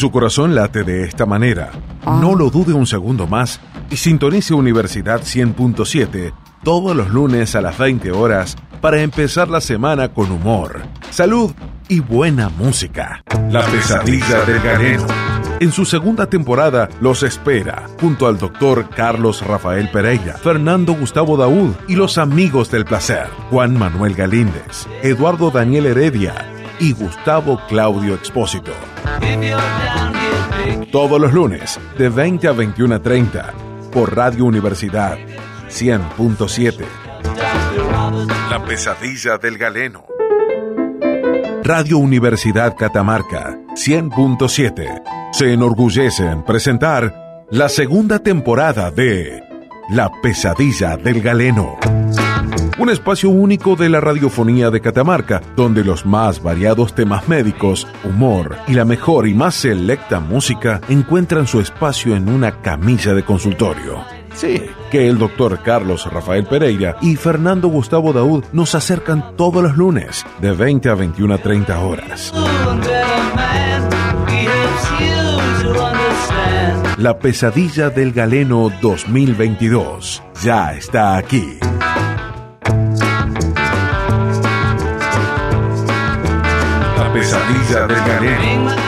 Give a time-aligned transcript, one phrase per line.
[0.00, 1.72] su corazón late de esta manera,
[2.06, 3.60] no lo dude un segundo más
[3.90, 6.32] y sintonice Universidad 100.7
[6.64, 11.52] todos los lunes a las 20 horas para empezar la semana con humor, salud
[11.88, 13.22] y buena música.
[13.50, 15.06] La pesadilla del galeno.
[15.60, 21.74] En su segunda temporada los espera, junto al doctor Carlos Rafael Pereira, Fernando Gustavo Daúd
[21.88, 28.72] y los amigos del placer, Juan Manuel Galíndez, Eduardo Daniel Heredia y Gustavo Claudio Expósito.
[30.92, 33.52] Todos los lunes, de 20 a 21 a 30,
[33.92, 35.18] por Radio Universidad
[35.68, 36.84] 100.7.
[38.50, 40.04] La pesadilla del galeno.
[41.62, 45.02] Radio Universidad Catamarca 100.7
[45.32, 49.42] se enorgullece en presentar la segunda temporada de
[49.90, 51.78] La pesadilla del galeno.
[52.80, 58.56] Un espacio único de la radiofonía de Catamarca, donde los más variados temas médicos, humor
[58.66, 64.02] y la mejor y más selecta música encuentran su espacio en una camilla de consultorio.
[64.32, 69.76] Sí, que el doctor Carlos Rafael Pereira y Fernando Gustavo Daud nos acercan todos los
[69.76, 72.32] lunes de 20 a 21 a 30 horas.
[76.96, 81.58] La pesadilla del galeno 2022 ya está aquí.
[87.86, 88.79] Pesadilla del galeno.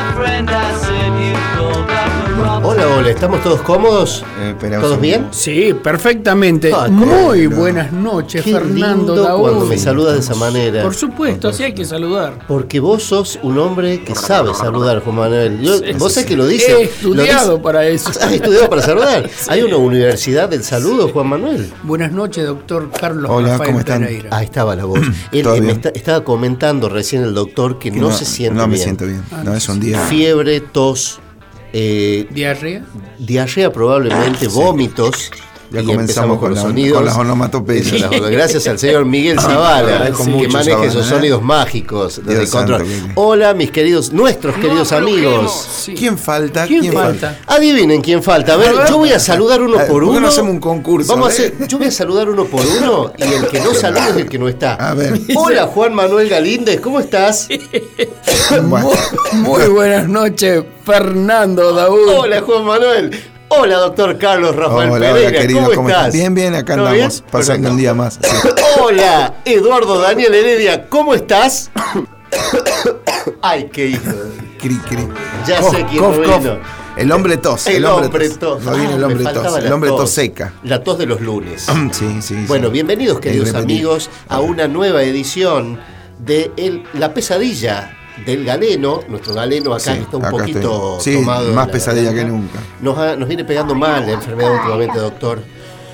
[2.65, 4.25] Hola, hola, ¿estamos todos cómodos?
[4.41, 5.27] Eh, ¿Todos bien?
[5.33, 6.71] Sí, perfectamente.
[6.73, 10.83] Ah, Muy buenas noches, Qué Fernando lindo cuando me saludas de esa manera.
[10.83, 12.39] Por supuesto, así hay que saludar.
[12.47, 15.61] Porque vos sos un hombre que sabe saludar, Juan Manuel.
[15.61, 16.73] Yo- Sí, vos sí, sabés que lo He dice.
[16.73, 18.11] lo estudiado dice- para eso.
[18.21, 19.29] ¿Has estudiado para saludar?
[19.49, 21.69] Hay una universidad del saludo, Juan Manuel.
[21.83, 24.03] Buenas noches, doctor Carlos Hola, Rafael ¿cómo están?
[24.03, 24.29] Pereira.
[24.31, 25.01] Ahí estaba la voz.
[25.33, 25.71] Él eh, me bien.
[25.77, 28.85] está- estaba comentando recién el doctor que, Que no, se siente No me bien.
[28.85, 29.23] siento bien.
[29.45, 29.99] No, es un día.
[30.07, 31.19] Fiebre, tos,
[31.73, 32.85] eh, ¿Diarrea?
[33.19, 35.31] diarrea probablemente, vómitos.
[35.73, 36.97] Ya y comenzamos empezamos con, los sonidos.
[36.99, 37.87] con las onomatopeyas.
[37.93, 41.09] Eso, las- Gracias al señor Miguel Zavala, que maneja Zavala, esos ¿eh?
[41.09, 42.87] sonidos mágicos desde control.
[42.87, 45.51] santo, Hola, mis queridos, nuestros queridos amigos.
[45.85, 45.95] Sí.
[45.95, 46.67] ¿Quién falta?
[46.67, 47.39] ¿Quién falta?
[47.47, 48.55] Adivinen quién falta.
[48.55, 50.21] A ver, yo voy a saludar uno Eh, por ¿por qué uno.
[50.21, 53.23] no hacemos un concurso, Vamos a hacer, yo voy a saludar uno por uno y
[53.23, 54.75] el que no saluda es el que no está.
[54.75, 55.19] A ver.
[55.35, 57.49] Hola, Juan Manuel Galíndez, ¿cómo estás?
[58.63, 58.91] Bueno,
[59.33, 62.09] Muy buenas noches, Fernando Daúd.
[62.19, 63.11] Hola, Juan Manuel.
[63.55, 65.61] Hola, doctor Carlos Rafael hola, Pereira, hola, querido.
[65.65, 66.07] ¿cómo, ¿Cómo estás?
[66.07, 66.15] estás?
[66.15, 67.31] Bien, bien, acá ¿Todo andamos, bien?
[67.31, 68.15] pasando un día más.
[68.21, 68.29] sí.
[68.81, 71.71] Hola, Eduardo Daniel Heredia, ¿cómo estás?
[73.43, 74.11] Ay, qué hijo.
[74.11, 75.09] de- Cri, cri.
[75.47, 76.47] Ya Cof, sé quién cof, no cof.
[76.97, 77.67] El hombre tos.
[77.67, 78.63] El hombre tos.
[78.63, 79.57] No viene Ah, el me hombre tos.
[79.59, 80.53] El hombre tos seca.
[80.63, 81.67] La tos de los lunes.
[81.93, 82.23] Sí, sí.
[82.23, 82.45] sí.
[82.47, 83.91] Bueno, bienvenidos queridos Bienvenido.
[83.93, 85.79] amigos a una nueva edición
[86.19, 89.01] de el- La pesadilla del galeno.
[89.09, 91.13] Nuestro galeno acá Sí, está un acá poquito estoy.
[91.15, 91.53] Sí, tomado.
[91.53, 92.25] más la pesadilla garganta.
[92.25, 92.59] que nunca.
[92.81, 95.43] Nos, ha- nos viene pegando mal la enfermedad últimamente, doctor.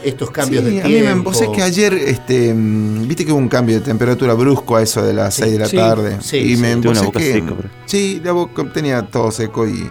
[0.04, 1.30] Estos cambios Sí, de a mí me tiempo.
[1.30, 4.82] vos sabés que ayer, este, mm, viste que hubo un cambio de temperatura brusco a
[4.82, 6.18] eso de las 6 de la Sí, tarde.
[6.20, 6.62] sí, y sí.
[6.62, 7.52] me una boca que- seca.
[7.84, 9.90] Sí, la boca tenía todo seco y,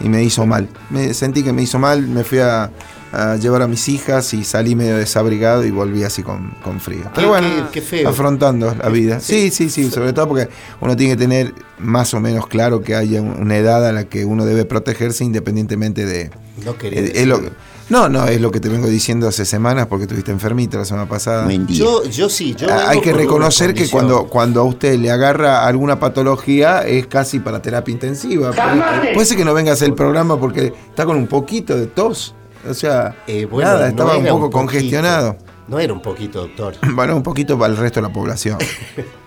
[0.00, 0.68] y me hizo mal.
[0.90, 2.70] Me sentí que me hizo mal, me fui a,
[3.12, 7.04] a llevar a mis hijas y salí medio desabrigado y volví así con, con frío.
[7.14, 8.08] Pero bueno, qué- qué feo.
[8.08, 9.20] afrontando la vida.
[9.20, 10.48] Sí, sí, sí, sobre todo porque
[10.80, 14.24] uno tiene que tener más o menos claro que haya una edad a la que
[14.24, 16.30] uno debe protegerse independientemente de,
[16.64, 17.20] No quería es- decir.
[17.22, 17.52] es lo que-
[17.88, 21.08] no, no, es lo que te vengo diciendo hace semanas porque estuviste enfermita la semana
[21.08, 21.44] pasada.
[21.44, 21.78] Buen día.
[21.78, 22.66] Yo, yo sí, yo.
[22.68, 27.38] Ah, Hay que reconocer que cuando, cuando a usted le agarra alguna patología es casi
[27.38, 28.50] para terapia intensiva.
[28.50, 31.76] Puede, puede ser que no venga a hacer el programa porque está con un poquito
[31.76, 32.34] de tos.
[32.68, 34.58] O sea, Eh, bueno, nada, no estaba un poco poquito.
[34.58, 35.36] congestionado.
[35.68, 36.74] No era un poquito, doctor.
[36.94, 38.58] Bueno, un poquito para el resto de la población.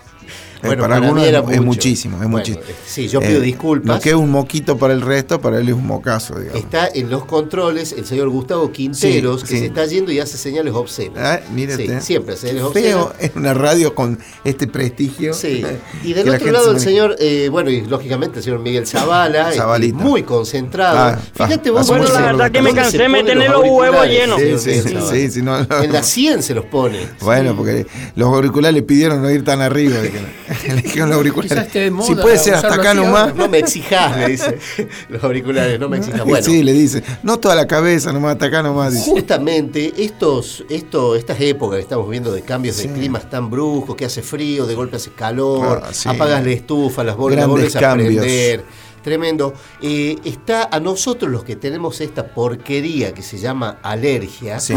[0.61, 1.63] Eh, Bueno, para, para algunos mí era es, es mucho.
[1.63, 2.63] muchísimo, es Bueno, muchísimo.
[2.67, 3.95] eh, sí, yo pido disculpas.
[3.95, 6.61] Lo que es un moquito para el resto, para él es un mocazo, digamos.
[6.61, 9.59] Está en los controles el señor Gustavo Quinteros, Sí, que sí.
[9.59, 11.17] se está yendo y hace señales obscenas.
[11.17, 13.07] Ah, mire Sí, siempre señales obscenas.
[13.19, 15.33] en una radio con este prestigio.
[15.33, 15.63] Sí.
[16.03, 19.97] Y del otro lado el señor, eh, bueno, y lógicamente el señor Miguel Zavala, Zabalita.
[19.97, 20.97] muy concentrado.
[20.97, 23.69] Ah, Fíjate ah, vos, bueno, la verdad que me cansé de ponen tener los los
[23.71, 24.39] huevos llenos.
[24.39, 25.83] Sí, sí, sí, no, no.
[25.83, 26.99] En la 100 se los pone.
[27.21, 27.85] Bueno, porque
[28.15, 29.97] los auriculares le pidieron no ir tan arriba.
[30.67, 31.91] le dijeron los auriculares.
[31.91, 33.35] Moda si puede ser hasta acá nomás.
[33.35, 34.57] No me exijas, le dice.
[35.09, 36.23] Los auriculares, no me exijas.
[36.25, 37.03] Bueno, Sí, le dice.
[37.23, 38.93] No toda la cabeza, nomás hasta acá nomás.
[38.93, 39.09] dice.
[39.11, 44.05] Justamente estos, esto, estas épocas que estamos viendo de cambios de climas tan bruscos, que
[44.05, 46.09] hace frío, de golpe hace calor, Ah, sí.
[46.09, 48.23] apagas la estufa, las la Grandes a cambios.
[48.23, 48.65] prender.
[49.03, 49.53] Tremendo.
[49.81, 54.73] Eh, está a nosotros los que tenemos esta porquería que se llama alergia, Sí.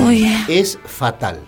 [0.48, 1.40] es fatal.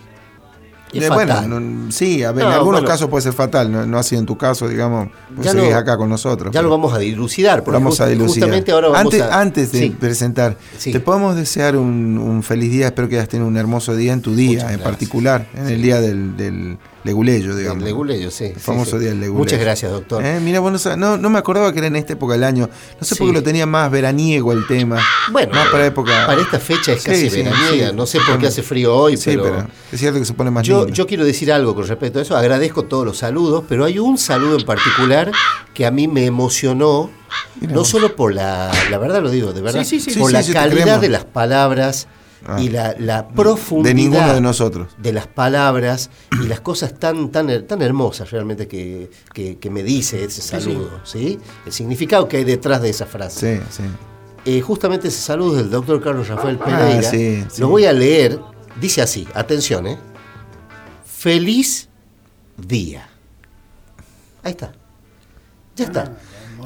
[0.99, 1.51] Es Eh, bueno, fatal.
[1.85, 2.89] no- sí, a ver, No, en algunos bueno.
[2.89, 5.77] casos puede ser fatal, no, no ha sido en tu caso, digamos, pues seguís lo-
[5.77, 6.53] acá con nosotros.
[6.55, 7.63] Ya lo vamos a dilucidar.
[7.65, 8.49] porque vamos a dilucidar.
[8.49, 9.41] Justamente ahora vamos antes, a...
[9.41, 9.91] antes de Sí.
[9.91, 10.93] presentar, Sí.
[10.93, 14.21] te podemos desear un, un feliz día, espero que hayas tenido un hermoso día en
[14.23, 14.89] tu día, Muchas en gracias.
[14.89, 17.79] particular, en el día del, del leguleyo, digamos.
[17.83, 18.45] El leguleyo, sí.
[18.47, 18.99] El sí, famoso sí.
[19.01, 19.39] día del leguleyo.
[19.45, 20.25] Muchas gracias, doctor.
[20.25, 22.69] Eh, mira, bueno, no, no me acordaba que era en esta época del año.
[23.01, 23.33] No sé por Sí.
[23.33, 24.99] qué lo tenía más veraniego el tema.
[25.31, 26.27] Bueno, más para época.
[26.27, 27.91] Para esta fecha es Sí, casi sí, veraniega.
[27.91, 27.97] sí.
[27.97, 29.43] No sé por qué hace frío hoy, Sí, pero...
[29.45, 30.95] pero es cierto que se pone más Yo, lindo.
[30.95, 32.37] yo quiero decir algo con respecto a eso.
[32.37, 35.31] Agradezco todos los saludos, pero hay un saludo en particular
[35.75, 37.11] que a mí me emocionó.
[37.61, 37.89] Mira no vos.
[37.89, 40.19] solo por la, la verdad lo digo, de verdad, Sí, sí, sí.
[40.21, 42.07] por Sí, la sí, sí, calidad de las palabras
[42.47, 42.61] Ah.
[42.61, 44.89] y la, la profundidad de ninguno de nosotros.
[44.99, 46.11] de las palabras
[46.43, 51.01] y las cosas tan tan tan hermosas realmente que, que- que me dice ese saludo,
[51.05, 51.39] ¿sí?
[51.65, 53.59] El significado que hay detrás de esa frase.
[53.59, 53.83] Sí, sí.
[54.47, 57.03] Eh, justamente ese saludo es del doctor Carlos Rafael Ah, Pereira.
[57.11, 57.61] sí, sí.
[57.63, 58.39] Lo voy a leer.
[58.79, 59.99] Dice así, atención, ¿eh?
[61.07, 61.89] Feliz
[62.57, 63.09] día.
[64.43, 64.73] Ahí está.
[65.77, 66.05] Ya está.
[66.05, 66.17] Pero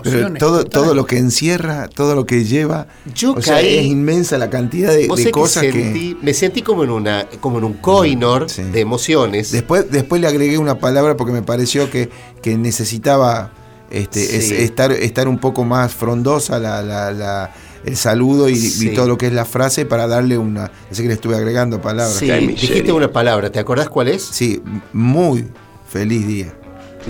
[0.04, 0.70] Emociones todo, totales.
[0.70, 4.92] todo lo que encierra, todo lo que lleva, Yo o sea, es inmensa la cantidad
[4.92, 8.62] de, que cosas que, me sentí como en una como en un coinor Sí.
[8.62, 9.50] de emociones.
[9.52, 12.08] Después, después le agregué una palabra porque me pareció que,
[12.42, 13.52] que necesitaba
[13.90, 17.54] este, es- estar, estar un poco más frondosa la, la- la-
[17.84, 20.70] el saludo y, todo lo que es la frase para darle una.
[20.90, 22.16] Así que le estuve agregando palabras.
[22.18, 24.22] sí, dijiste una palabra, ¿te acordás cuál es?
[24.22, 24.60] Sí,
[24.92, 25.46] muy
[25.88, 26.54] feliz día.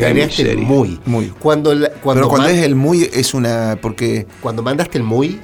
[0.00, 1.00] El muy.
[1.06, 1.26] Muy.
[1.38, 3.78] Cuando, la- cuando, Pero cuando es el muy es una.
[3.80, 5.40] porque cuando mandaste el muy,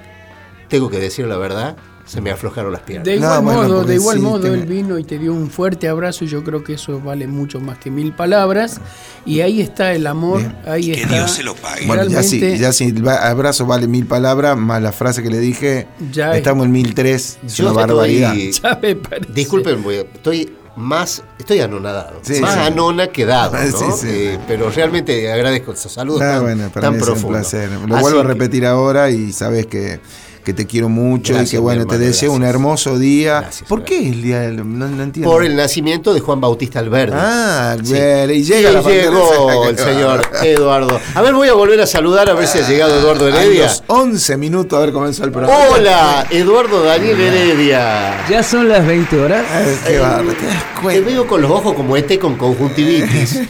[0.69, 3.07] tengo que decir la verdad, se me aflojaron las piernas.
[3.07, 5.89] De igual modo, de igual sí, modo tiene- él vino y te dio un fuerte
[5.89, 8.79] abrazo y yo creo que eso vale mucho más que mil palabras
[9.25, 10.57] y ahí está el amor, Bien.
[10.67, 11.15] ahí Que está.
[11.15, 11.87] Dios se lo pague.
[11.87, 15.39] Bueno, ya si, ya si el abrazo vale mil palabras, más la frase que le
[15.39, 18.35] dije, Ya es- estamos en mil tres, es Yo una estoy- barbaridad.
[18.63, 19.33] ya me parece.
[19.33, 22.61] Disculpen, voy a- estoy más, estoy anonadado, Sí, más sí.
[22.61, 23.97] anona que dado, ¿no?
[23.97, 24.07] Sí.
[24.09, 27.41] Eh, pero realmente agradezco esos saludos Ah, tan, bueno, para tan mí es un profundos.
[27.51, 27.71] placer.
[27.71, 30.01] Lo Así vuelvo a que- repetir ahora y sabes que,
[30.45, 33.41] que te quiero mucho y que bueno, te deseo un hermoso día.
[33.41, 34.01] Gracias, ¿Por gracias.
[34.01, 34.57] qué el día del.?
[34.79, 35.31] No, no entiendo.
[35.31, 37.17] Por el nacimiento de Juan Bautista Alberdi.
[37.19, 37.93] Ah, Sí.
[37.93, 41.01] ver, y llega la llegó el señor Eduardo.
[41.15, 43.63] A ver, voy a volver a saludar a ver si ha llegado Eduardo A Heredia.
[43.65, 45.59] los 11 minutos a ver comenzó el programa.
[45.71, 48.27] Hola, Eduardo Daniel Heredia.
[48.29, 49.45] Ya son las 20 horas.
[49.51, 51.11] Ay, qué bárbaro, te das Te cuenta.
[51.11, 53.41] veo con los ojos como este con conjuntivitis.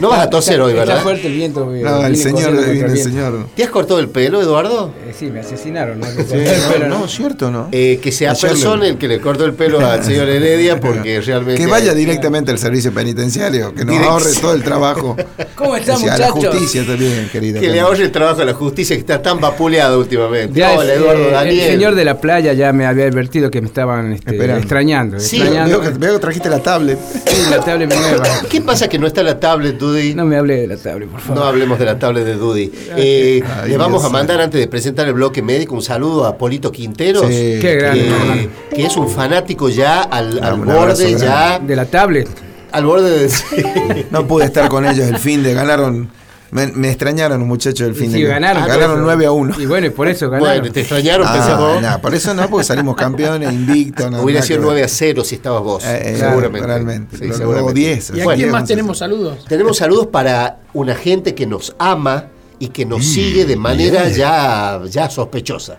[0.00, 1.02] No vas a toser hoy, Está ¿verdad?
[1.02, 1.72] fuerte el viento.
[1.74, 3.46] eh, No, el señor, viene el señor.
[3.54, 4.92] ¿Te has cortado el pelo, Eduardo?
[5.06, 6.00] Eh, sí, me asesinaron.
[6.00, 6.06] ¿no?
[6.36, 7.68] No, no, cierto, ¿no?
[7.72, 11.62] Eh, que sea persona el que le cortó el pelo al señor Heredia porque realmente...
[11.62, 15.16] Que vaya directamente al servicio penitenciario, que nos ahorre todo el trabajo.
[15.54, 16.54] ¿Cómo están, Hacia la muchachos?
[16.54, 17.60] justicia también, querido.
[17.60, 20.58] Que le ahorre el trabajo a la justicia que está tan vapuleada últimamente.
[20.58, 21.70] Ya, Hola, eh, Eduardo el Daniel.
[21.70, 25.18] señor de la playa ya me había advertido que me estaban este, extrañando.
[25.18, 25.80] Sí, extrañando.
[25.80, 26.98] Veo que, veo que trajiste la tablet.
[27.26, 28.24] Sí, la tablet nueva.
[28.50, 30.14] ¿Qué pasa que no está la tablet, Dudy?
[30.14, 31.36] No me hable de la tablet, por favor.
[31.38, 32.72] No hablemos de la tablet de Dudy.
[32.96, 36.25] Eh, Ay, le vamos Dios a mandar, antes de presentar el bloque médico, un saludo
[36.26, 37.58] a Polito Quinteros, Sí.
[37.60, 42.28] Que, que es un fanático ya al, borde, ya De la tablet.
[42.72, 44.06] al borde de...
[44.10, 46.10] No pude estar con ellos el fin de ganaron.
[46.52, 48.64] Me, me extrañaron los muchachos del fin Sí, de ganaron.
[48.66, 49.02] Ganaron eso.
[49.02, 49.60] 9 a 1.
[49.60, 50.58] Y bueno, y por eso ganaron.
[50.60, 51.82] Bueno, te extrañaron, Ah, vos.
[51.82, 54.08] nah, por eso no, porque salimos campeones, invictos.
[54.12, 54.74] no, Hubiera sido que ver.
[54.74, 56.66] 9 a 0 si estabas vos, Eh, eh, seguramente.
[56.66, 57.16] realmente.
[57.16, 57.80] Sí, Luego seguramente.
[57.80, 58.12] 10.
[58.14, 59.44] ¿Y a Bueno, quién más tenemos saludos?
[59.48, 62.26] Tenemos saludos para una gente que nos ama
[62.60, 65.78] y que nos sigue de manera ya, ya sospechosa.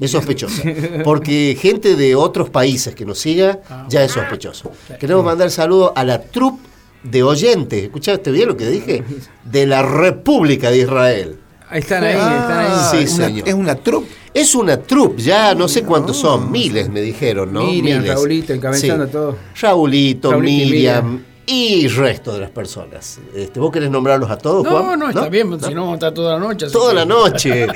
[0.00, 0.62] Es sospechosa.
[1.04, 4.70] Porque gente de otros países que nos siga ya es sospechoso.
[5.00, 6.62] Queremos mandar saludos a la troupe
[7.02, 7.82] de oyentes.
[7.84, 9.02] ¿Escuchaste bien lo que dije?
[9.44, 11.36] De la República de Israel.
[11.68, 12.58] Ahí están ahí, Ah, están
[13.02, 13.06] ahí.
[13.06, 13.48] Sí, una- señor.
[13.48, 14.08] Es una troupe.
[14.34, 17.64] Es una troupe, ya no sé cuántos son, miles me dijeron, ¿no?
[17.64, 18.14] Miriam, miles.
[18.14, 19.36] Raulito, encabezando todo.
[19.58, 23.18] Raulito, Miriam y el resto de las personas.
[23.34, 24.98] Este, ¿Vos querés nombrarlos a todos, No, Juan?
[24.98, 26.66] no, está bien, si no vamos a estar toda la noche.
[26.66, 27.66] así Toda que- la noche.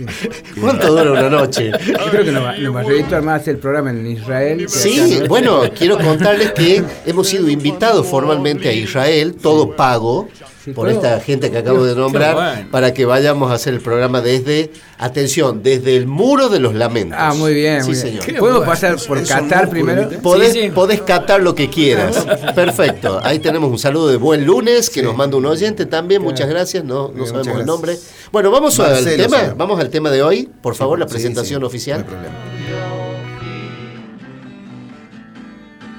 [0.60, 1.70] ¿Cuánto dura una noche?
[1.86, 4.68] Yo creo que nos va, nos va más el programa en Israel.
[4.68, 5.26] Sí, ¿no?
[5.26, 10.28] bueno, quiero contarles que hemos sido invitados formalmente a Israel, todo pago,
[10.72, 12.68] por esta gente que acabo de nombrar, bueno.
[12.70, 17.18] para que vayamos a hacer el programa desde, atención, desde el muro de los lamentos.
[17.20, 17.82] Ah, muy bien.
[17.82, 18.22] Sí, muy bien.
[18.22, 18.38] señor.
[18.38, 18.70] ¿Puedo bueno.
[18.72, 20.08] pasar por Es Qatar primero?
[20.22, 20.70] Podés, Sí, sí.
[20.70, 22.26] podés catar lo que quieras.
[22.54, 23.20] Perfecto.
[23.22, 26.22] Ahí tenemos un saludo de buen lunes que nos manda un oyente también.
[26.22, 26.84] Muchas gracias.
[26.84, 27.98] No, no Bien, sabemos el nombre.
[28.32, 29.54] Bueno, vamos al tema.
[29.56, 30.48] Vamos al tema de hoy.
[30.62, 32.00] Por favor, la presentación sí, oficial.
[32.00, 32.34] No hay problema.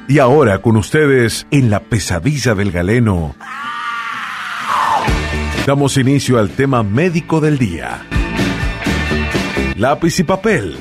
[0.07, 3.35] Y ahora con ustedes en la pesadilla del galeno.
[5.65, 8.05] Damos inicio al tema médico del día.
[9.75, 10.77] Lápiz y papel.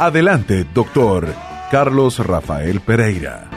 [0.00, 1.34] Adelante, doctor
[1.70, 3.48] Carlos Rafael Pereira.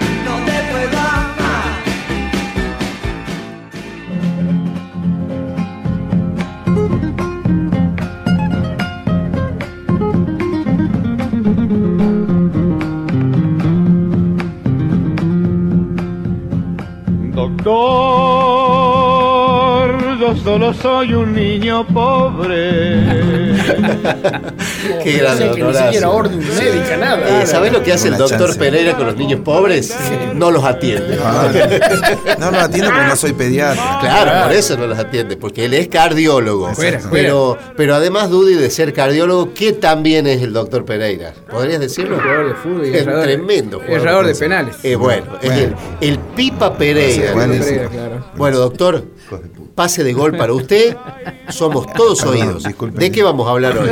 [17.33, 18.60] Doctor
[20.33, 22.51] yo solo soy un niño pobre.
[25.03, 27.41] Qué grande, O sea, que ni siquiera orden médica, nada.
[27.41, 28.59] Eh, ¿Sabés lo que hace el doctor chance.
[28.59, 29.95] Pereira con los niños pobres?
[30.33, 31.17] No los atiende.
[31.23, 31.49] Ah,
[32.39, 33.97] no, no atiendo porque no soy pediatra.
[34.01, 36.73] Claro, por eso no los atiende, porque él es cardiólogo.
[36.73, 41.33] Fuera, pero, pero además, Dudy, de ser cardiólogo, ¿qué también es el doctor Pereira?
[41.49, 42.17] ¿Podrías decirlo?
[42.19, 44.01] Jugador de fútbol y Es errador- tremendo jugador.
[44.01, 44.75] errador de penales.
[44.83, 47.27] Eh, bueno, es el, el Pipa Pereira.
[47.27, 48.25] Sí, bueno, Pereira, claro.
[48.35, 49.03] Bueno, doctor,
[49.75, 50.95] pase de gol para usted.
[51.49, 52.63] Somos todos Perdón, oídos.
[52.63, 52.99] disculpe.
[52.99, 53.89] ¿De qué vamos a hablar hoy?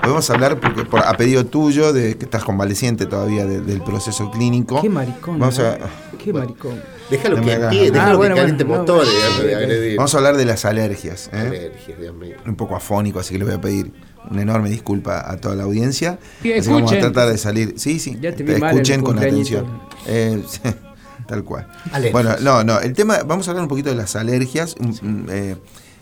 [0.00, 4.30] Podemos hablar porque, por- a pedido tuyo, de que estás convaleciente todavía de- del proceso
[4.30, 4.80] clínico.
[4.82, 5.38] Qué maricón.
[5.38, 5.78] Vamos a,
[6.22, 6.80] Qué maricón.
[7.10, 9.10] Déjalo que Ah, déjalo bueno, que caliente bueno, motores
[9.42, 9.96] bueno.
[9.96, 11.28] vamos a hablar de las alergias.
[11.32, 11.38] ¿eh?
[11.38, 12.36] Alergias, Dios mío.
[12.46, 13.92] Un poco afónico, así que le voy a pedir
[14.30, 16.18] una enorme disculpa a toda la audiencia.
[16.42, 17.74] Sí, Así que vamos a tratar de salir.
[17.76, 18.18] Sí, sí.
[18.20, 19.66] Ya te vi mal escuchen con atención.
[20.06, 20.42] Eh,
[21.26, 21.66] tal cual.
[21.92, 22.12] Alergias.
[22.12, 22.80] Bueno, no, no.
[22.80, 24.74] El tema, vamos a hablar un poquito de las alergias.
[25.30, 25.56] eh,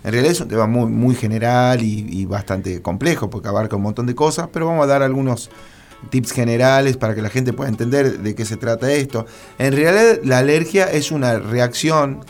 [0.05, 3.83] en realidad es un tema muy, muy general y, y bastante complejo porque abarca un
[3.83, 5.51] montón de cosas, pero vamos a dar algunos
[6.11, 9.27] tips generales para que la gente pueda entender de qué se trata esto.
[9.59, 12.21] En realidad la alergia es una reacción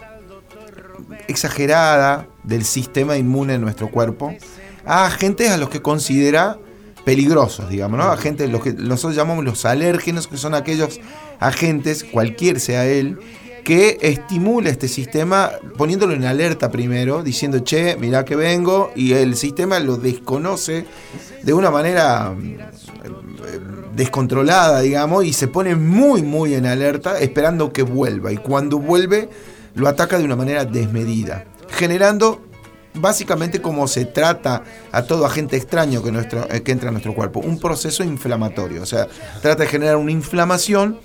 [1.29, 4.35] exagerada del sistema inmune en nuestro cuerpo
[4.85, 6.59] a agentes a los que considera
[7.05, 8.05] peligrosos, digamos, ¿no?
[8.05, 11.01] Agentes, los que nosotros llamamos los alérgenos, que son aquellos
[11.47, 13.19] agentes, cualquier sea él,
[13.65, 19.37] que estimula este sistema poniéndolo en alerta primero, diciendo, che, mirá que vengo, y el
[19.37, 20.85] sistema lo desconoce
[21.43, 27.83] de una manera mm, descontrolada, digamos, y se pone muy, muy en alerta esperando que
[27.83, 28.33] vuelva.
[28.33, 29.29] Y cuando vuelve,
[29.75, 32.43] lo ataca de una manera desmedida, generando
[32.95, 37.15] básicamente como se trata a todo agente extraño que, nuestro, eh, que entra en nuestro
[37.15, 38.83] cuerpo, un proceso inflamatorio.
[38.83, 39.07] O sea,
[39.41, 40.99] trata de generar una inflamación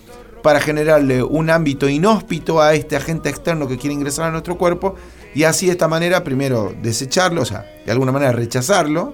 [0.47, 4.95] para generarle un ámbito inhóspito a este agente externo que quiere ingresar a nuestro cuerpo
[5.35, 9.13] y así de esta manera primero desecharlo, o sea, de alguna manera rechazarlo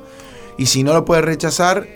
[0.60, 1.88] y si no lo puede rechazar,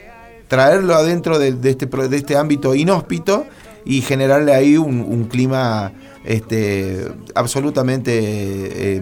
[0.48, 3.46] traerlo adentro de, este, de este ámbito inhóspito
[3.86, 5.92] y generarle ahí un, un clima
[6.26, 9.02] este, absolutamente eh,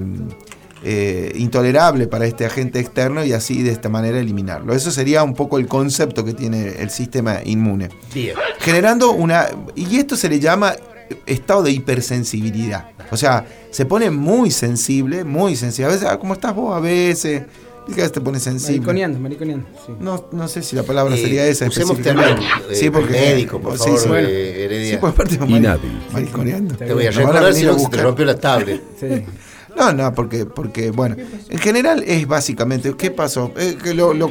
[0.88, 4.74] eh, intolerable para este agente externo y así de esta manera eliminarlo.
[4.76, 7.90] Eso sería un poco el concepto que tiene el sistema inmune.
[8.14, 8.36] Bien.
[8.60, 9.48] Generando una...
[9.76, 10.74] Y esto se le llama
[11.26, 12.90] estado de hipersensibilidad.
[13.12, 15.92] O sea, se pone muy sensible, muy sensible.
[15.92, 16.76] A veces, ah, ¿cómo estás vos?
[16.76, 17.44] A veces...
[17.88, 18.78] ¿Qué a veces te pone sensible?
[18.80, 19.68] Mariconeando, mariconeando.
[19.86, 19.94] Sí.
[20.00, 21.68] No, no sé si la palabra Eh, sería esa.
[21.68, 22.42] usemos específicamente.
[22.42, 24.26] términos, eh, sí, porque, médicos, por sí, favor, sí.
[24.28, 25.00] eh, Heredia.
[25.00, 25.92] Sí, aparte Y nadie.
[26.12, 26.76] mariconeando.
[26.78, 28.82] Te voy a recordar si no se te rompió la tablet.
[29.00, 29.06] Sí.
[29.76, 31.16] No, no, porque, porque bueno,
[31.50, 33.52] en general es básicamente, ¿qué pasó?
[33.58, 34.28] Eh, que lo, lo,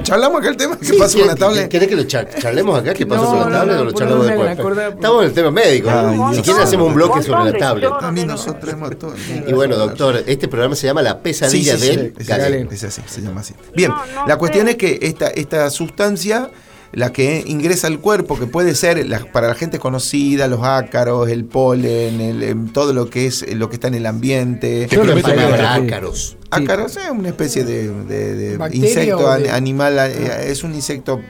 [0.00, 1.68] charlamos acá el tema, ¿qué Sí, pasó ¿qué- con la tablet?
[1.68, 2.94] ¿Querés que lo char- charlemos acá?
[2.94, 4.78] ¿Qué pasó No, con la tablet no, o lo charlamos después?
[4.94, 5.90] Estamos en el tema médico.
[5.90, 7.90] Ay, si quieren hacemos un bloque sobre la tablet.
[8.00, 9.14] A mí nosotros hemos todo.
[9.46, 13.02] Y bueno, doctor, este programa se llama La pesadilla sí, sí, del así, es así,
[13.06, 13.54] se llama así.
[13.74, 14.72] Bien, No, no la cuestión sé.
[14.72, 16.50] es que esta, esta sustancia,
[16.92, 21.28] la que ingresa al cuerpo, que puede ser la- para la gente conocida, los ácaros,
[21.28, 24.86] el polen, el, em, todo lo que es lo que está en el ambiente.
[24.88, 25.82] ¿Qué es la Sí, palabra sí.
[25.86, 26.36] ácaros?
[26.50, 31.20] Ácaros es una especie de, de- de ¿Bacteria insecto de- animal, eh, es un insecto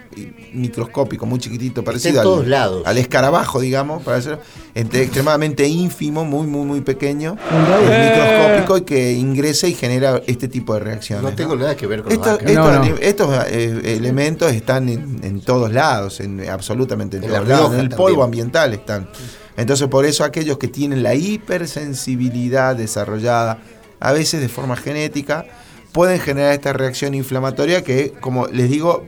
[0.53, 2.83] microscópico, muy chiquitito, parecido en al, todos lados.
[2.87, 4.39] al escarabajo, digamos, para ser
[4.75, 10.75] extremadamente ínfimo, muy, muy, muy pequeño, es microscópico y que ingresa y genera este tipo
[10.75, 11.23] de reacciones.
[11.25, 12.53] No tengo nada que ver con Estos, los.
[12.53, 12.97] No, estos- no.
[13.01, 17.73] estos, eh, elementos están en, en todos lados, en, absolutamente en, En todos La lados.
[17.75, 17.97] En el también.
[17.97, 19.09] polvo ambiental están.
[19.57, 23.59] Entonces, por eso aquellos que tienen la hipersensibilidad desarrollada,
[24.01, 25.47] a veces de forma genética,
[25.93, 29.07] pueden generar esta reacción inflamatoria que, como les digo,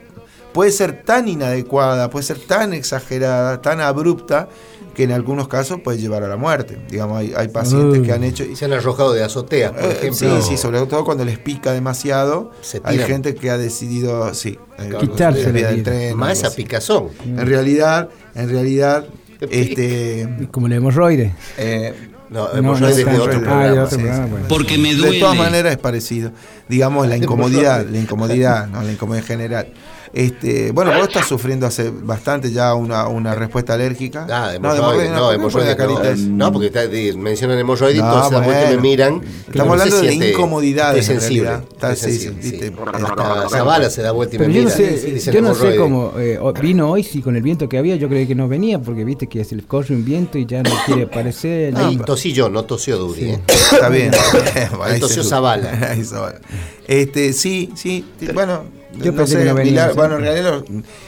[0.53, 4.49] puede ser tan inadecuada, puede ser tan exagerada, tan abrupta,
[4.95, 6.77] que en algunos casos puede llevar a la muerte.
[6.91, 8.03] Digamos, hay, hay pacientes Uh.
[8.03, 8.43] que han hecho...
[8.45, 10.41] Y se han arrojado de azoteas, por Eh, ejemplo.
[10.43, 12.51] sí, sí, sobre todo cuando les pica demasiado.
[12.63, 14.59] Se Hay gente que ha decidido, sí,
[14.99, 17.11] Quitarse del tren, Más a picazón.
[17.25, 19.05] En realidad, en realidad,
[19.41, 21.35] este, Como la hemorroide.
[21.59, 21.95] eh,
[22.31, 23.65] No, No, hemorroides no, de no, otro ah, programa.
[23.65, 24.31] de otro sí, programa, sí.
[24.31, 24.47] bueno.
[24.49, 25.21] Porque me de duele.
[25.21, 26.33] todas maneras es parecido.
[26.69, 29.69] Digamos, la incomodidad, la incomodidad, no, la incomodidad en general.
[30.13, 34.27] Este, bueno, vos estás sufriendo hace bastante ya una, una respuesta alérgica.
[34.31, 36.37] Ah, de no, de hemorroides, no, ¿por qué hemorroides pone la no.
[36.47, 38.83] No, porque está- di- mencionan hemorroides y No, todos se dan vuelta y me bueno.
[38.83, 39.21] miran.
[39.49, 41.51] Estamos No hablando se de siente- incomodidades, en sensible.
[41.73, 42.73] Está- sí, sensible, sí.
[42.95, 44.71] Hasta Zavala se da vuelta y me Pero yo mira.
[44.71, 44.77] no
[45.21, 48.09] sé, yo no sé cómo eh, vino hoy, si con el viento que había, yo
[48.09, 50.71] creí que no venía, porque viste que se le corre un viento y ya no
[50.87, 51.77] quiere aparecer.
[51.77, 53.31] Ahí ya- tosí yo, no tosió Duri.
[53.31, 53.41] ¿eh?
[53.47, 54.11] Está bien.
[54.77, 55.89] Bueno, tosió Zavala.
[55.91, 56.41] Ahí Zavala.
[56.87, 58.05] Este, sí, sí.
[58.33, 58.65] Bueno,
[58.97, 59.97] Yo no pensé sé, que no venía, milagro- sí.
[59.99, 60.65] bueno, en realidad,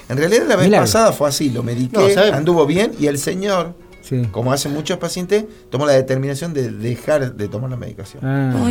[0.09, 0.85] en realidad la vez Milagro.
[0.87, 4.23] pasada fue así, lo mediqué, anduvo bien y el señor Sí.
[4.33, 8.25] como hacen muchos pacientes, tomo la determinación de dejar de tomar la medicación.
[8.25, 8.69] Ah.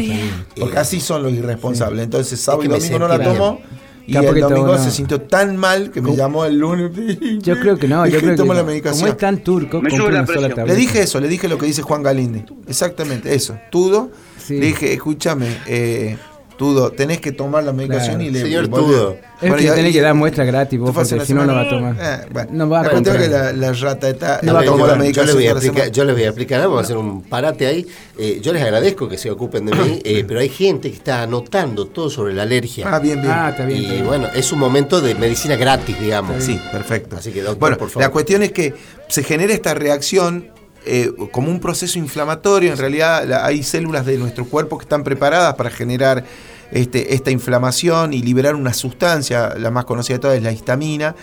[0.60, 2.04] Porque así son los irresponsables.
[2.04, 3.62] Entonces, sábado que y domingo no la tomó.
[4.08, 6.90] Y el domingo se sintió tan mal que me llamó el lunes.
[7.44, 8.64] Yo creo que no, yo creo que la no.
[8.64, 9.02] medicación.
[9.02, 10.66] como es tan turco, Me una sola tableta.
[10.66, 12.44] Le dije eso, le dije lo que dice Juan Galinde.
[12.68, 13.56] Exactamente, eso.
[13.72, 14.10] Tudo.
[14.38, 14.60] Sí.
[14.60, 16.18] Le dije, escúchame, eh,
[16.60, 18.30] Tudo, tenés que tomar la medicación Claro.
[18.30, 18.42] y le.
[18.42, 18.68] Señor.
[18.68, 19.16] Tudo.
[19.42, 21.96] Es que tenés que dar muestra gratis vos, porque si no, no va a tomar.
[21.98, 22.50] Eh, bueno.
[22.52, 23.20] No va a es que comprar.
[23.30, 24.36] la, la rata está.
[24.36, 25.26] A iba a tomar yo, la yo medicación.
[25.28, 25.92] les voy a toda la explicar, semana.
[25.96, 27.88] yo les voy a explicar, vamos a hacer un parate ahí.
[28.18, 31.22] Eh, yo les agradezco que se ocupen de mí, eh, pero hay gente que está
[31.24, 32.94] anotando todo sobre la alergia.
[32.94, 33.34] Ah, bien, bien.
[33.34, 33.80] Ah, está bien.
[33.82, 34.06] está y bien.
[34.08, 36.44] bueno, es un momento de medicina gratis, digamos.
[36.44, 37.16] Sí, perfecto.
[37.16, 38.04] Así que, doctor, bueno, por favor.
[38.04, 38.74] la cuestión es que
[39.08, 40.50] se genera esta reacción
[40.90, 42.72] eh, como un proceso inflamatorio.
[42.72, 46.26] En realidad hay células de nuestro cuerpo que están preparadas para generar
[46.72, 51.16] este, esta inflamación y liberar una sustancia, la más conocida de todas es la histamina,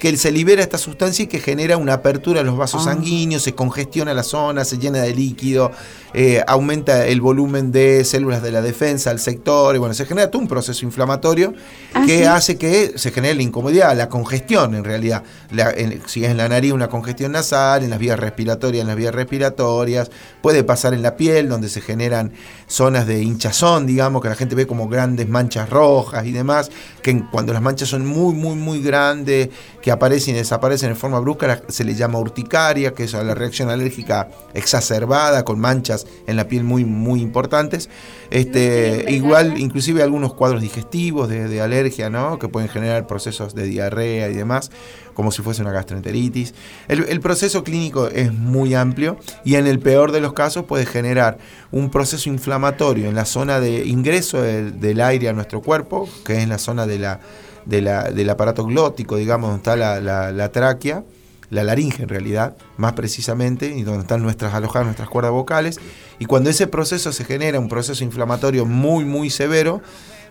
[0.00, 3.54] que se libera esta sustancia y que genera una apertura a los vasos sanguíneos, se
[3.54, 5.70] congestiona la zona, se llena de líquido,
[6.14, 10.30] eh, aumenta el volumen de células de la defensa al sector, y bueno, se genera
[10.30, 11.54] todo un proceso inflamatorio
[11.94, 12.24] Ah, que ¿sí?
[12.24, 15.22] hace que se genere la incomodidad, la congestión en realidad.
[15.50, 18.88] La- en- si es en la nariz una congestión nasal, en las vías respiratorias, en
[18.88, 20.10] las vías respiratorias,
[20.42, 22.32] puede pasar en la piel donde se generan
[22.66, 26.70] zonas de hinchazón, digamos, que la gente ve como grandes manchas rojas y demás,
[27.02, 29.50] que cuando las manchas son muy, muy, muy grandes,
[29.82, 33.70] que aparecen y desaparecen en forma brusca, se le llama urticaria, que es la reacción
[33.70, 37.88] alérgica exacerbada con manchas en la piel muy, muy importantes.
[38.30, 42.38] Este, igual, inclusive algunos cuadros digestivos de, de alergia, ¿no?
[42.38, 44.70] Que pueden generar procesos de diarrea y demás,
[45.14, 46.54] como si fuese una gastroenteritis.
[46.88, 50.86] El, el proceso clínico es muy amplio y en el peor de los casos puede
[50.86, 51.38] generar
[51.72, 56.34] un proceso inflamatorio en la zona de ingreso del, del aire a nuestro cuerpo, que
[56.34, 57.20] es en la zona de la,
[57.66, 61.04] de la- del aparato glótico, digamos, donde está la, la- la tráquea,
[61.50, 65.78] la laringe en realidad, más precisamente, y donde están nuestras alojadas nuestras cuerdas vocales.
[66.18, 69.82] Y cuando ese proceso se genera, un proceso inflamatorio muy, muy severo,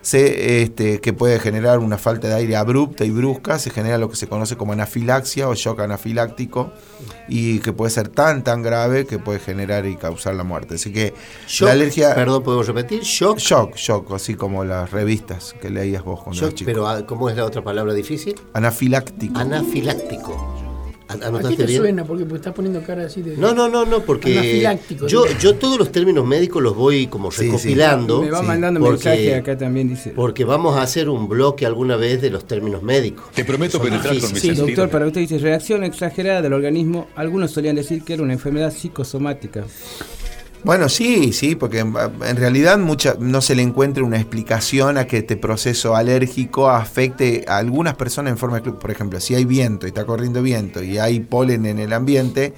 [0.02, 4.10] se, este, que puede generar una falta de aire abrupta y brusca, se genera lo
[4.10, 6.72] que se conoce como anafilaxia o shock anafiláctico,
[7.28, 10.76] y que puede ser tan, tan grave que puede generar y causar la muerte.
[10.76, 11.14] Así que
[11.48, 12.16] Shock, la alergia...
[12.16, 13.02] Perdón, ¿podemos repetir?
[13.02, 13.40] Shock.
[13.40, 16.72] Shock, shock, así como las revistas que leías vos cuando Shock, eras chico.
[16.72, 18.36] pero ah, ¿cómo es la otra palabra difícil?
[18.54, 19.38] Anafiláctico.
[19.38, 20.68] Anafiláctico.
[21.10, 21.82] ¿A qué ¿Anotaste te bien?
[21.82, 22.06] suena?
[22.06, 23.36] Porque pues, estás poniendo cara así de.
[23.36, 24.63] No, no, no, no, porque
[25.08, 27.45] yo, yo todos los términos médicos los voy como Sí, sí.
[27.48, 28.22] recopilando.
[28.22, 30.12] Me va Sí, mandando porque- mensaje acá también, dice.
[30.12, 33.26] Porque vamos a hacer un bloque alguna vez de los términos médicos.
[33.34, 34.67] Te prometo penetrar con mis Sí, Sí, sentidos.
[34.67, 37.08] doctor, para usted dice reacción exagerada del organismo.
[37.15, 39.65] Algunos solían decir que era una enfermedad psicosomática.
[40.63, 41.93] Bueno, sí, sí, porque en,
[42.36, 47.58] realidad mucha, no se le encuentra una explicación a que este proceso alérgico afecte a
[47.58, 50.98] algunas personas en forma, exclu- por ejemplo, si hay viento y está corriendo viento y
[50.98, 52.54] hay polen en el ambiente,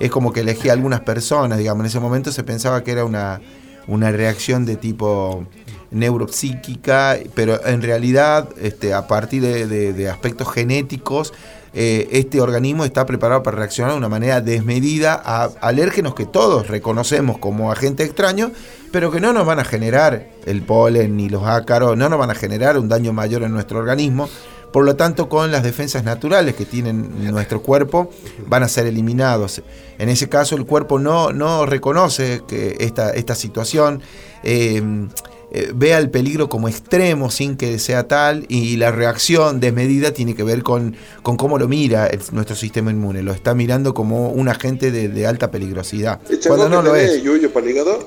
[0.00, 3.04] es como que elegía a algunas personas, digamos, en ese momento se pensaba que era
[3.04, 3.42] una,
[3.88, 5.46] una reacción de tipo
[5.90, 11.34] neuropsíquica, pero en realidad, este, a partir de, de- de aspectos genéticos,
[11.74, 16.68] eh, este organismo está preparado para reaccionar de una manera desmedida a alérgenos que todos
[16.68, 18.52] reconocemos como agentes extraños,
[18.92, 22.30] pero que no nos van a generar el polen ni los ácaros, no nos van
[22.30, 24.28] a generar un daño mayor en nuestro organismo.
[24.72, 28.10] Por lo tanto, con las defensas naturales que tiene nuestro cuerpo,
[28.46, 29.62] van a ser eliminados.
[29.98, 34.00] En ese caso, el cuerpo no, no reconoce que esta, esta situación.
[34.42, 35.08] eh,
[35.56, 40.34] eh, vea el peligro como extremo sin que sea tal y la reacción desmedida tiene
[40.34, 43.22] que ver con, con cómo lo mira el- nuestro sistema inmune.
[43.22, 46.20] Lo está mirando como un agente de, de alta peligrosidad.
[46.46, 47.22] Cuando no lo es.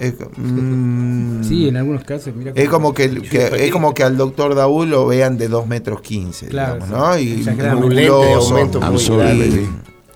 [0.02, 2.52] Es, mm, Sí, en algunos casos, mira.
[2.54, 6.02] es como que, que- es como que al doctor Daúl lo vean de 2 metros
[6.02, 7.18] 15, Claro, digamos, ¿no?
[7.20, 7.88] Y exageradamente.
[7.88, 9.68] Un lente de musculoso, aumento muy y- grande.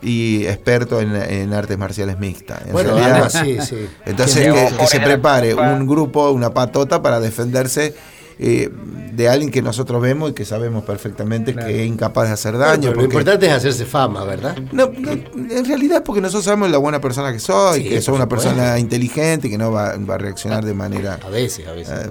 [0.01, 2.61] Y experto en, en artes marciales mixtas.
[2.65, 3.87] En Bueno, realidad- sí, sí.
[4.05, 7.93] entonces que, que se prepare un grupo, una patota para defenderse
[8.43, 8.71] eh,
[9.13, 11.67] de alguien que nosotros vemos y que sabemos perfectamente Claro.
[11.67, 12.81] que es incapaz de hacer daño.
[12.89, 14.57] pero lo porque- importante es hacerse fama, ¿verdad?
[14.71, 18.01] no, no, en realidad es porque nosotros sabemos la buena persona que soy, Sí, que
[18.01, 21.19] soy una persona inteligente, que no va, va a reaccionar de manera...
[21.23, 21.93] A veces, a veces.
[22.07, 22.09] eh,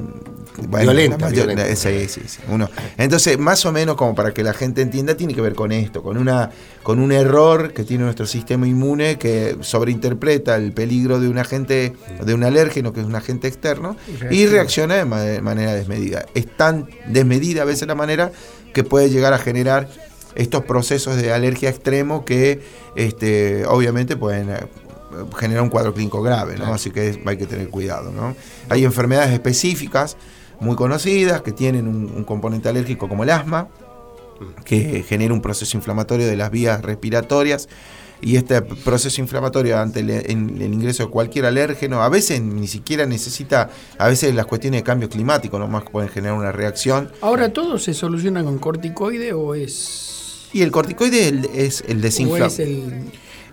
[0.68, 1.76] bueno, Violenta, violenta.
[1.76, 2.68] sí, sí, sí, uno.
[2.96, 6.02] Entonces, más o menos como para que la gente entienda, tiene que ver con esto,
[6.02, 6.50] con una,
[6.82, 11.94] con un error que tiene nuestro sistema inmune que sobreinterpreta el peligro de un agente,
[12.24, 13.96] de un alérgeno que es un agente externo,
[14.30, 16.26] y reacciona de ma- de manera desmedida.
[16.34, 18.30] Es tan desmedida a veces la manera
[18.74, 19.88] que puede llegar a generar
[20.36, 22.60] estos procesos de alergia extremo que
[22.94, 24.56] este, obviamente pueden eh,
[25.36, 26.72] generar un cuadro clínico grave, ¿no?
[26.72, 28.36] Así que hay que tener cuidado, ¿no?
[28.68, 30.16] Hay enfermedades específicas
[30.60, 33.68] muy conocidas que tienen un, un componente alérgico como el asma,
[34.64, 37.68] que genera un proceso inflamatorio de las vías respiratorias.
[38.22, 40.10] y este proceso inflamatorio ante el,
[40.62, 45.08] ingreso de cualquier alérgeno, a veces ni siquiera necesita, a veces las cuestiones de cambio
[45.08, 47.10] climático nomás pueden generar una reacción.
[47.22, 51.98] Ahora, ¿todo se soluciona con corticoide o es, Y el corticoide es el, es el
[51.98, 52.50] o desinfla-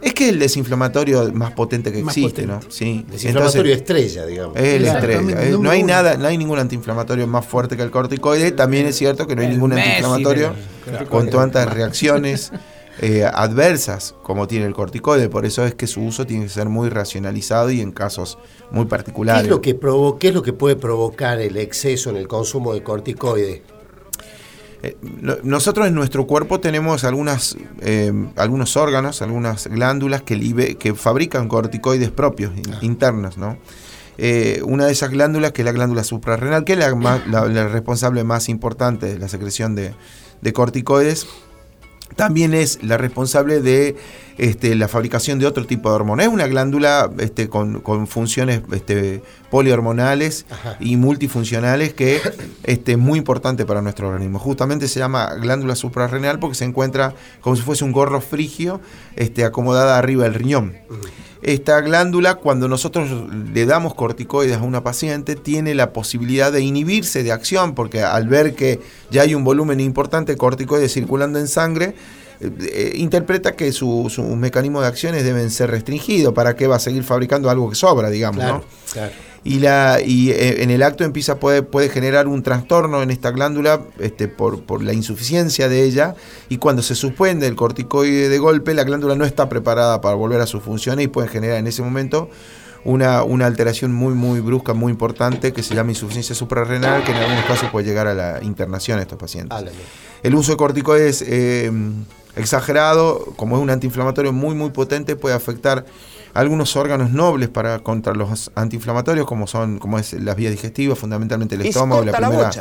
[0.01, 2.65] es que es el desinflamatorio más potente que Más existe, potente.
[2.67, 2.71] ¿no?
[2.71, 3.05] Sí.
[3.09, 4.55] Desinflamatorio Entonces, estrella, digamos.
[4.57, 5.57] es el Exactamente, estrella.
[5.57, 8.51] No hay nada, no hay ningún antiinflamatorio más fuerte que el corticoide.
[8.51, 10.53] También es cierto que no hay El ningún Messi antiinflamatorio
[11.09, 12.51] con tantas reacciones
[13.01, 15.29] eh, adversas como tiene el corticoide.
[15.29, 18.37] Por eso es que su uso tiene que ser muy racionalizado y en casos
[18.71, 19.43] muy ¿Qué particulares.
[19.43, 22.73] es, lo que provo- ¿Qué es lo que puede provocar el exceso en el consumo
[22.73, 23.61] de corticoides?
[24.83, 30.77] Eh, no- Nosotros en nuestro cuerpo tenemos algunas, eh, algunos órganos, algunas glándulas que, libe-
[30.77, 33.57] que fabrican corticoides propios, in- internos, ¿no?
[34.19, 37.45] Eh, una de esas glándulas, que es la glándula suprarrenal, que es la, más- la-
[37.47, 39.93] la responsable más importante de la secreción de,
[40.41, 41.27] de corticoides,
[42.15, 43.95] también es la responsable de
[44.37, 46.27] este, la fabricación de otro tipo de hormonas.
[46.27, 50.45] Es una glándula este, con, con funciones este, polihormonales
[50.79, 52.21] y multifuncionales que
[52.63, 54.39] este, es muy importante para nuestro organismo.
[54.39, 58.79] Justamente se llama glándula suprarrenal porque se encuentra como si fuese un gorro frigio
[59.15, 60.75] este, acomodada arriba del riñón.
[61.41, 63.09] Esta glándula, cuando nosotros
[63.53, 68.27] le damos corticoides a una paciente, tiene la posibilidad de inhibirse de acción, porque al
[68.27, 71.95] ver que ya hay un volumen importante de corticoides circulando en sangre,
[72.39, 76.33] eh, eh, interpreta que su- sus mecanismos de acciones deben ser restringidos.
[76.33, 78.37] ¿Para qué va a seguir fabricando algo que sobra, digamos?
[78.43, 78.63] Claro, ¿no?
[78.93, 79.11] claro.
[79.43, 83.31] y la y eh, en el acto empieza puede puede generar un trastorno en esta
[83.31, 86.15] glándula este por, por la insuficiencia de ella
[86.49, 90.41] y cuando se suspende el corticoide de golpe la glándula no está preparada para volver
[90.41, 92.29] a sus funciones y puede generar en ese momento
[92.83, 97.17] una, una alteración muy muy brusca muy importante que se llama insuficiencia suprarrenal que en
[97.17, 99.57] algunos casos puede llegar a la internación de estos pacientes
[100.23, 101.71] el uso de corticoides eh,
[102.37, 105.85] exagerado, como es un antiinflamatorio muy muy potente, puede afectar
[106.33, 111.55] algunos órganos nobles para contra los antiinflamatorios, como son como es las vías digestivas, fundamentalmente
[111.55, 112.51] el estómago, la primera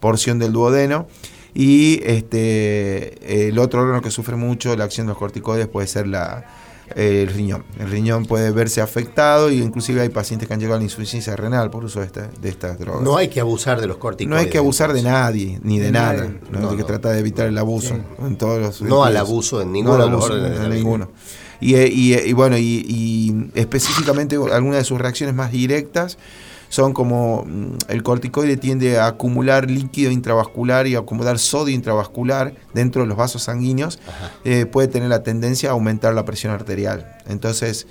[0.00, 1.06] porción del duodeno.
[1.54, 6.06] Y este el otro órgano que sufre mucho la acción de los corticoides puede ser
[6.06, 6.44] la,
[6.94, 7.64] el riñón.
[7.78, 11.34] El riñón puede verse afectado y inclusive hay pacientes que han llegado a la insuficiencia
[11.36, 13.02] renal por uso de, esta- de estas drogas.
[13.02, 14.30] No hay que abusar de los corticoides.
[14.30, 16.28] No hay que abusar de nadie, ni de, nada.
[16.50, 16.60] ¿no?
[16.60, 16.86] No, hay que no.
[16.86, 20.10] tratar de evitar el abuso en todos los No al abuso en No ninguno al
[20.10, 21.10] de los abuso, en ninguno.
[21.60, 26.18] Y, eh, y, eh, y bueno, y, y específicamente algunas de sus reacciones más directas
[26.68, 32.54] son como mm, el corticoide tiende a acumular líquido intravascular y a acumular sodio intravascular
[32.74, 33.98] dentro de los vasos sanguíneos,
[34.44, 37.16] eh, puede tener la tendencia a aumentar la presión arterial.
[37.26, 37.86] Entonces,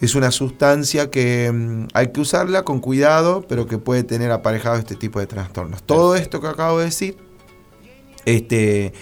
[0.00, 4.76] es una sustancia que mm, hay que usarla con cuidado, pero que puede tener aparejado
[4.76, 5.82] este tipo de trastornos.
[5.84, 7.16] Todo esto que acabo de decir,
[8.24, 8.92] este,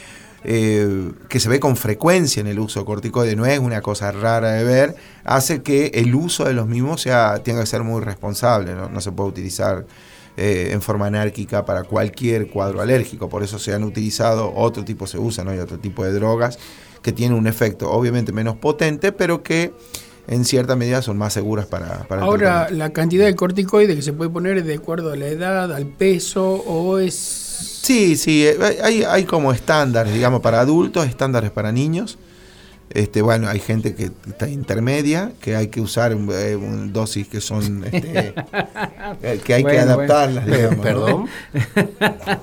[0.44, 4.10] eh, que se ve con frecuencia en el uso de corticoides, no es una cosa
[4.12, 8.00] rara de ver, hace que el uso de los mismos sea, tenga que ser muy
[8.02, 9.86] responsable, no, No se puede utilizar
[10.36, 15.06] eh, en forma anárquica para cualquier cuadro alérgico, por eso se han utilizado, otro tipo
[15.06, 15.50] se usa, ¿no?
[15.50, 16.58] hay otro tipo de drogas
[17.02, 19.72] que tienen un efecto obviamente menos potente, pero que
[20.28, 24.12] en cierta medida son más seguras para, para Ahora, la cantidad de corticoide que se
[24.12, 27.49] puede poner es de acuerdo a la edad, al peso, o es.
[27.60, 32.18] Sí, sí, eh, hay, hay como estándares, digamos, para adultos, estándares para niños.
[32.92, 37.28] Este, bueno, hay gente que está intermedia, que hay que usar un, eh, un dosis
[37.28, 38.34] que son, este,
[39.22, 40.82] eh, que hay que Bueno, adaptarlas, digamos, ¿no?
[40.82, 41.26] Perdón.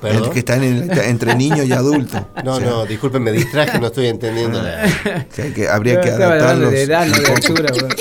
[0.02, 0.32] Perdón.
[0.32, 2.30] Que están en- entre niño y adulto.
[2.46, 4.62] No, O sea, no, disculpen, me distraje, no estoy entendiendo.
[4.62, 4.88] la-
[5.36, 7.70] que hay que- habría que adaptarlos de edad, de altura.
[7.74, 7.96] bueno.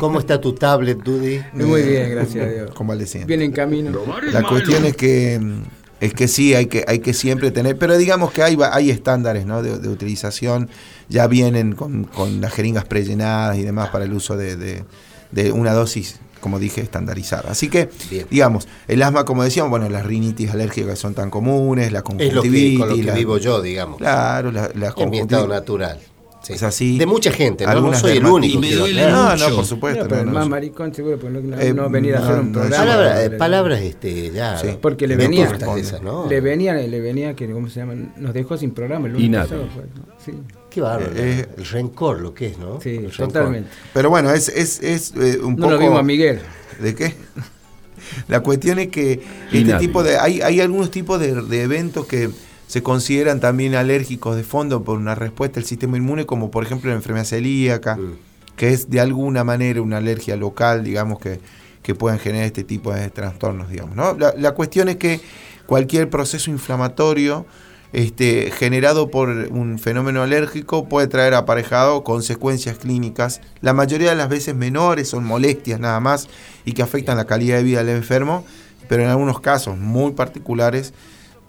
[0.00, 1.40] ¿Cómo está tu tablet, Dudy?
[1.52, 2.70] Muy bien, gracias a Dios.
[2.72, 3.28] convaleciente.
[3.28, 3.92] Viene en camino.
[4.32, 5.62] La cuestión es que mm,
[6.00, 9.46] es que sí hay que hay que siempre tener, pero digamos que hay hay estándares
[9.46, 9.62] ¿no?
[9.62, 10.68] de, de utilización,
[11.08, 14.84] ya vienen con, con las jeringas prellenadas y demás para el uso de, de-
[15.30, 17.50] de una dosis, como dije, estandarizada.
[17.52, 18.26] Así que, Bien.
[18.30, 22.10] digamos, el asma, como decíamos, bueno, las rinitis alérgicas son tan comunes, la Es lo
[22.42, 23.98] conjuntivitis, que, con lo que la- vivo yo, digamos.
[23.98, 26.00] Claro, la- las en mi estado natural.
[26.42, 26.54] Sí.
[26.54, 26.96] Es así.
[26.96, 27.80] De mucha gente, ¿no?
[27.82, 28.54] No soy el único.
[28.56, 29.38] Y me duele aclarar.
[29.38, 30.04] No, no, por supuesto.
[30.04, 30.38] No, pero no, no.
[30.38, 32.84] más maricón seguro, porque no, no, Eh, no venir a hacer no, un no, programa.
[32.84, 34.56] Palabra- eh, palabras este, ya.
[34.56, 34.68] Sí.
[34.80, 36.26] Porque le me venía- gustan esas, ¿no?
[36.28, 37.92] Le venía, le venía, que ¿cómo se llama?
[38.16, 39.44] Nos dejó sin programa el lunes Y nada.
[39.44, 40.14] pasado, ¿no?
[40.24, 40.32] Sí,
[40.70, 41.12] Qué bárbaro.
[41.16, 42.80] Eh, el rencor, lo que es, ¿no?
[42.80, 43.68] sí, totalmente.
[43.92, 45.70] Pero bueno, es, es, es eh, un No poco...
[45.72, 46.38] lo vimos a Miguel.
[46.80, 47.14] ¿De qué?
[48.28, 49.20] La cuestión es que
[49.52, 49.86] Y este nadie.
[49.88, 52.30] tipo de hay, hay algunos tipos de, de eventos que
[52.70, 56.88] se consideran también alérgicos de fondo por una respuesta del sistema inmune, como por ejemplo
[56.88, 58.12] la enfermedad celíaca, Mm.
[58.54, 61.40] que es de alguna manera una alergia local, digamos, que,
[61.82, 63.96] que pueden generar este tipo de trastornos, digamos.
[63.96, 64.16] ¿no?
[64.16, 65.20] La, la cuestión es que
[65.66, 67.44] cualquier proceso inflamatorio
[67.92, 74.28] este, generado por un fenómeno alérgico puede traer aparejado consecuencias clínicas, la mayoría de las
[74.28, 76.28] veces menores, son molestias nada más
[76.64, 78.44] y que afectan la calidad de vida del enfermo,
[78.88, 80.94] pero en algunos casos muy particulares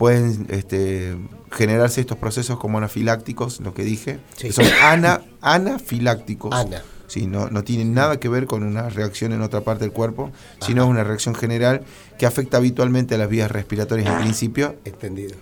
[0.02, 1.16] pueden este,
[1.52, 4.48] generarse estos procesos como anafilácticos, lo que dije, Sí.
[4.48, 6.52] que son ana, anafilácticos.
[6.56, 6.82] Ana.
[7.06, 10.32] Sí, no, no tienen nada que ver con una reacción en otra parte del cuerpo,
[10.60, 11.84] sino es una reacción general
[12.18, 14.76] que afecta habitualmente a las vías respiratorias en principio.
[14.86, 15.36] Entendido.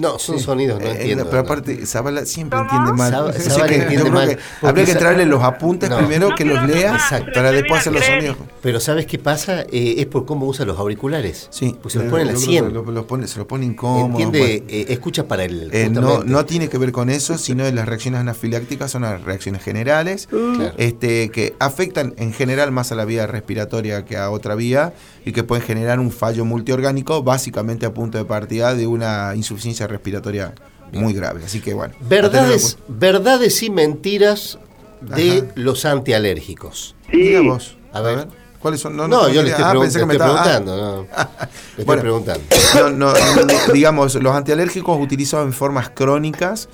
[0.00, 1.26] No, son sonidos, no Eh, entiendo.
[1.28, 3.32] pero aparte, Zabala siempre entiende mal.
[3.68, 4.28] Que entiende mal,
[4.60, 5.98] que habría que traerle los apuntes No.
[5.98, 7.30] primero, que los lea, Exacto.
[7.34, 8.36] para después hacer los sonidos.
[8.62, 9.62] Pero ¿sabes qué pasa?
[9.70, 11.48] Eh, es por cómo usa los auriculares.
[11.50, 12.66] Sí, Pues se los pone en la Yo creo 100.
[12.68, 14.06] que lo- lo pone- se lo pone incómodo.
[14.06, 14.64] Entiende, bueno.
[14.68, 15.68] eh, escucha para el.
[15.72, 19.22] Eh, no, no tiene que ver con eso, sino de las reacciones anafilácticas son las
[19.22, 20.72] reacciones generales Claro.
[20.78, 25.32] este, que afectan en general más a la vía respiratoria que a otra vía y
[25.32, 30.54] que pueden generar un fallo multiorgánico, básicamente a punto de partida de una insuficiencia respiratoria
[30.92, 31.42] muy grave.
[31.44, 31.94] Así que bueno.
[32.00, 34.58] Verdades, verdades y mentiras
[35.00, 35.46] de Ajá.
[35.56, 36.94] los antialérgicos.
[37.12, 37.76] Mira vos.
[37.92, 38.28] A ver.
[38.60, 38.96] ¿Cuáles son?
[38.96, 40.42] No, yo le estoy, Ah, pregun- que me estoy ah.
[40.42, 40.76] preguntando.
[40.76, 41.02] no.
[41.76, 42.44] Le estoy preguntando.
[42.96, 43.12] No,
[43.72, 46.68] digamos, los antialérgicos utilizados en formas crónicas.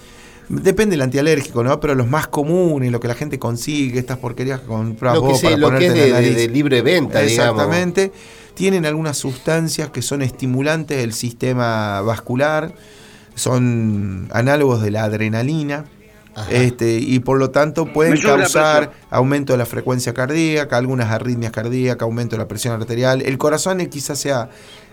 [0.51, 1.79] Depende del antialérgico, ¿no?
[1.81, 5.29] Pero los más comunes, lo que la gente consigue, estas porquerías que compras Lo que,
[5.29, 6.37] vos para lo que ponerte es en de, la de- nariz.
[6.37, 7.63] de libre venta, digamos.
[7.63, 8.13] Exactamente.
[8.55, 12.73] Tienen algunas sustancias que son estimulantes del sistema vascular,
[13.39, 15.85] son análogos de la adrenalina.
[16.51, 22.03] Este, y por lo tanto pueden causar aumento de la frecuencia cardíaca, algunas arritmias cardíacas,
[22.03, 23.23] aumento de la presión arterial.
[23.23, 24.49] El corazón quizás sea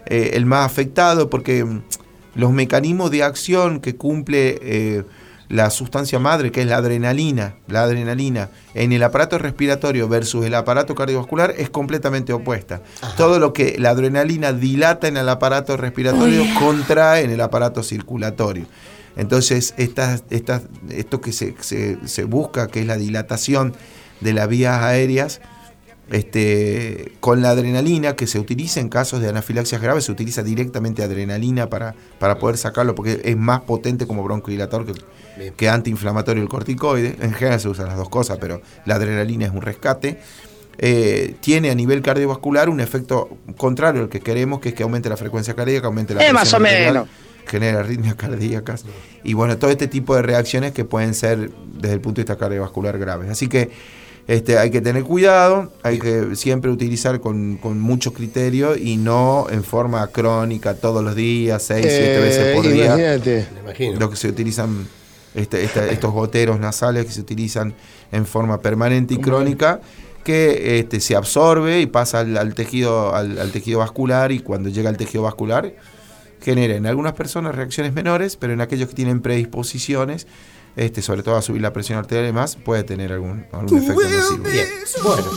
[0.07, 1.83] eh, el más afectado porque mm,
[2.33, 5.03] los mecanismos de acción que cumple eh,
[5.49, 10.55] la sustancia madre, que es la adrenalina, la adrenalina, en el aparato respiratorio versus el
[10.55, 12.81] aparato cardiovascular es completamente opuesta.
[13.17, 18.65] Todo lo que la adrenalina dilata en el aparato respiratorio contrae en el aparato circulatorio.
[19.17, 23.73] Entonces, estas, estas, esto que se, se- se busca, que es la dilatación
[24.21, 25.41] de las vías aéreas,
[26.11, 31.03] este, con la adrenalina que se utiliza en casos de anafilaxias graves, se utiliza directamente
[31.03, 34.85] adrenalina para, para poder sacarlo, porque es más potente como broncodilatador
[35.57, 37.15] que, antiinflamatorio el corticoide.
[37.21, 40.19] En general se usan las dos cosas, pero la adrenalina es un rescate.
[40.77, 45.07] Eh, tiene a nivel cardiovascular un efecto contrario al que queremos, que es que aumente
[45.09, 47.09] la frecuencia cardíaca, aumente la Eh, presión más o arterial, menos.
[47.47, 48.83] genera arritmias cardíacas
[49.23, 52.37] y bueno, todo este tipo de reacciones que pueden ser desde el punto de vista
[52.37, 53.29] cardiovascular graves.
[53.29, 53.69] Así que
[54.27, 59.47] este, hay que tener cuidado, hay que siempre utilizar con, con mucho criterio y no
[59.51, 62.95] en forma crónica todos los días, seis, siete veces por día.
[63.53, 63.99] Me imagino.
[63.99, 64.87] lo que se utilizan
[65.35, 67.73] este- esta- estos goteros nasales que se utilizan
[68.11, 69.79] en forma permanente y crónica
[70.23, 74.69] que este, se absorbe y pasa al, al tejido al, al tejido vascular y cuando
[74.69, 75.75] llega al tejido vascular
[76.41, 80.25] genera en algunas personas reacciones menores pero en aquellos que tienen predisposiciones
[80.75, 84.01] este, sobre todo a subir la presión arterial y demás puede tener algún, algún efecto
[84.03, 84.67] nocivo Bien.
[85.03, 85.27] Bueno.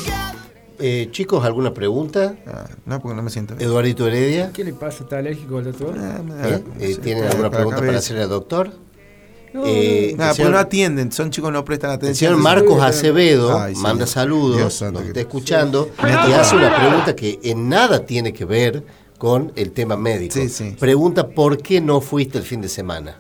[0.81, 2.37] Eh, chicos, ¿alguna pregunta?
[2.47, 3.69] Ah, no porque no me siento bien.
[3.69, 4.53] Eduardito Heredia.
[4.53, 5.03] ¿Qué le pasa?
[5.03, 5.95] ¿Está alérgico al doctor?
[5.99, 6.63] Ah, me da- ¿eh?
[6.65, 8.71] no Eh, sé, ¿Tienen alguna pregunta para hacerle al doctor?
[9.53, 12.31] No, Eh, Nada, el porque señor- no atienden, son chicos no prestan El atención.
[12.33, 13.81] señor Marcos Acevedo Ay, sí.
[13.81, 18.45] manda saludos, nos que- está escuchando y hace una pregunta que en nada tiene que
[18.45, 18.85] ver
[19.19, 20.35] con el tema médico.
[20.35, 20.77] Sí, sí.
[20.79, 23.19] Pregunta por qué no fuiste el fin de semana.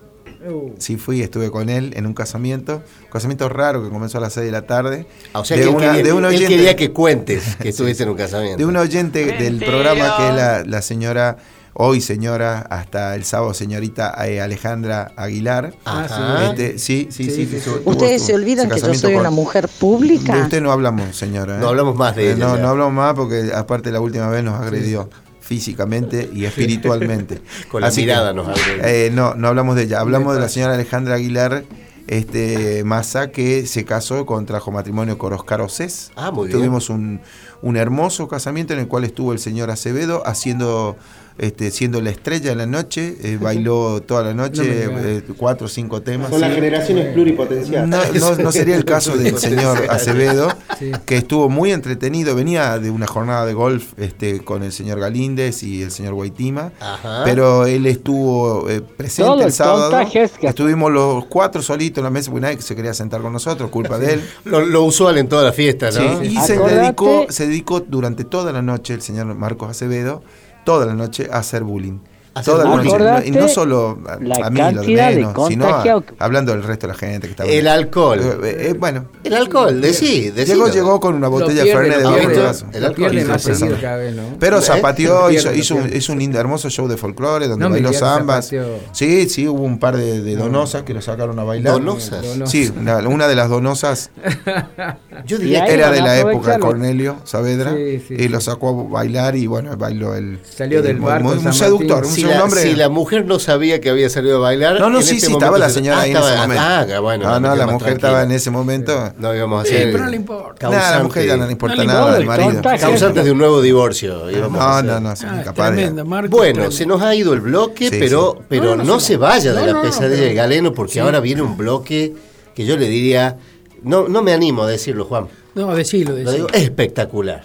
[0.49, 4.21] Uh, Sí, fui, estuve con él en un casamiento, un casamiento raro que comenzó a
[4.21, 5.07] las 6 de la tarde.
[5.33, 7.57] Ah, O sea de que él, una- quería, de un él oyente- quería que cuentes
[7.57, 8.59] que estuviste en un casamiento.
[8.59, 11.37] De un oyente del programa que es la, la señora,
[11.75, 15.75] hoy señora, hasta el sábado señorita eh, Alejandra Aguilar.
[15.85, 16.47] Ajá.
[16.51, 17.49] Este, sí, sí, sí.
[17.85, 20.37] Ustedes se olvidan que yo soy con- una mujer De pública.
[20.43, 21.57] usted no hablamos, señora.
[21.57, 21.61] ¿eh?
[21.61, 22.63] No hablamos más de Eh, ella No, ya.
[22.63, 25.09] no hablamos más porque aparte la última vez nos agredió
[25.49, 27.41] físicamente y espiritualmente.
[27.71, 28.49] Con la Así que, mirada nos
[28.83, 30.01] eh, no, no hablamos de ella.
[30.01, 31.65] Hablamos de la señora Alejandra Aguilar
[32.07, 36.13] este, Massa que se casó, contrajo matrimonio con Oscar Océs.
[36.17, 36.59] Ah, muy bien.
[36.59, 37.23] Tuvimos un,
[37.63, 40.97] un hermoso casamiento en el cual estuvo el señor Acevedo haciendo...
[41.38, 45.66] Este, siendo la estrella de la noche, eh, bailó toda la noche, No eh, cuatro
[45.66, 46.31] o cinco temas.
[46.31, 47.88] Son las generaciones pluripotenciales.
[47.88, 50.48] No, no- no sería el caso del señor Acevedo,
[50.79, 50.90] Sí.
[51.07, 52.35] que estuvo muy entretenido.
[52.35, 56.72] Venía de una jornada de golf este, con el señor Galíndez y el señor Guaitima.
[56.81, 57.22] Ajá.
[57.24, 59.90] Pero él estuvo eh, presente Todo el el sábado.
[60.12, 63.70] que- Estuvimos los cuatro solitos en la mesa porque nadie se quería sentar con nosotros,
[63.70, 64.22] culpa de él.
[64.44, 66.20] Lo, lo usual en toda la fiesta, ¿no?
[66.20, 70.22] Sí, y se dedicó, se dedicó durante toda la noche el señor Marcos Acevedo,
[70.69, 71.99] toda la noche, a hacer bullying.
[72.44, 72.85] Toda la bullying.
[72.92, 72.94] noche.
[73.05, 76.03] ¿Acordate Y no solo a, la a mí, lo de cantidad de menos, sino a-
[76.18, 77.48] hablando del resto de la gente que estaba.
[77.51, 78.20] El alcohol.
[78.44, 80.66] Eh, eh, bueno, El alcohol, decí, decilo.
[80.66, 81.98] llegó, llegó con una botella de pierde, Fernet
[82.29, 82.68] de vasos.
[82.72, 84.37] El Lo alcohol.
[84.38, 84.62] Pero ¿Eh?
[84.62, 88.51] zapateó, hizo, hizo, un, hizo un lindo, hermoso show de folclore donde No bailó zambas.
[88.92, 91.74] Sí, sí, hubo un par de, de donosas que lo sacaron a bailar.
[91.74, 92.24] ¿Donosas?
[92.46, 94.11] Sí, una, una de las donosas
[95.27, 96.59] Yo diría que era de la época de.
[96.59, 101.38] Cornelio Saavedra y lo sacó a bailar y bueno, bailó el Salió del barco muy-
[101.38, 104.09] de un seductor, un, si un la, hombre si la mujer no sabía que había
[104.11, 104.79] salido a bailar.
[104.81, 106.62] No, no, en sí, este sí, estaba la se- señora ah, ahí en ese momento.
[106.64, 107.25] Ah, bueno.
[107.29, 109.12] no, no, la mujer estaba en ese momento.
[109.19, 109.93] No íbamos a Sí, hacer.
[109.93, 110.71] pero no le importa.
[110.71, 112.62] Nada, a la mujer ya no le causante- importa No nada del marido.
[112.81, 114.25] Causantes de un nuevo divorcio.
[114.51, 115.93] No, no, no, son Ah, incapaces.
[116.05, 118.45] Marco, Bueno, se nos ha ido el bloque, Sí, pero, sí.
[118.49, 119.17] pero No, se sí.
[119.17, 122.14] vaya de la pesadilla del galeno, porque ahora viene un bloque
[122.55, 123.37] que yo le diría,
[123.83, 125.29] no, no me animo a decirlo, Juan.
[125.55, 126.33] No, decilo, Lo decilo.
[126.35, 127.43] digo, espectacular.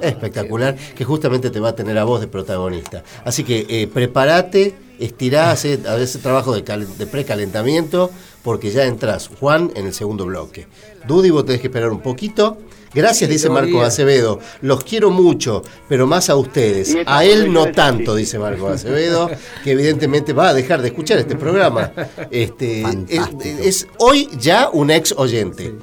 [0.00, 3.02] Espectacular, que justamente te va a tener a vos de protagonista.
[3.24, 8.10] Así que eh, prepárate, estirá, hace a veces trabajo de, cal- de precalentamiento,
[8.42, 10.66] porque ya entras, Juan, en el segundo bloque.
[11.06, 12.58] Dudy, vos tenés que esperar un poquito.
[12.94, 13.82] Gracias, dice Marco.
[13.82, 14.38] Acevedo.
[14.62, 16.96] Los quiero mucho, pero más a ustedes.
[17.06, 19.28] A él no tanto, dice Marco Acevedo,
[19.64, 21.90] que evidentemente va a dejar de escuchar este programa.
[22.30, 23.20] Este, es,
[23.60, 25.74] es hoy ya un ex oyente.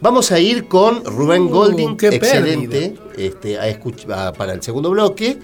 [0.00, 3.64] Vamos a ir con Rubén Uh, Golding, qué excelente, este, a
[4.28, 5.38] a- para el segundo bloque.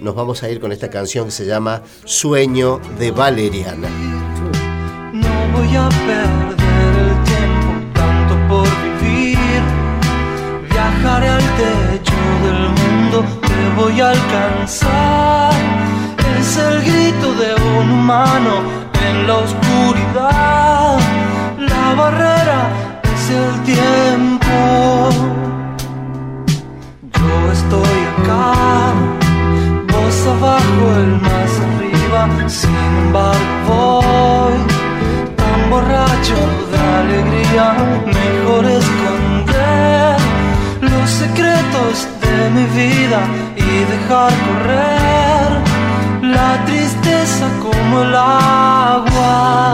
[0.00, 3.88] Nos vamos a ir con esta canción que se llama Sueño de Valeriana.
[5.12, 8.66] No voy a perder el tiempo tanto por
[9.00, 9.38] vivir.
[10.70, 15.52] Viajaré al techo del mundo, te voy a alcanzar.
[16.40, 18.62] Es el grito de un humano
[19.08, 20.98] en la oscuridad.
[21.58, 22.89] La barrera
[23.30, 25.10] el tiempo.
[27.18, 28.92] Yo estoy acá,
[29.92, 32.20] vos abajo, el más arriba.
[32.48, 34.58] Sin embargo, voy
[35.36, 36.38] tan borracho
[36.70, 37.66] de alegría.
[38.06, 40.16] Mejor esconder
[40.80, 43.20] los secretos de mi vida
[43.56, 45.48] y dejar correr
[46.22, 49.70] la tristeza como el agua.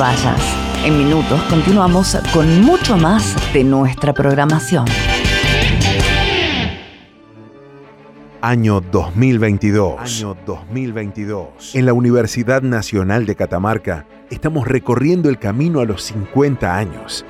[0.00, 0.56] Vayas.
[0.82, 4.86] En minutos continuamos con mucho más de nuestra programación.
[8.40, 10.00] Año 2022.
[10.00, 11.74] Año 2022.
[11.74, 17.26] En la Universidad Nacional de Catamarca estamos recorriendo el camino a los 50 años.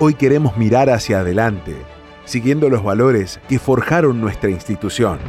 [0.00, 1.76] Hoy queremos mirar hacia adelante,
[2.24, 5.20] siguiendo los valores que forjaron nuestra institución.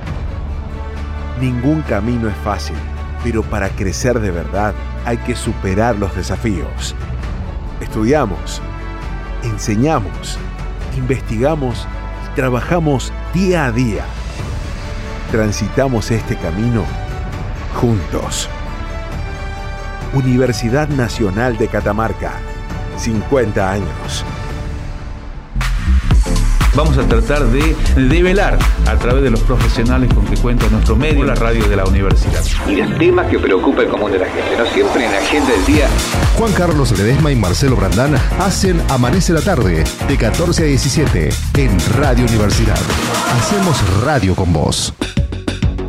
[1.39, 2.75] Ningún camino es fácil,
[3.23, 4.73] pero para crecer de verdad
[5.05, 6.95] hay que superar los desafíos.
[7.81, 8.61] Estudiamos,
[9.43, 10.37] enseñamos,
[10.97, 11.87] investigamos
[12.25, 14.03] y trabajamos día a día.
[15.31, 16.83] Transitamos este camino
[17.75, 18.49] juntos.
[20.13, 22.33] Universidad Nacional de Catamarca,
[22.97, 24.25] 50 años.
[26.75, 31.23] Vamos a tratar de develar a través de los profesionales con que cuenta nuestro medio,
[31.23, 32.43] la radio de la universidad.
[32.67, 35.51] Y del tema que preocupa el común de la gente, no siempre en la agenda
[35.51, 35.87] del día.
[36.37, 41.77] Juan Carlos Ledesma y Marcelo Brandán hacen Amanece la Tarde, de 14 a 17, en
[41.97, 42.79] Radio Universidad.
[43.37, 44.93] Hacemos radio con vos.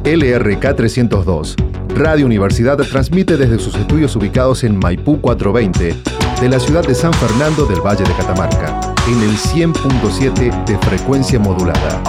[0.04, 1.56] LRK 302.
[1.94, 5.96] Radio Universidad transmite desde sus estudios ubicados en Maipú 420,
[6.40, 11.38] de la ciudad de San Fernando del Valle de Catamarca, en el 100.7 de frecuencia
[11.38, 12.00] modulada.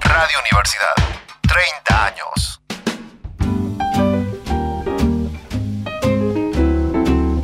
[0.00, 1.03] Radio Universidad,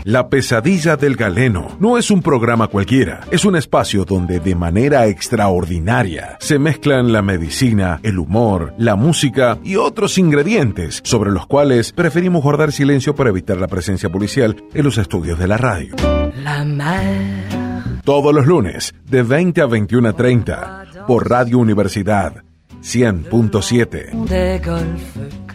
[0.04, 5.06] La pesadilla del galeno no es un programa cualquiera, es un espacio donde de manera
[5.06, 11.92] extraordinaria se mezclan la medicina, el humor, la música y otros ingredientes sobre los cuales
[11.92, 15.94] preferimos guardar silencio para evitar la presencia policial en los estudios de la radio.
[16.42, 18.00] La mer.
[18.02, 22.42] Todos los lunes, de 20 a 21.30, por Radio Universidad
[22.82, 25.49] 100.7.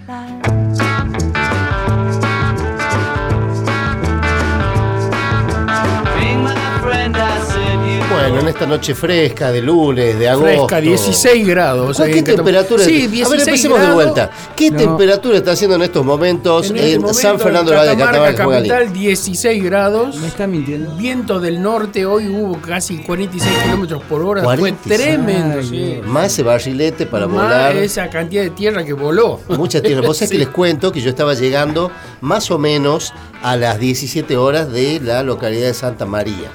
[8.30, 10.68] Bueno, en esta noche fresca de lunes, de agosto.
[10.68, 11.98] Fresca, 16 grados.
[11.98, 12.84] ¿Cuál- ahí ¿Qué temperatura?
[12.84, 14.04] Sí, a 16 ver, empecemos de grados.
[14.04, 14.32] vuelta.
[14.56, 14.78] ¿Qué No.
[14.78, 18.54] temperatura está haciendo en estos momentos en, En este momento, San Fernando de Catamarca, Catamarca?
[18.58, 20.16] Capital, 16 grados.
[20.18, 20.96] Me está mintiendo.
[20.96, 24.42] Viento del norte, hoy hubo casi 46 kilómetros por hora.
[24.44, 24.98] 46.
[24.98, 25.78] Fue tremendo, Ay, sí.
[25.78, 26.08] Dios.
[26.08, 27.76] Más ese barrilete para Más volar.
[27.78, 29.40] esa cantidad de tierra que voló.
[29.50, 30.02] Mucha tierra.
[30.02, 33.14] Vos sabés que les cuento que yo estaba llegando más o menos
[33.44, 36.52] a las 17 horas de la localidad de Santa María.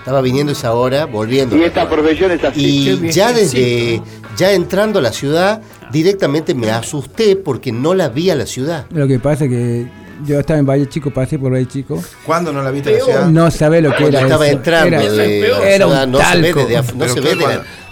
[0.00, 1.56] Estaba viniendo esa hora, volviendo.
[1.56, 2.98] Y esta profesión es así.
[2.98, 4.02] Y ya desde,
[4.36, 5.60] ya entrando a la ciudad,
[5.92, 8.86] directamente me asusté porque no la vi a la ciudad.
[8.90, 9.86] Lo que pasa es que
[10.26, 12.02] yo estaba en Valle Chico, pasé por Valle Chico.
[12.24, 13.26] ¿Cuándo no la viste en la ciudad?
[13.28, 14.56] No sabe lo que era estaba eso.
[14.56, 16.60] entrando Era, de era un no se ve, talco.
[16.68, 17.34] af- no ¿Pero se ve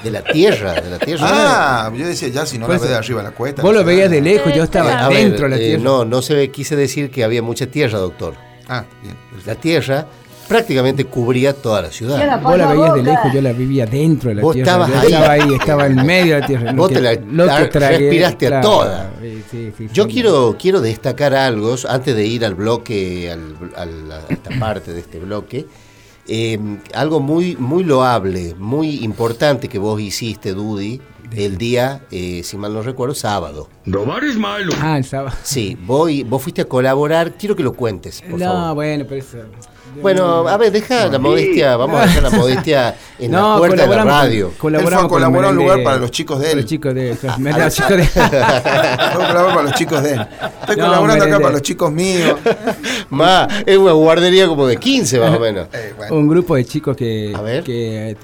[0.05, 1.27] de la, de tierra, de la tierra.
[1.31, 3.63] Ah, yo decía ya, si no Pues, la ves de arriba la cuesta.
[3.63, 5.83] Vos lo veías de lejos, yo estaba A ver, dentro de la eh, tierra.
[5.83, 8.35] no, no se ve, quise decir que había mucha tierra, doctor.
[8.69, 9.15] Ah, bien.
[9.47, 10.07] La tierra
[10.49, 12.41] prácticamente cubría toda la ciudad.
[12.41, 14.71] Vos la veías de lejos, yo la vivía dentro de la Vos tierra.
[14.87, 15.07] estabas yo ahí.
[15.13, 16.73] estaba ahí, estaba en medio de la tierra.
[16.73, 19.11] Vos te la- la respiraste a toda.
[19.21, 20.11] Sí, sí, sí, Yo sí.
[20.13, 25.01] quiero, quiero destacar algo, antes de ir al bloque, al, al- a esta parte de
[25.01, 25.67] este bloque,
[26.27, 26.59] eh,
[26.95, 31.01] algo muy, muy loable, muy importante que vos hiciste, Dudy,
[31.35, 33.69] el día, eh, si mal no recuerdo, sábado.
[34.81, 35.37] Ah, el sábado.
[35.43, 38.75] Sí, vos, vos fuiste a colaborar, quiero que lo cuentes, por no, favor.
[38.77, 39.39] bueno, pero eso.
[40.01, 43.83] Bueno, a ver, deja la modestia, vamos a dejar la modestia en la puerta de
[43.83, 44.47] la colaboramos radio.
[44.47, 46.57] Él fue Colaboramos a colaborar un lugar para los chicos de él.
[46.59, 47.19] los chicos de él.
[47.19, 47.33] claro,
[47.65, 48.05] los chicos de
[49.15, 50.27] Fue a colaborar para los chicos de él.
[50.61, 52.39] Estoy No, colaborando acá para los chicos míos.
[53.11, 55.69] Ma, es una guardería como de 15 más o menos.
[55.73, 56.15] Eh, bueno.
[56.15, 58.17] Un grupo de chicos que,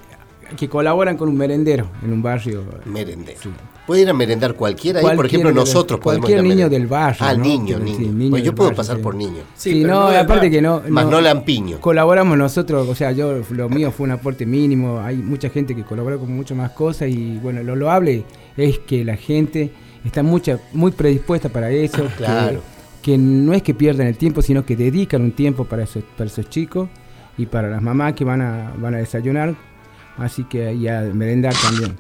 [0.56, 2.64] que colaboran con un merendero en un barrio.
[2.84, 3.50] Merendero.
[3.86, 6.86] Puede ir a merendar cualquiera ahí, por ejemplo, nosotros podemos cualquier ir a niño del
[6.86, 7.44] barrio, Ah, ¿no?
[7.44, 8.12] niño, Sí, niño.
[8.12, 9.02] niño Pues yo puedo barrio, pasar sí.
[9.02, 9.42] por niño.
[9.54, 11.80] Sí, no, aparte que no, Más no- no lampiño.
[11.80, 15.82] Colaboramos nosotros, o sea, yo lo mío fue un aporte mínimo, hay mucha gente que
[15.84, 18.24] colabora con muchas más cosas y bueno, lo loable
[18.56, 19.70] es que la gente
[20.02, 22.62] está mucha, muy predispuesta para eso, que- Claro.
[23.02, 26.28] que, no es que pierdan el tiempo, sino que dedican un tiempo para esos, para
[26.30, 26.88] esos chicos
[27.36, 29.54] y para las mamás que van a, van a desayunar,
[30.16, 31.96] así que y a merendar también.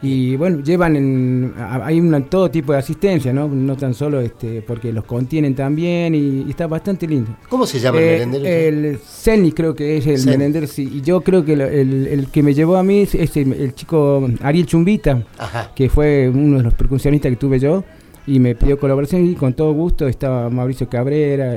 [0.00, 3.48] Y bueno, llevan en, hay una, todo tipo de asistencia, ¿no?
[3.48, 7.36] No tan solo este, porque los contienen también y, y está bastante lindo.
[7.48, 8.44] ¿Cómo se llama el Eh, merendero?
[8.46, 10.88] El Ceni creo que es el merendero, sí.
[10.94, 11.60] Y yo creo que el,
[12.06, 15.72] el que me llevó a mí es, es el, el chico Ariel Chumbita, Ajá.
[15.74, 17.82] que fue uno de los percusionistas que tuve yo.
[18.28, 21.56] Y me pidió colaboración y con todo gusto estaba Mauricio Cabrera,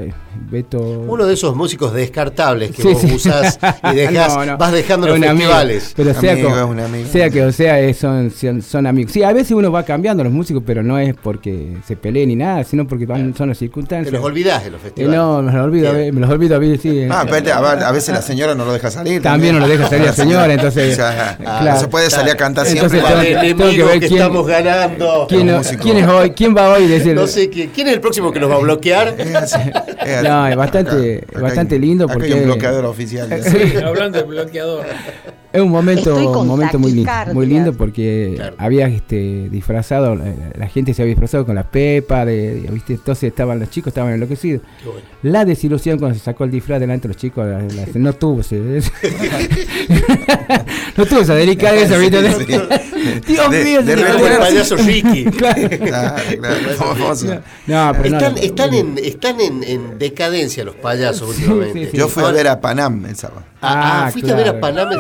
[0.50, 0.80] Beto...
[1.08, 3.14] Uno de esos músicos descartables que Sí, vos sí.
[3.14, 3.60] usás
[3.92, 4.58] y dejás, No, no.
[4.58, 5.94] vas dejando los amigo, festivales.
[5.96, 7.10] pero sea, Amigo, co- es un amigo.
[7.10, 9.12] sea que o sea, son, son, son amigos.
[9.12, 12.36] Sí, a veces uno va cambiando los músicos, pero no es porque se peleen ni
[12.36, 14.14] nada, sino porque van, son las Te circunstancias.
[14.14, 15.18] los olvidás de los Eh, festivales.
[15.18, 17.08] no, me los olvido, a ver- me los olvido a sí.
[17.10, 19.22] Ah, espérate, a, ver, a veces la señora no lo deja salir.
[19.22, 20.92] También no lo deja salir la señora, entonces.
[20.92, 21.72] O sea, claro.
[21.72, 23.26] no se puede salir a cantar Entonces siempre.
[23.26, 25.26] tengo, El tengo que enemigo ver que quién, estamos ganando.
[25.30, 26.88] quién, quién es hoy, quién va hoy.
[26.88, 27.70] Decir, No sé quién.
[27.70, 29.16] ¿Quién es el próximo que nos va a bloquear?
[29.18, 29.76] Es así, es
[30.16, 30.28] así.
[30.28, 33.30] No, es bastante- Acá- acá bastante hay- lindo acá porque- hay un bloqueador oficial.
[33.44, 34.86] Sí, hablando de bloqueador.
[35.54, 38.56] Es un momento, un momento muy, lindo, muy lindo porque Claro.
[38.58, 40.26] había este, disfrazado, la,
[40.58, 42.94] la gente se había disfrazado con la pepa, de, de- ¿viste?
[42.94, 44.62] entonces estaban los chicos estaban enloquecidos.
[45.24, 48.44] La desilusión cuando se sacó el disfraz delante de los chicos, la- la- no tuvo,
[48.44, 48.60] se-
[50.98, 52.22] no tuvo esa delicadeza, ¿viste?
[53.28, 55.26] Dios De- mío, de el fue- payaso Ricky.
[55.26, 55.70] Claro.
[55.70, 56.24] Claro.
[57.68, 61.86] No, pero Están, no, están, en, están en, en decadencia los payasos últimamente.
[61.86, 61.98] sí, sí.
[61.98, 63.44] Yo fui a ver a Panam el sábado.
[63.62, 64.62] Ah, Ah, fuiste a ver a claro.
[64.62, 64.92] Panamá.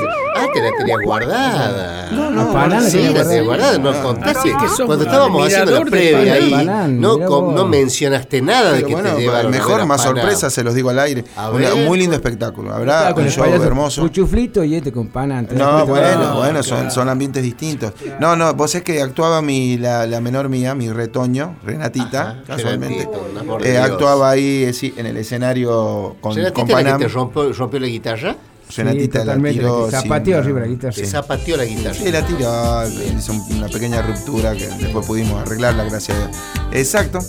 [0.41, 2.11] Ah, te la tenías guardada.
[2.11, 3.77] no, a Panam la sí, la tenías guardada.
[3.77, 3.77] guardada.
[3.77, 4.51] No contaste.
[4.55, 9.21] Ah, Cuando estábamos haciendo la previa ahí, no, no mencionaste nada de que bueno, te
[9.21, 9.39] llevaron.
[9.47, 11.23] a ver mejor, más sorpresa, se los digo al aire.
[11.53, 12.73] Un muy lindo espectáculo.
[12.73, 14.01] Habrá un show hermoso.
[14.01, 15.55] Puchuflito y este con panante.
[15.55, 17.93] No, bueno, No, bueno, son, son ambientes distintos.
[18.19, 22.43] No, no, vos es que actuaba mi, la, la menor mía, mi retoño, Renatita, Ajá,
[22.47, 23.07] casualmente.
[23.07, 26.83] Un de Eh, actuaba ahí eh, sí, en el escenario con, ¿Renatita con la que
[26.83, 26.99] Panam.
[27.01, 28.35] te rompió, rompió la guitarra?
[28.77, 29.79] Renatita la totalmente, tiró.
[29.85, 30.93] la que sin- zapateó arriba la guitarra.
[30.93, 31.11] Se Sí.
[31.11, 31.93] zapateó la guitarra.
[31.95, 32.83] Sí, la tiró,
[33.17, 36.37] hizo una pequeña ruptura que después pudimos arreglarla, gracias a Dios.
[36.71, 37.19] Exacto,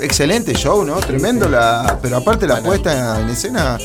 [0.00, 0.96] excelente show, ¿no?
[0.96, 3.78] Tremendo, la, pero aparte la puesta en escena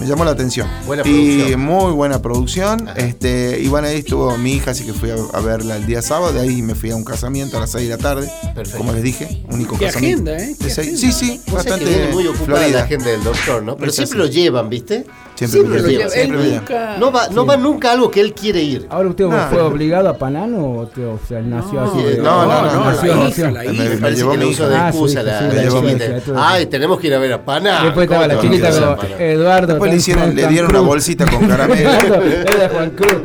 [0.00, 0.68] me llamó la atención.
[0.86, 1.60] Buena y producción.
[1.60, 2.88] muy buena producción.
[2.96, 6.02] Este, y bueno, ahí estuvo mi hija, así que fui a, a verla el día
[6.02, 8.78] sábado, de ahí me fui a un casamiento a las 6 de la tarde, Perfecto.
[8.78, 10.30] como les dije, único Qué casamiento.
[10.32, 10.56] agenda, ¿eh?
[10.58, 10.98] Qué agenda.
[10.98, 12.78] Sí, sí, O sea que bastante viene muy ocupada florida.
[12.78, 13.76] la agenda del doctor, ¿no?
[13.76, 15.04] Pero siempre lo llevan, ¿viste?
[15.34, 16.10] Siempre lo lleva, llevan.
[16.10, 18.86] siempre Él nunca- No va, no va nunca a algo que él quiere ir.
[18.90, 19.48] Ahora usted No.
[19.50, 22.02] fue obligado a Panán o, te- o sea, nació así.
[22.02, 23.44] de- no, no, no, nació, la nació.
[23.44, 23.84] hija, la Me- hija.
[23.84, 24.68] me Parece llevó que mi hija.
[24.68, 26.04] de Ah, excusa la, chiquita.
[26.36, 27.84] Ay, tenemos que ir a ver a Paná.
[27.84, 29.16] Después estaba la ¿Cómo te chiquita Paná?
[29.24, 29.78] Eduardo.
[29.90, 31.90] Después le, hicieron, dieron una bolsita con caramelo.
[32.24, 33.22] Era de Juan Cruz.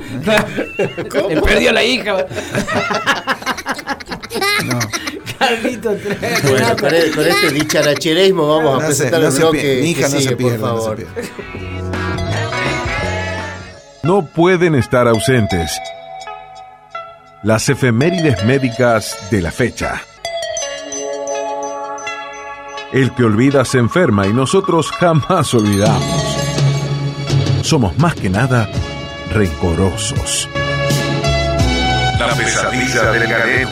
[1.30, 2.26] Le perdió la hija.
[4.66, 4.80] No.
[5.40, 5.96] Carlito.
[6.50, 9.82] Bueno, con, e- con este dicharacherismo vamos a No presentar no el se bloque pierde,
[9.82, 10.96] mi hija que no sigue, se pierde, por no se favor.
[10.98, 11.30] pierde.
[14.04, 15.72] No pueden estar ausentes.
[17.44, 20.02] Las efemérides médicas de la fecha.
[22.92, 26.33] El que olvida se enferma y nosotros jamás olvidamos.
[27.64, 28.70] Somos más que nada
[29.32, 30.50] rencorosos.
[32.20, 33.70] La pesadilla del galeno.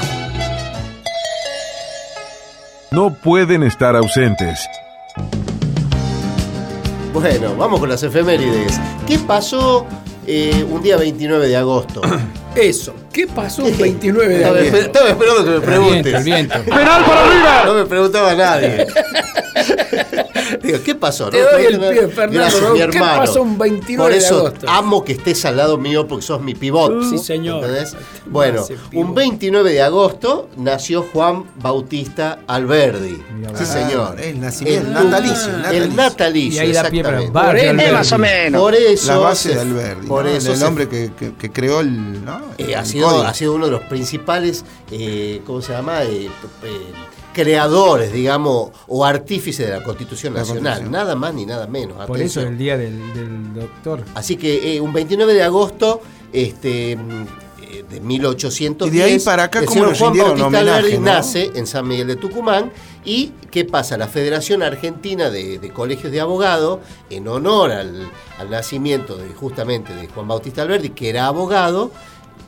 [2.91, 4.65] No pueden estar ausentes.
[7.13, 8.79] Bueno, vamos con las efemérides.
[9.05, 9.85] ¿Qué pasó
[10.25, 12.01] eh, un día 29 de agosto?
[12.55, 12.93] Eso.
[13.13, 16.13] ¿Qué pasó un 29 de esper- estaba esperando que me preguntes.
[16.13, 17.63] El viento, el ¡Penal para arriba!
[17.65, 18.87] No me preguntaba nadie.
[20.61, 21.29] Digo, ¿qué pasó?
[21.29, 22.69] Te No, doy el no, pie, Fernando, Gracias, ¿no?
[22.73, 23.17] mi ¿Qué hermano.
[23.19, 24.69] pasó un 29 Por de eso agosto?
[24.69, 27.03] amo que estés al lado mío porque sos mi pivot.
[27.09, 27.63] Sí, señor.
[27.63, 27.95] ¿Entendés?
[28.25, 33.21] Bueno, un 29 de agosto nació Juan Bautista Alberdi.
[33.57, 34.19] Sí, señor.
[34.19, 35.95] el nacimiento, El natalicio, El natalicio.
[35.95, 37.31] natalicio, Y ahí da pie para exactamente.
[37.71, 38.61] barrio Por más o menos.
[38.61, 39.07] Por eso.
[39.13, 40.07] La base se- de Alberdi.
[40.07, 40.29] Por ¿no?
[40.31, 42.23] eso el que, que- que creó el.
[42.25, 42.40] ¿no?
[42.57, 43.23] Eh, ha, sido, código.
[43.23, 46.03] ha sido uno de los principales, eh, ¿cómo se llama?
[46.03, 46.29] Eh,
[47.33, 50.63] creadores, digamos, o artífices de la Constitución La Nacional.
[50.63, 50.91] Constitución.
[50.91, 52.05] Nada más ni nada menos.
[52.05, 52.53] Por eso atención.
[52.53, 54.03] el día del, del doctor.
[54.15, 56.01] Así que un 29 de agosto
[56.33, 56.97] este,
[57.89, 58.93] de 1810.
[58.93, 61.05] Y de ahí para acá, el ¿cómo señor le Juan Bautista homenaje, Alberdi no?
[61.05, 62.71] nace en San Miguel de Tucumán.
[63.03, 63.97] ¿Y qué pasa?
[63.97, 66.79] La Federación Argentina de, de Colegios de Abogados,
[67.09, 71.91] en honor al, al nacimiento de, justamente de Juan Bautista Alberdi, que era abogado,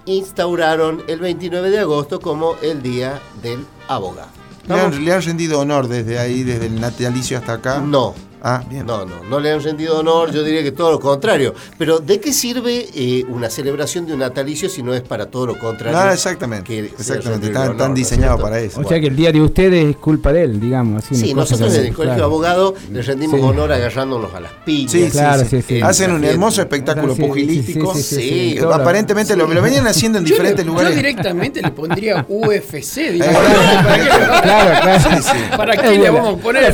[0.05, 4.29] instauraron el 29 de agosto como el Día del Abogado.
[4.67, 7.79] Le han, le han rendido honor desde ahí, desde el natalicio hasta acá.
[7.79, 8.15] No,
[8.45, 8.85] Ah, bien.
[8.85, 11.53] No, no, no le han rendido honor, yo diría que todo lo contrario.
[11.77, 15.45] Pero ¿de qué sirve eh, una celebración de un natalicio si no es para todo
[15.47, 15.97] lo contrario?
[15.97, 16.67] No, exactamente.
[16.67, 17.47] que exactamente.
[17.47, 18.81] Están, honor, están ¿no es diseñados para eso.
[18.81, 21.05] O sea que el día de ustedes es culpa de él, digamos.
[21.05, 22.23] Así, Sí, nosotros así, en el Colegio de.
[22.23, 23.45] Abogados le rendimos Sí.
[23.45, 24.91] honor agarrándonos a las piñas.
[24.91, 25.79] Sí, Claro, sí, sí.
[25.81, 27.93] Hacen un hermoso espectáculo pugilístico.
[27.95, 30.33] sí, sí, sí, Sí, sí, que todo lo- aparentemente lo, lo venían haciendo en Yo,
[30.33, 30.95] diferentes le- yo lugares.
[30.97, 32.97] directamente le pondría UFC.
[32.97, 34.09] Eh, ¿para qué,
[34.43, 35.57] Claro, claro.
[35.57, 36.73] ¿Para qué le vamos a poner?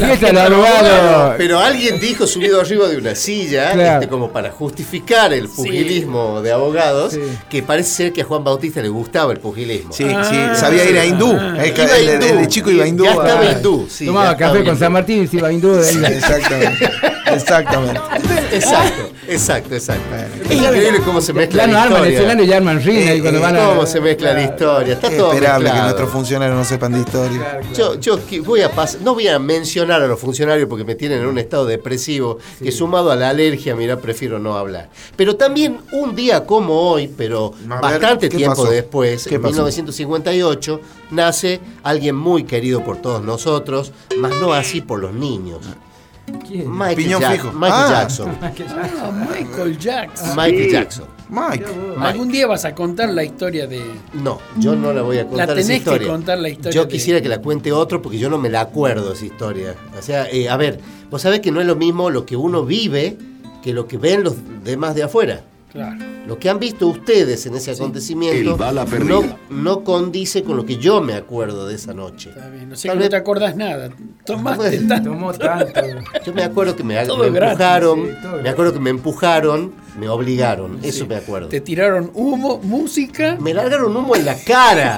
[1.38, 3.93] Pero Alguien dijo subido arriba de una silla, Claro.
[4.01, 7.18] este, como para justificar el pugilismo de abogados,
[7.49, 9.91] que parece ser que a Juan Bautista le gustaba el pugilismo.
[9.93, 11.32] Sí, sí, sabía ir a hindú.
[11.32, 12.39] El, Iba a el- el- hindú.
[12.39, 13.03] el chico iba a hindú.
[13.03, 13.51] Ya estaba Ah.
[13.51, 14.80] hindú, sí, Tomaba café con hindú.
[14.80, 16.03] San Martín y se iba hindú de ahí.
[16.16, 16.89] Exactamente.
[17.26, 17.99] Exactamente.
[18.51, 20.15] Exacto, exacto, exacto.
[20.49, 22.17] Es increíble cómo se mezcla Ya no la arman historia.
[22.17, 23.65] escenario y arman cuando van a.
[23.65, 24.93] Cómo se mezcla la historia.
[24.93, 27.61] Está Es todo esperable que nuestros funcionarios no sepan de historia.
[27.74, 31.28] Yo, yo voy a no voy a mencionar a los funcionarios porque me tienen en
[31.28, 34.89] un estado depresivo que sumado a la alergia, mira, prefiero no hablar.
[35.15, 38.72] Pero también un día como hoy, pero ver, bastante ¿qué tiempo pasó?
[38.72, 39.53] después, ¿Qué en pasó?
[39.53, 45.59] 1958, nace alguien muy querido por todos nosotros, más no así por los niños.
[46.47, 46.71] ¿Quién?
[46.71, 47.51] Michael, Piñón Jack- fijo.
[47.53, 47.89] Michael Ah.
[47.89, 48.38] Jackson.
[48.41, 50.36] Ah, Michael Jackson.
[50.36, 51.05] Michael Jackson.
[51.30, 51.65] Mike.
[51.99, 53.84] Algún día vas a contar la historia de.
[54.13, 56.07] No, yo no la voy a contar esa tenés que historia.
[56.07, 58.61] contar la historia Yo de- quisiera que la cuente otro porque yo no me la
[58.61, 59.75] acuerdo esa historia.
[59.97, 60.80] O sea, eh, a ver,
[61.11, 63.15] vos sabés que no es lo mismo lo que uno vive
[63.61, 65.41] que lo que ven los demás de afuera.
[65.71, 65.97] Claro.
[66.30, 68.55] Lo que han visto ustedes en ese acontecimiento
[69.03, 72.30] no, no condice con lo que yo me acuerdo de esa noche.
[72.30, 72.71] Está bien.
[72.71, 73.89] O sea Tal que no vez- te acordás nada.
[74.25, 75.09] Tomaste tanto.
[75.09, 75.82] Tomó tanto.
[76.23, 80.08] Yo me acuerdo que me, me gratis, empujaron, sí, me acuerdo que me empujaron, me
[80.10, 81.50] obligaron, eso me acuerdo.
[81.50, 83.38] Te tiraron humo, música.
[83.39, 84.97] Me largaron humo en la cara.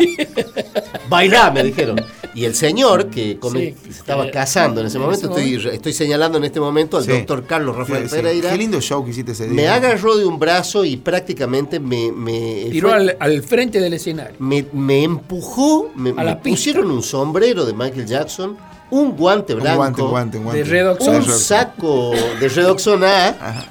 [1.09, 1.99] Bailá, me dijeron.
[2.33, 3.75] Y el señor que come- Sí.
[3.83, 7.03] se estaba casando en ese En momento, ese estoy, estoy señalando en este momento al
[7.03, 7.11] Sí.
[7.11, 8.15] doctor Carlos Rafael Sí, sí.
[8.21, 9.53] Pereira, Qué lindo show que hiciste ese día.
[9.53, 13.93] me agarró de un brazo y prácticamente me, me, Tiró fue- al, al frente del
[13.93, 14.35] escenario.
[14.39, 18.55] me, me empujó, me, A la me pusieron un sombrero de Michael Jackson,
[18.91, 20.63] un guante Un blanco, guante, un guante, un guante.
[20.63, 21.39] De Redox un Redoxon.
[21.39, 23.65] saco de Redoxona Ajá.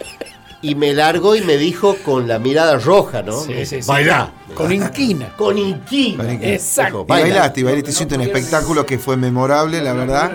[0.62, 3.40] Y me largó y me dijo con la mirada roja, ¿no?
[3.40, 3.88] Sí, sí, sí.
[3.88, 4.32] Bailá.
[4.54, 5.32] Con inquina.
[5.36, 6.32] Con inquina.
[6.34, 7.02] Exacto.
[7.02, 7.26] Y Baila.
[7.28, 10.32] bailaste, y bailaste, hiciste un espectáculo que fue memorable, la verdad.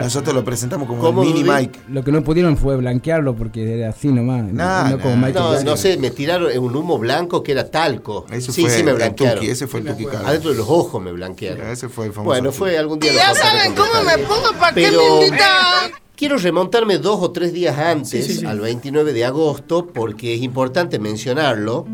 [0.00, 1.44] Nosotros lo presentamos como el ¿Cómo, mini?
[1.44, 1.78] Mike.
[1.88, 4.42] Lo que no pudieron fue blanquearlo porque era así nomás.
[4.44, 5.26] Nah, no como nah.
[5.28, 5.66] Michael No, Jackson.
[5.66, 8.26] no sé, me tiraron un humo blanco que era talco.
[8.32, 9.38] Ese sí, fue sí me blanquearon.
[9.38, 10.26] Tuki, ese fue el Tuki Carlos.
[10.26, 11.68] Adentro de los ojos me blanquearon.
[11.70, 12.58] Ese fue el famoso Bueno, Tuki.
[12.58, 13.12] fue algún día.
[13.12, 16.01] lo Ya saben cómo me pongo, ¿para qué me invitan?
[16.22, 18.46] Quiero remontarme dos o tres días antes, Sí, sí, sí.
[18.46, 21.88] al 29 de agosto, porque es importante mencionarlo,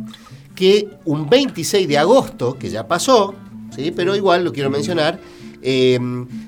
[0.55, 3.35] que un 26 de agosto, que ya pasó,
[3.75, 3.91] ¿sí?
[3.91, 5.19] pero igual lo quiero mencionar,
[5.63, 5.99] eh,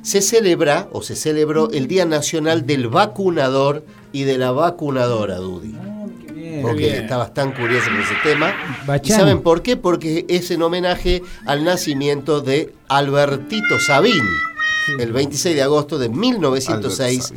[0.02, 5.74] se celebra o se celebró el Día Nacional del Vacunador y de la Vacunadora, Dudy.
[6.34, 6.60] Bien.
[6.60, 7.02] Porque bien.
[7.04, 8.52] estabas tan curioso con ese tema.
[9.02, 9.78] ¿Y saben por qué?
[9.78, 14.22] Porque es en homenaje al nacimiento de Albertito Sabín,
[14.98, 17.32] el 26 de agosto de 1906.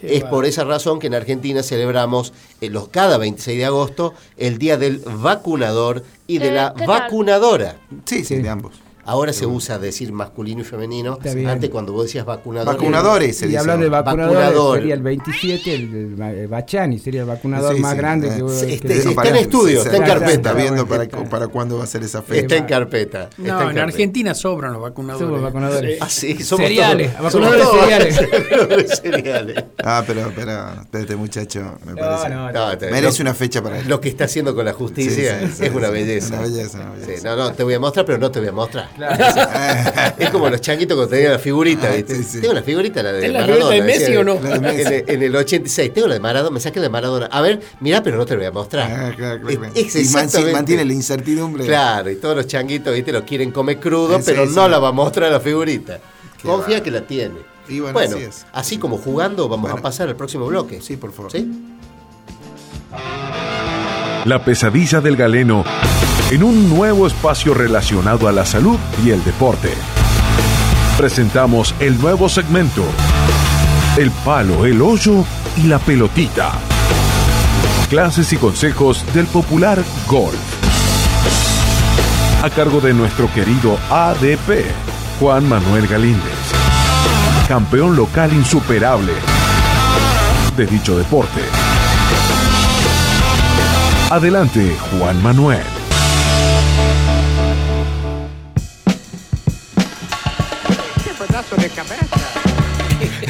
[0.00, 4.14] Qué Es por esa razón que en Argentina celebramos eh, los, cada 26 de agosto
[4.36, 6.70] el Día del Vacunador y de Eh, la.
[6.86, 7.76] Vacunadora.
[8.04, 8.36] Sí, sí, Sí.
[8.42, 8.74] de ambos.
[9.08, 11.18] Ahora se usa decir masculino y femenino.
[11.46, 12.74] Antes cuando vos decías vacunador.
[12.74, 13.58] Vacunadores se Y dice.
[13.60, 14.78] hablando de vacunadores, Vacunador.
[14.78, 18.30] sería el 27, el, el, el Bachani sería el vacunador Sí, más sí, grande eh.
[18.36, 20.32] que, este- que- está en estudio, está en carpeta.
[20.32, 22.40] Está viendo para, para cuándo va a ser esa fecha.
[22.42, 23.22] Está en carpeta.
[23.24, 23.82] está No, en en carpeta.
[23.84, 25.26] Argentina sobran los vacunadores.
[25.26, 25.92] Somos vacunadores.
[25.94, 25.98] Sí.
[26.02, 28.20] Ah, sí, somos Cereales, todos- vacunadores somos cereales.
[28.30, 29.64] vacunadores cereales.
[29.82, 32.28] Ah, pero, pero, espérate, muchacho, me No, parece.
[32.28, 33.88] no, No, te- Merece una fecha para él.
[33.88, 36.34] Lo que está haciendo con la justicia Sí, sí, sí, es una belleza.
[36.34, 37.28] Una belleza, una belleza.
[37.30, 38.88] no, no, te voy a mostrar, pero no te voy a mostrar.
[38.98, 40.14] Claro.
[40.18, 42.12] Es como los changuitos cuando tenían la figurita, ¿viste?
[42.12, 42.40] Ah, sí, sí.
[42.40, 43.70] Tengo la figurita, la de ¿Es la Maradona.
[43.70, 44.34] figurita de Messi decía, o no?
[44.40, 44.80] La de Messi.
[44.82, 45.94] En, el- en el 86.
[45.94, 47.26] Tengo la de Maradona, me saqué la de Maradona.
[47.26, 48.90] A ver, mira, pero no te lo voy a mostrar.
[48.90, 49.72] Ah, claro, claro, claro.
[49.74, 49.94] Es-
[50.48, 51.64] Y mantiene la incertidumbre.
[51.64, 53.12] Claro, y todos los changuitos, ¿viste?
[53.12, 54.70] Lo quieren comer crudo, pero no sí.
[54.70, 55.98] la va a mostrar la figurita.
[56.40, 57.36] Qué Confía que la tiene.
[57.68, 58.46] Y bueno, bueno, así es.
[58.52, 59.78] así como jugando, vamos Bueno.
[59.78, 60.80] a pasar al próximo bloque.
[60.80, 61.30] Sí, por favor.
[61.30, 61.46] ¿Sí?
[64.24, 65.64] La pesadilla del galeno
[66.30, 69.72] en un nuevo espacio relacionado a la salud y el deporte.
[70.96, 72.84] Presentamos el nuevo segmento.
[73.96, 75.24] El palo, el hoyo
[75.56, 76.52] y la pelotita.
[77.88, 80.36] Clases y consejos del popular golf.
[82.42, 84.66] A cargo de nuestro querido ADP,
[85.18, 86.22] Juan Manuel Galíndez.
[87.48, 89.12] Campeón local insuperable
[90.56, 91.40] de dicho deporte.
[94.10, 95.77] Adelante, Juan Manuel.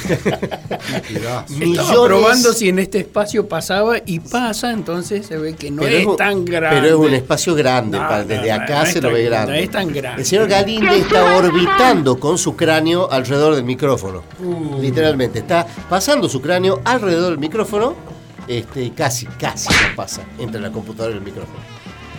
[0.09, 5.83] Estaba Millones- probando si en este espacio pasaba y pasa, entonces se ve que no
[5.83, 6.81] Pero es, un- tan grande.
[6.81, 9.53] Pero es un espacio grande, No, desde no, acá no se lo ve grande.
[9.53, 10.23] no es tan grande.
[10.23, 14.23] El señor Galinde está orbitando con su cráneo alrededor del micrófono.
[14.43, 14.81] Uh.
[14.81, 17.95] Literalmente, está pasando su cráneo alrededor del micrófono,
[18.47, 21.59] este, y casi, casi no pasa entre la computadora y el micrófono.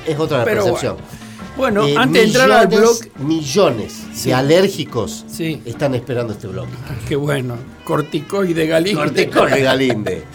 [0.06, 0.96] Es otra la Pero percepción.
[0.98, 1.29] Bueno,
[1.68, 4.30] Eh, antes de entrar al blog, Millones Sí.
[4.30, 5.62] de alérgicos Sí.
[5.66, 6.68] están esperando este blog.
[7.08, 9.00] qué bueno, corticoide Galinde.
[9.02, 10.24] Corticoide Galinde.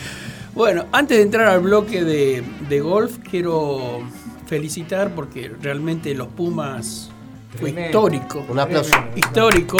[0.54, 4.02] Bueno, antes de entrar al bloque de, de golf, quiero
[4.46, 7.10] felicitar porque realmente los Pumas
[7.58, 8.44] fue histórico.
[8.48, 8.94] Un aplauso.
[9.16, 9.78] Histórico.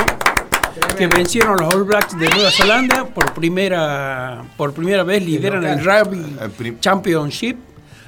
[0.99, 5.85] Que vencieron los All Blacks de Nueva Zelanda por primera, por primera vez lideran el
[5.85, 7.57] Rugby El prim- Championship.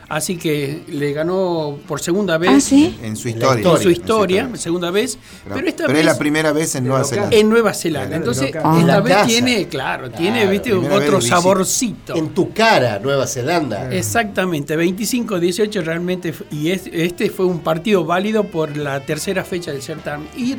[0.09, 2.97] Así que le ganó por segunda vez Ah, sí.
[3.03, 3.71] En su En historia.
[3.73, 5.19] en su historia, segunda vez.
[5.53, 7.03] Pero, esta pero vez es la primera vez en Nueva.
[7.05, 7.37] Zelanda.
[7.37, 8.07] en Nueva Zelanda.
[8.09, 9.27] Claro, Entonces, esta la vez casa.
[9.27, 12.15] tiene, claro, tiene, viste, otro saborcito.
[12.15, 13.93] En tu cara, Nueva Zelanda.
[13.93, 19.83] Exactamente, 25-18 realmente, y es- este fue un partido válido por la tercera fecha del
[19.83, 20.29] certamen.
[20.37, 20.55] Y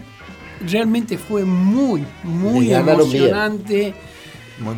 [0.70, 2.86] realmente fue muy, muy bien.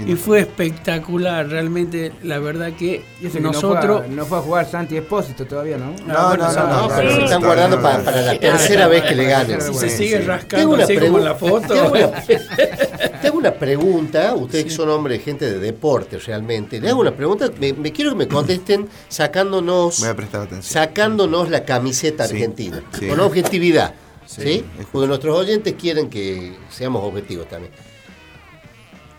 [0.05, 1.47] Y fue espectacular.
[1.47, 3.03] Realmente, la verdad que
[3.39, 3.84] nosotros...
[3.86, 5.93] no, fue a, no fue a jugar Santi Espósito todavía, ¿no?
[6.05, 9.15] No, no, no, No, no, pero se no, están guardando para la tercera vez que
[9.15, 9.61] le ganen.
[9.61, 11.67] Si se sigue rascando así como la foto.
[11.73, 12.23] tengo una-
[13.21, 16.80] tengo una pregunta, ustedes que son hombres, gente de deporte realmente.
[16.80, 20.84] Le hago una pregunta, me, me quiero que me contesten sacándonos, Voy a prestar atención.
[20.84, 23.07] sacándonos la camiseta Sí, argentina, sí.
[23.07, 23.93] con objetividad.
[24.25, 24.41] ¿sí?
[24.43, 27.73] Sí, Porque nuestros oyentes quieren que seamos objetivos también.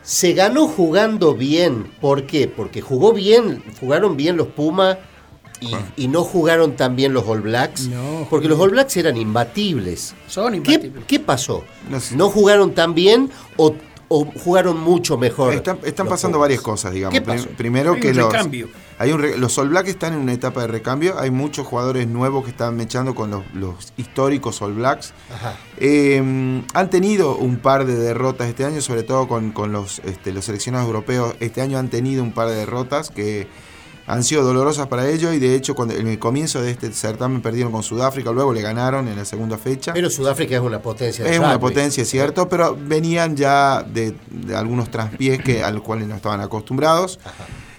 [0.03, 1.85] Se ganó jugando bien.
[2.01, 2.49] ¿Por qué?
[2.49, 4.99] Porque jugó bien, jugaron bien los Pumas
[5.61, 5.75] y,
[6.05, 7.89] y no jugaron tan bien los All Blacks.
[7.89, 10.15] No, porque los All Blacks eran imbatibles.
[10.27, 11.05] Son ¿Qué, imbatibles.
[11.07, 11.65] qué pasó?
[11.91, 12.17] No sé.
[12.17, 13.75] ¿No jugaron tan bien o,
[14.09, 15.53] o jugaron mucho mejor?
[15.55, 16.45] Están, están pasando Pumas?
[16.47, 17.13] varias cosas, digamos.
[17.13, 17.49] ¿Qué Prim- pasó?
[17.57, 18.69] Primero Hay que los, recambio.
[19.01, 21.19] Hay un los All Blacks están en una etapa de recambio.
[21.19, 25.15] Hay muchos jugadores nuevos que están mechando con los, los históricos All Blacks.
[25.35, 25.57] Ajá.
[25.79, 30.33] Eh, han tenido un par de derrotas este año, sobre todo con, con los, este,
[30.33, 31.35] los seleccionados europeos.
[31.41, 33.49] Este año han tenido un par de derrotas que
[34.07, 37.41] han sido dolorosas para ellos y de hecho cuando, en el comienzo de este certamen
[37.41, 39.95] perdieron con Sudáfrica, luego le ganaron en la segunda fecha.
[39.95, 41.27] Pero Sudáfrica es una potencia.
[41.27, 46.07] Es una potencia, cierto, pero venían ya de, de algunos traspiés que, a los cuales
[46.07, 47.19] no estaban acostumbrados.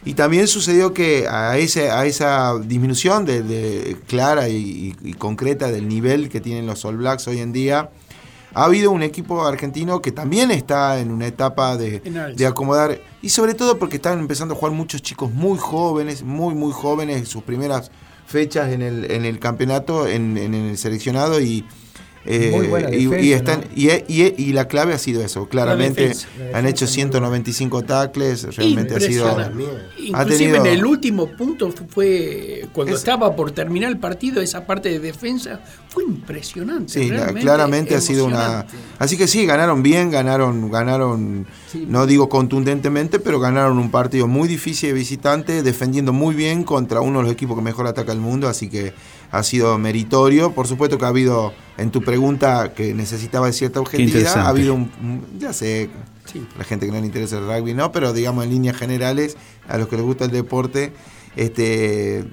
[0.03, 5.87] Y también sucedió que a, ese, a esa disminución de, de- clara y, concreta del
[5.87, 7.91] nivel que tienen los All Blacks hoy en día,
[8.53, 11.99] ha habido un equipo argentino que también está en una etapa de,
[12.35, 16.55] de acomodar, y sobre todo porque están empezando a jugar muchos chicos muy jóvenes, muy,
[16.55, 17.91] muy jóvenes, en sus primeras
[18.25, 21.63] fechas en el, en el campeonato, en, en el seleccionado, y,
[22.25, 23.65] eh, Muy buena y- y, están, ¿no?
[23.75, 26.27] y, y- y la clave ha sido eso, claramente defensa.
[26.53, 27.41] Han hecho defensa muy buena.
[27.41, 29.27] 195 tackles, realmente ha sido...
[29.37, 29.51] Ha
[29.97, 34.65] Inclusive tenido- en el último punto fue cuando Es- estaba por terminar el partido, esa
[34.65, 35.59] parte de defensa
[35.89, 36.93] fue impresionante.
[36.93, 38.65] Sí, claramente ha sido una.
[38.99, 41.85] Así que sí, ganaron bien, ganaron, ganaron, Sí.
[41.87, 47.01] no digo contundentemente, pero ganaron un partido muy difícil de visitante, defendiendo muy bien contra
[47.01, 48.93] uno de los equipos que mejor ataca el mundo, así que
[49.31, 50.51] ha sido meritorio.
[50.53, 54.73] Por supuesto que ha habido, en tu pregunta que necesitaba de cierta objetividad, ha habido
[54.75, 54.91] un,
[55.39, 55.89] ya sé,
[56.25, 56.45] Sí.
[56.57, 59.77] la gente que no le interesa el rugby, no, pero digamos en líneas generales, a
[59.77, 60.93] los que les gusta el deporte,
[61.35, 62.25] este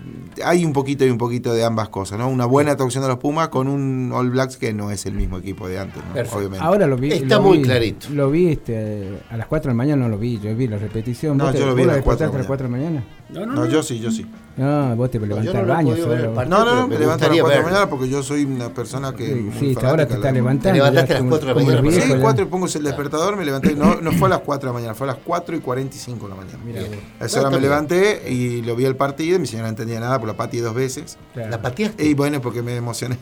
[0.44, 2.28] hay un poquito y un poquito de ambas cosas, ¿no?
[2.28, 5.38] Una buena actuación de los Pumas con un All Blacks que no es el mismo
[5.38, 6.12] equipo de antes, ¿no?
[6.14, 6.38] Perfecto.
[6.38, 6.64] obviamente.
[6.64, 7.12] Ahora lo vi.
[7.12, 8.08] Está lo muy vi- clarito.
[8.10, 10.38] Lo vi este, a las 4 de la mañana, no lo vi.
[10.38, 11.36] Yo vi la repetición.
[11.38, 13.04] No, ¿Vos te- yo lo vi a las 4 de la mañana?
[13.28, 14.26] No, no, yo sí, yo sí.
[14.56, 15.94] No, vos te yo levantás no al baño.
[15.96, 18.44] No, no, no, me levanto a las gustaría 4 de la mañana porque yo soy
[18.44, 19.50] una persona que.
[19.58, 20.70] Sí, ahora te estás levantando.
[20.70, 22.22] Te levantaste a las como- 4 de la mañana Sí, viejos ya.
[22.22, 23.74] 4 y pongo el despertador, me levanté.
[23.76, 26.26] No, no fue a las 4 de la mañana, fue a las 4 y 45
[26.26, 26.58] de la mañana.
[26.64, 26.80] Mira.
[27.20, 29.38] A esa hora me levanté y lo vi el partido.
[29.38, 31.18] Mi señora no entendía nada, por la patí dos veces.
[31.34, 31.50] Claro.
[31.50, 32.04] ¿La pateaste?
[32.04, 33.18] Y bueno, porque me emocioné.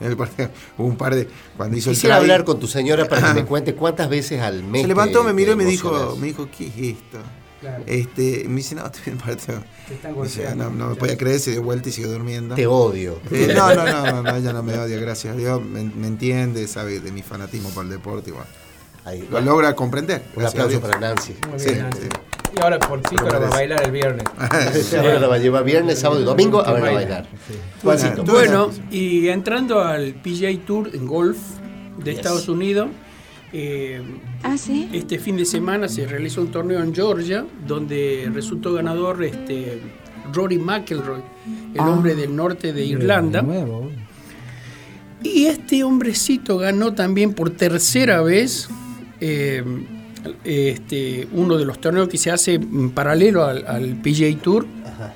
[0.00, 0.50] En el partido.
[0.78, 1.28] Hubo un par de.
[1.56, 4.82] Cuando hizo Quisiera hablar con tu señora para que me cuente cuántas veces al mes.
[4.82, 7.18] Se levantó, me miró y me dijo, me dijo, ¿qué es esto?
[7.60, 7.84] Claro.
[7.86, 9.62] Este, me dice, no, estoy en el partido.
[9.88, 10.64] Te están golpeando.
[10.64, 12.54] no, no me podía creer, se dio vuelta y siguió durmiendo.
[12.54, 13.20] Te odio.
[13.30, 15.62] Eh, no, no, no, no, no, ella no me odia, gracias a Dios.
[15.62, 18.30] Me, me entiende, sabe de mi fanatismo por el deporte.
[18.30, 18.46] Igual.
[19.04, 20.22] Ahí, Lo logra comprender.
[20.36, 21.34] Un aplauso para Nancy.
[21.50, 22.00] Muy Sí, bien, Nancy.
[22.02, 22.08] sí.
[22.56, 24.24] Y ahora por pico la va a bailar el viernes.
[24.98, 27.28] Ahora la va a llevar viernes, sábado y domingo a ver a bailar.
[27.46, 28.06] Sí.
[28.16, 31.38] Tú- Bueno, y entrando al PGA Tour en golf
[31.98, 32.16] de Yes.
[32.18, 32.88] Estados Unidos,
[33.52, 34.00] eh,
[34.42, 34.88] Ah, sí.
[34.92, 39.80] este fin de semana se realizó un torneo en Georgia donde resultó ganador este
[40.32, 41.20] Rory McIlroy,
[41.74, 41.90] el Ah.
[41.90, 43.40] hombre del norte de Irlanda.
[43.42, 43.90] De nuevo.
[45.22, 48.68] Y este hombrecito ganó también por tercera vez
[49.20, 49.62] eh,
[50.44, 54.66] este, uno de los torneos que se hace en paralelo al, al PGA Tour,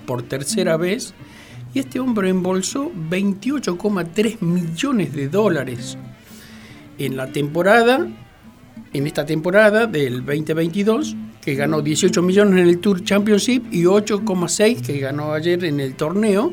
[0.07, 1.15] por tercera vez.
[1.73, 5.97] Y este hombre embolsó 28,3 millones de dólares
[6.99, 8.07] en la temporada,
[8.93, 14.81] en esta temporada del 2022, que ganó 18 millones en el Tour Championship y 8,6
[14.83, 16.53] que ganó ayer en el torneo,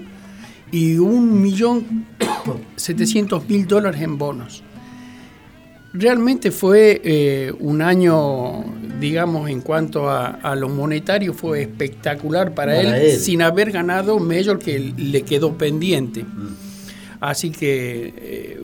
[0.72, 2.06] y un millón
[2.76, 4.64] 700 mil dólares en bonos.
[5.94, 8.64] Realmente fue eh, un año,
[9.00, 13.20] digamos, en cuanto a, a lo monetario, fue espectacular para, Para él, él.
[13.20, 16.26] sin haber ganado Mayor que le quedó pendiente.
[17.20, 18.60] Así que eh,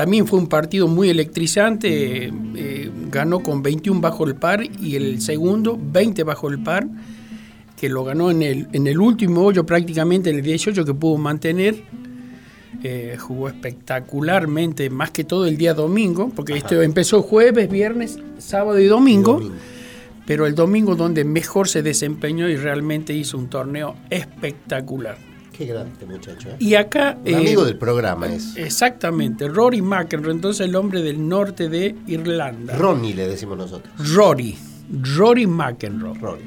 [0.00, 4.96] también fue un partido muy electrizante, eh, eh, ganó con 21 bajo el par y
[4.96, 6.88] el segundo 20 bajo el par,
[7.76, 11.18] que lo ganó en el, en el último hoyo prácticamente, en el 18 que pudo
[11.18, 11.84] mantener.
[12.82, 18.78] Eh, jugó espectacularmente, más que todo el día domingo, porque esto empezó jueves, viernes, sábado
[18.78, 19.38] y domingo,
[20.24, 25.29] pero el domingo donde mejor se desempeñó y realmente hizo un torneo espectacular.
[25.60, 26.48] Qué grande este muchacho.
[26.48, 26.56] ¿eh?
[26.58, 27.18] Y acá...
[27.20, 28.56] Un eh, amigo del programa es.
[28.56, 32.78] Exactamente, Rory McEnroe, entonces el hombre del norte de Irlanda.
[32.78, 33.92] Ronnie le decimos nosotros.
[34.14, 34.56] Rory,
[35.18, 36.38] Rory McEnroe.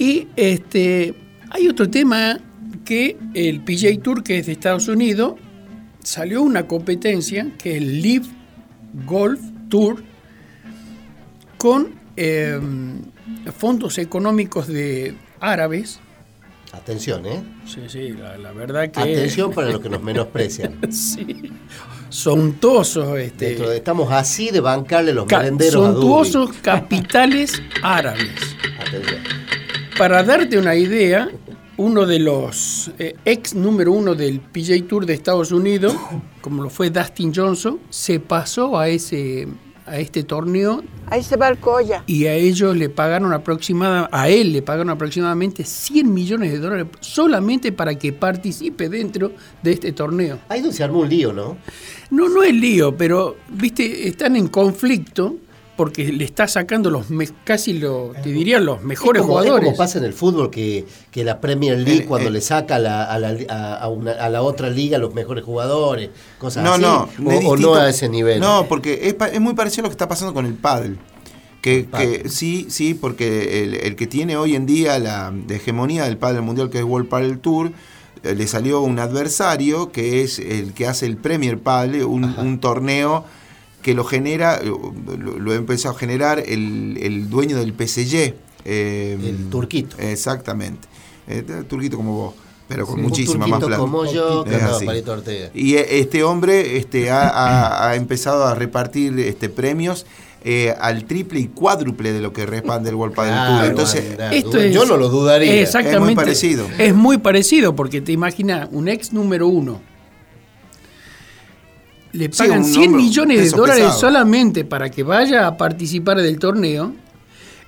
[0.00, 1.14] Y este,
[1.48, 2.40] hay otro tema
[2.84, 5.34] que el PGA Tour, que es de Estados Unidos,
[6.02, 8.26] salió una competencia que es el Live
[9.06, 10.02] Golf Tour
[11.56, 12.58] con eh,
[13.56, 16.00] fondos económicos de árabes.
[16.76, 17.42] Atención, ¿eh?
[17.66, 19.00] Sí, sí, la, la verdad que...
[19.00, 20.78] Atención para los que nos menosprecian.
[20.92, 21.50] sí.
[22.08, 26.00] Sontuosos, este, Dentro de- estamos así de bancarle los ca- merenderos a Dubi.
[26.00, 28.30] suntuosos capitales árabes.
[28.80, 29.20] Atención.
[29.98, 31.28] Para darte una idea,
[31.78, 35.94] uno de los eh, ex número uno del PJ Tour de Estados Unidos,
[36.40, 39.48] como lo fue Dustin Johnson, se pasó a ese
[39.86, 42.02] a este torneo Ahí se va el colla.
[42.06, 46.86] y a ellos le pagaron aproximadamente, a él le pagaron aproximadamente 100 millones de dólares
[47.00, 49.32] solamente para que participe dentro
[49.62, 50.38] de este torneo.
[50.48, 51.56] Ahí donde se armó un lío, ¿no?
[52.10, 55.36] No, no es lío, pero, viste, están en conflicto
[55.76, 59.44] porque le está sacando los me- casi lo, te diría los mejores es como, es
[59.44, 59.64] jugadores.
[59.66, 62.76] como pasa en el fútbol que, que la Premier League El- cuando el- le saca
[62.76, 66.64] a la, a, la, a, a una- a la otra liga los mejores jugadores, cosas
[66.64, 66.82] No, así.
[66.82, 68.40] no, o, es o no a ese nivel.
[68.40, 70.98] No, porque es, pa- es muy parecido a lo que está pasando con el pádel.
[71.62, 76.16] Que, que sí, sí, porque el, el que tiene hoy en día la hegemonía del
[76.16, 77.72] pádel mundial, que es World Padel Tour,
[78.22, 82.60] eh, le salió un adversario que es el que hace el Premier Padel, un, un
[82.60, 83.24] torneo
[83.86, 84.92] que lo genera, lo,
[85.38, 88.34] lo ha empezado a generar el, el dueño del PSG.
[88.64, 89.96] el turquito.
[90.00, 90.88] Exactamente.
[91.28, 92.34] Eh, turquito como vos,
[92.66, 93.76] pero con Sí, un muchísima más plata.
[93.78, 94.84] como yo, que así.
[94.86, 95.50] Palito Ortega.
[95.54, 100.04] Y eh, este hombre este, ha, ha- ha empezado a repartir este, premios
[100.44, 103.70] eh, al triple y cuádruple de lo que respalda el World Padel Tour.
[103.70, 105.60] Entonces, Esto es- Yo no lo dudaría.
[105.60, 105.96] Exactamente.
[105.98, 106.66] Es muy parecido.
[106.76, 109.80] Es muy parecido porque te imaginas un ex número uno.
[112.12, 114.00] Le Sí, pagan un 100 hombro, millones de dólares pesado.
[114.00, 116.92] solamente para que vaya a participar del torneo.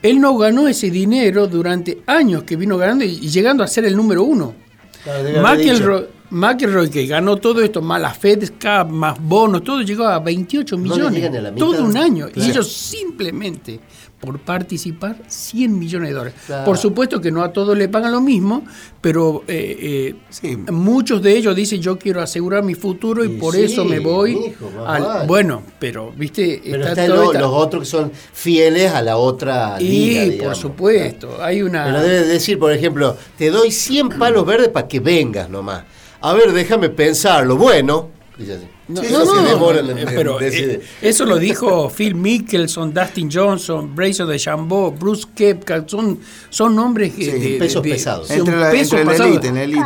[0.01, 3.85] Él no ganó ese dinero durante años que vino ganando y y llegando a ser
[3.85, 4.55] el número uno.
[5.03, 10.19] Claro, McElroy, que ganó todo esto, más la Fed Cup, más bonos, todo llegó a
[10.19, 11.31] 28 No le millones.
[11.31, 12.29] ni a todo un año.
[12.35, 13.81] Y ellos simplemente
[14.21, 16.35] por participar 100 millones de dólares.
[16.47, 16.65] Claro.
[16.65, 18.65] Por supuesto que no a todos le pagan lo mismo,
[19.01, 23.55] pero eh, eh, muchos de ellos dicen yo quiero asegurar mi futuro y, Y por
[23.55, 24.33] sí, eso me voy.
[24.33, 25.27] hijo, al- vale.
[25.27, 29.85] Bueno, pero viste, Pero está todo los otros que son fieles a la otra y
[29.89, 30.59] liga, por digamos.
[30.59, 34.99] supuesto, hay una Pero debe decir, por ejemplo, te doy 100 palos verdes para que
[34.99, 35.85] vengas nomás.
[36.21, 37.57] A ver, déjame pensarlo.
[37.57, 38.67] Bueno, dice así.
[38.89, 43.29] No, Sí, no, no, demora en- eh, pero eh, eso lo dijo Phil Mickelson, Dustin
[43.31, 46.19] Johnson, Brayson de Chambó, Bruce Kepka, son,
[46.49, 48.31] son nombres que Sí, de, pesos de- pesados.
[48.31, 49.31] entre la, pesos entre la pasados.
[49.33, 49.85] elite, en la elite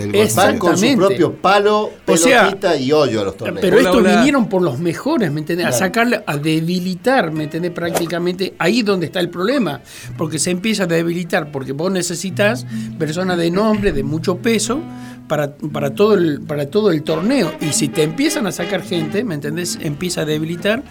[0.00, 0.28] del, del.
[0.34, 3.60] Van con su propio palo, O sea, pelotita y hoyo a los torneos.
[3.60, 4.16] Pero Hola, estos hola.
[4.16, 5.66] vinieron por los mejores, ¿me entendés?
[5.66, 5.84] A Claro.
[5.86, 7.70] sacarle, a debilitar, ¿me entendés?
[7.70, 9.80] Prácticamente ahí donde está el problema.
[10.18, 12.66] Porque se empieza a debilitar, porque vos necesitas
[12.98, 14.80] personas de nombre, de mucho peso,
[15.30, 17.52] para, para, todo el, para todo el torneo.
[17.60, 19.78] Y si te empiezan a sacar gente, ¿me entendés?
[19.80, 20.82] Empieza a debilitar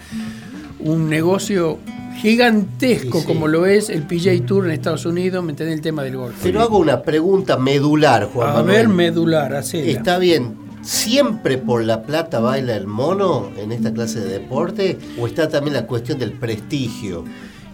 [0.80, 1.78] un negocio
[2.20, 3.26] gigantesco Sí, sí.
[3.26, 5.74] como lo es el PJ Tour en Estados Unidos, ¿me entendés?
[5.76, 6.34] El tema del golf.
[6.42, 8.76] Pero hago una pregunta medular, Juan a Manuel.
[8.76, 9.90] ver, medular, hacela.
[9.90, 10.56] Está bien.
[10.82, 14.98] ¿Siempre por la plata baila el mono en esta clase de deporte?
[15.20, 17.24] ¿O está también la cuestión del prestigio?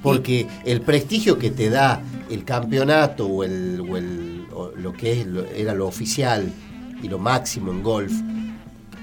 [0.03, 4.36] Porque el prestigio que te da el campeonato o, el, o el- o
[4.77, 6.51] lo que es, lo- era lo oficial
[7.03, 8.13] y lo máximo en golf,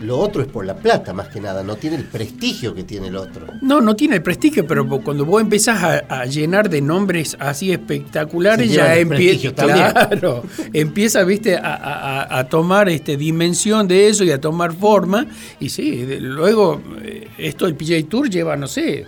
[0.01, 3.07] lo otro es por la plata más que nada, no tiene el prestigio que tiene
[3.07, 3.45] el otro.
[3.61, 7.71] No, no tiene el prestigio, pero cuando vos empezás a, a llenar de nombres así
[7.71, 10.43] espectaculares, Se ya empieza, claro,
[10.73, 15.25] empieza, viste, a, a- a- a tomar este dimensión de eso y a tomar forma.
[15.59, 19.05] Y sí, de- luego eh, esto el PJ Tour lleva, no sé,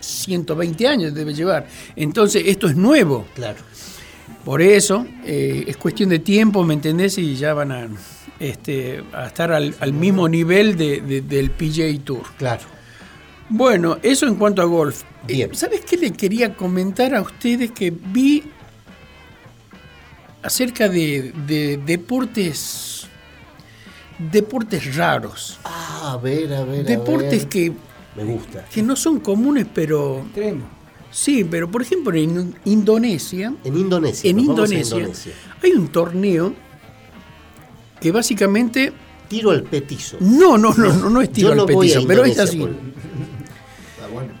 [0.00, 1.66] 120 años debe llevar.
[1.96, 3.26] Entonces esto es nuevo.
[3.34, 3.58] Claro.
[4.48, 7.18] Por eso, eh, es cuestión de tiempo, ¿me entendés?
[7.18, 7.86] Y ya van a,
[8.40, 12.22] este, a estar al, al mismo nivel de- de- del PGA Tour.
[12.38, 12.62] Claro.
[13.50, 15.02] Bueno, eso en cuanto a golf.
[15.28, 15.54] Eh, Bien.
[15.54, 18.42] ¿Sabes qué le quería comentar a ustedes que vi
[20.42, 23.06] acerca de, de deportes
[24.18, 26.80] deportes raros, Ah, a ver, a ver.
[26.80, 27.48] a deportes ver.
[27.50, 27.72] que,
[28.16, 28.64] Me gusta.
[28.64, 30.77] que no son comunes, pero Extremo.
[31.20, 34.30] Sí, pero por ejemplo en Indonesia, En Indonesia.
[34.30, 35.06] en Indonesia,
[35.62, 36.54] hay un torneo
[38.00, 38.92] que básicamente
[39.28, 40.16] Tiro al petizo.
[40.20, 42.58] no, no, no, no, no es tiro Yo no al a petizo, pero es así.
[42.58, 42.70] por-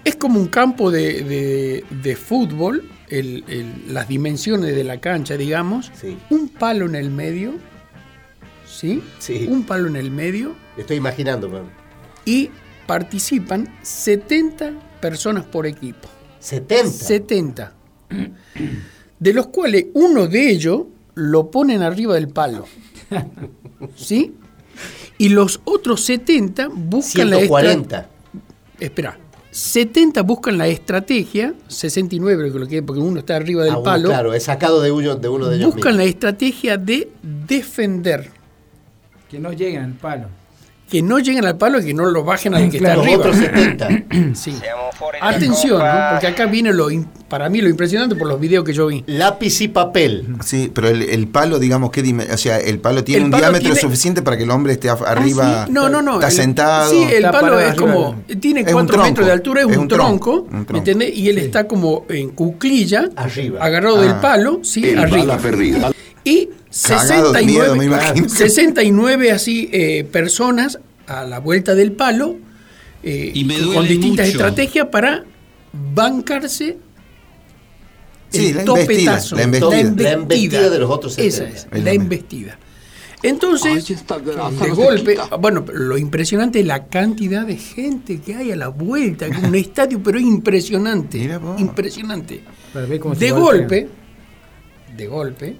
[0.04, 5.36] Es como un campo de, de- de fútbol, el- el- las dimensiones de la cancha,
[5.36, 6.16] digamos, Sí.
[6.30, 7.54] un palo en el medio,
[8.66, 9.02] ¿sí?
[9.18, 9.46] Sí.
[9.50, 11.64] Un palo en el medio Estoy imaginando, pero
[12.24, 12.50] y
[12.86, 16.08] participan 70 personas por equipo.
[16.40, 16.90] 70.
[16.90, 17.72] 70.
[19.18, 20.82] De los cuales uno de ellos
[21.14, 22.66] lo ponen arriba del palo.
[23.96, 24.34] ¿Sí?
[25.18, 28.08] Y los otros 70 buscan la estra- 140.
[28.78, 29.18] Espera.
[29.50, 33.82] 70 buscan la estrategia, 69 creo que lo que porque uno está arriba del Ah,
[33.82, 34.08] palo.
[34.10, 36.04] Claro, es sacado de uno de, uno de ellos buscan mismos.
[36.04, 38.30] la estrategia de defender.
[39.28, 40.28] Que no lleguen al palo.
[40.88, 43.20] Que no lleguen al palo y que no lo bajen al que Claro, está arriba.
[43.20, 43.88] otros 70.
[44.34, 44.54] Sí.
[45.20, 46.10] Atención, ¿no?
[46.12, 46.88] porque acá viene lo
[47.28, 49.04] para mí lo impresionante por los videos que yo vi.
[49.06, 50.26] Lápiz y papel.
[50.44, 53.30] Sí, pero el, el palo, digamos, ¿qué dime- O sea, el palo tiene El un
[53.32, 55.62] palo diámetro tiene- suficiente para que el hombre esté af- arriba.
[55.62, 55.72] Ah, sí.
[55.72, 56.14] No, no, no.
[56.14, 56.90] Está el- sentado.
[56.90, 58.22] Sí, el Está palo es arriba como.
[58.40, 59.08] Tiene Es un 4 tronco.
[59.08, 60.40] metros de altura, es, Es un, un tronco, tronco.
[60.42, 60.72] un tronco.
[60.72, 61.16] ¿Me entendés?
[61.16, 63.10] Y él está como en cuclilla.
[63.16, 63.62] Arriba.
[63.62, 64.20] Agarrado del Ah.
[64.22, 65.36] palo, sí, arriba.
[65.36, 65.90] perdido.
[66.24, 66.48] Y
[66.82, 68.28] Cagado de 69, miedo, me imagino.
[68.28, 72.36] 69 así eh, personas a la vuelta del palo
[73.02, 74.38] eh, Y me con distintas mucho.
[74.38, 75.24] estrategias para
[75.72, 76.76] bancarse
[78.30, 80.02] Sí, el la topetazo, embestida, la embestida.
[80.02, 81.56] La embestida de los otros Esa 70.
[81.56, 82.58] es, Es la la embestida.
[83.22, 88.56] Entonces, Ay, de golpe, bueno, lo impresionante es la cantidad de gente que hay a
[88.56, 92.42] la vuelta, un estadio, pero es impresionante, impresionante.
[93.18, 93.88] De golpe,
[94.96, 95.56] de golpe,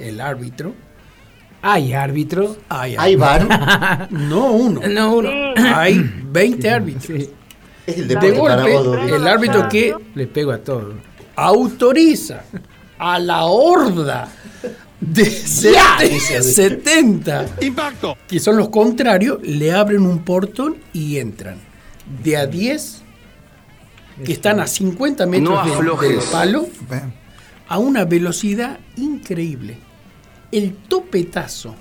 [0.00, 0.74] el árbitro,
[1.62, 2.56] Hay árbitro.
[2.68, 3.48] hay, Hay árbitro.
[3.58, 4.08] bar.
[4.10, 5.30] no uno, No, uno.
[5.74, 7.04] hay 20 árbitros.
[7.06, 7.30] Sí,
[7.86, 10.94] Es el De golpe, el árbitro que le pego a todo.
[11.36, 12.42] autoriza
[12.98, 14.28] a la horda
[15.00, 16.42] de Ya, sete- dice.
[16.42, 18.16] 70 ¡Impacto!
[18.28, 21.56] que son los contrarios, le abren un portón y entran.
[22.22, 23.02] De a 10,
[24.24, 26.66] que están a 50 metros No del- palo,
[27.68, 29.78] a una velocidad increíble.
[30.52, 31.74] El topetazo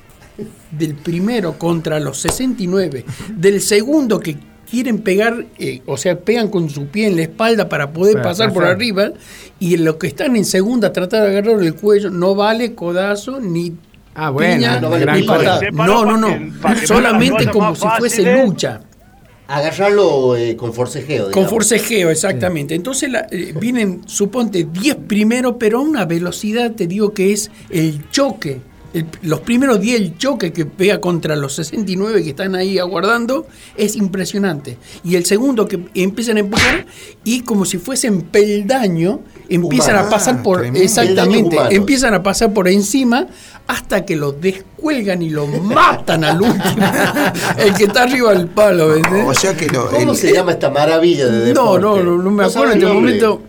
[0.71, 3.05] del primero contra los 69,
[3.35, 4.37] del segundo que
[4.69, 8.29] quieren pegar, eh, o sea, pegan con su pie en la espalda para poder Para
[8.29, 9.11] pasar por arriba,
[9.59, 13.73] y los que están en segunda tratar de agarrar el cuello, no vale codazo ni
[14.15, 15.61] Ah, bueno, piña, no vale gran ni patada.
[15.71, 16.51] No, no, no.
[16.85, 18.45] Solamente como si fuese ¿eh?
[18.45, 18.81] lucha.
[19.49, 21.31] Agarrarlo eh, con forcejeo.
[21.31, 22.75] Con forcejeo, exactamente.
[22.75, 27.49] Entonces la- eh, vienen, suponte, 10 primero, pero a una velocidad, te digo que es
[27.71, 28.61] el choque.
[28.93, 33.45] El- los primeros 10, el choque que pega contra los 69 que están ahí aguardando,
[33.77, 34.77] es impresionante.
[35.03, 36.85] Y el segundo que empiezan a empujar
[37.23, 40.59] y como si fuesen peldaño, empiezan a pasar por...
[40.59, 40.83] tremendo.
[40.83, 43.27] Exactamente, empiezan a pasar por encima
[43.67, 46.87] hasta que lo descuelgan y lo matan al último.
[47.59, 49.25] el que está arriba del palo, ¿entendés?
[49.27, 51.81] O sea que ¿Cómo el- se llama esta maravilla de No, deporte?
[52.03, 53.41] no, no, no me acuerdo en este momento.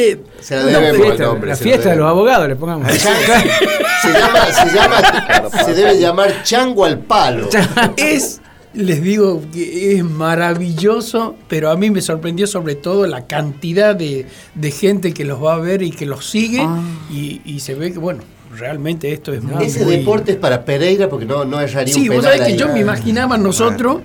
[0.00, 2.88] Eh, Se la debemos fiesta, nombre, La se fiesta la de los abogados le pongamos.
[2.92, 7.48] Se llama, se llama, se debe llamar chango al palo.
[7.96, 8.40] es,
[8.72, 14.26] les digo que es maravilloso, pero a mí me sorprendió sobre todo la cantidad de,
[14.54, 16.64] de gente que los va a ver y que los sigue
[17.10, 18.20] y, y se ve que, bueno,
[18.56, 19.64] realmente esto es muy...
[19.64, 22.56] Ese deporte es para Pereira porque no, no erraría Sí, un vos sabés que ahí.
[22.56, 23.98] yo me imaginaba nosotros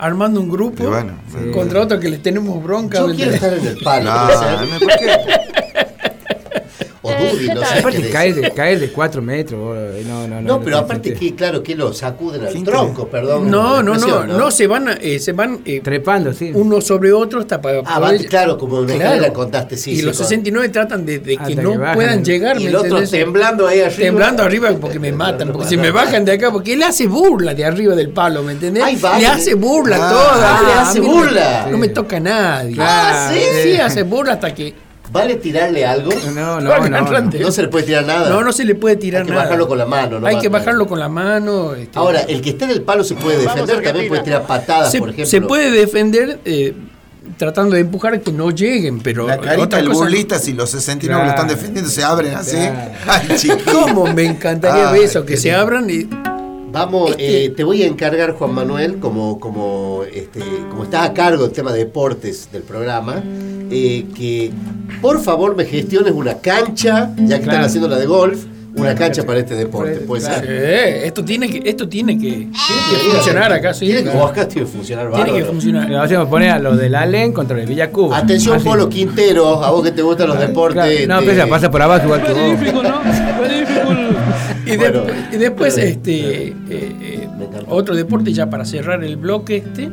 [0.00, 1.12] armando un grupo bueno,
[1.52, 2.98] contra otro que le tenemos bronca.
[2.98, 4.10] Yo ¿me quiero estar en el palo.
[4.10, 5.69] No, ¿por qué?
[7.20, 7.78] O.
[7.78, 9.76] Aparte, caer de, caer de 4 metros.
[10.06, 10.40] No, no, no.
[10.40, 13.50] No, pero aparte que, claro, que lo sacuden al tronco, perdón.
[13.50, 16.50] No, no, no, no, se van, eh, se van eh, Trepando, sí.
[16.54, 19.02] uno sobre otro hasta para Ah, poder- va, claro, como una Claro.
[19.02, 19.92] escalera contaste, sí.
[19.92, 21.94] y sí, los con- 69 tratan de, de que no que bajan.
[21.94, 23.10] puedan llegar, Y ¿me el otro entendés?
[23.10, 23.96] temblando ahí arriba.
[23.98, 27.54] Temblando arriba porque me matan, porque si me bajan de acá, porque él hace burla
[27.54, 28.84] de arriba del palo, ¿me entendés?
[29.18, 30.58] Le hace burla Ah, toda.
[30.58, 31.66] ah, le hace a no me- burla.
[31.70, 32.76] No me toca nadie.
[32.78, 33.40] Ah, ¿sí?
[33.62, 34.74] Sí, hace burla hasta que
[35.12, 36.10] ¿Vale tirarle algo?
[36.34, 36.96] No, no, no.
[36.96, 37.38] Arrante.
[37.40, 38.28] No se le puede tirar nada.
[38.30, 39.44] No, no se le puede tirar Hay que nada.
[39.44, 40.26] bajarlo con la mano, ¿no?
[40.26, 41.74] Hay que bajarlo con la mano.
[41.74, 44.92] este, Ahora, el que esté en el palo se puede defender, también puede tirar patadas,
[44.92, 45.26] se, por ejemplo.
[45.26, 46.74] se puede defender, eh,
[47.36, 50.70] tratando de empujar que no lleguen, pero La carita otra del cosa- burlista, si los
[50.70, 52.56] 69 lo están defendiendo, se abren así.
[52.56, 52.92] Claro.
[53.06, 53.48] Ay.
[53.72, 55.24] ¿Cómo me encantaría ver eso?
[55.24, 55.60] Que se lindo.
[55.62, 56.08] abran y
[56.72, 60.38] Vamos, Este- eh, te voy a encargar, Juan Manuel, como, como, este,
[60.70, 63.20] como estás a cargo del tema de deportes del programa,
[63.70, 64.50] eh, que
[65.00, 67.66] por favor me gestiones una cancha, ya que están Claro.
[67.66, 68.44] haciendo la de golf,
[68.76, 69.96] una cancha para este deporte.
[70.06, 70.40] Puede Claro.
[70.46, 70.50] ser.
[70.50, 73.86] Eh, esto tiene que esto tiene que, tiene que Tiene funcionar acá, sí.
[73.86, 75.52] Tiene que, acá tiene que funcionar Tiene que bárbaro.
[75.52, 75.90] funcionar.
[75.90, 78.18] Vamos a poner a los del Allen contra el Villa Cuba.
[78.18, 78.64] Atención, Así.
[78.64, 81.04] Polo Quintero, a vos que te gustan los deportes.
[81.04, 82.40] Claro, No, pero pasa por abajo igual que vos.
[82.42, 83.02] Magnífico, ¿no?
[83.02, 83.90] Magnífico.
[84.66, 85.02] Y, de- Bueno,
[85.32, 87.28] y después, pero- este, eh, eh,
[87.68, 89.88] otro deporte ya para cerrar el bloque este,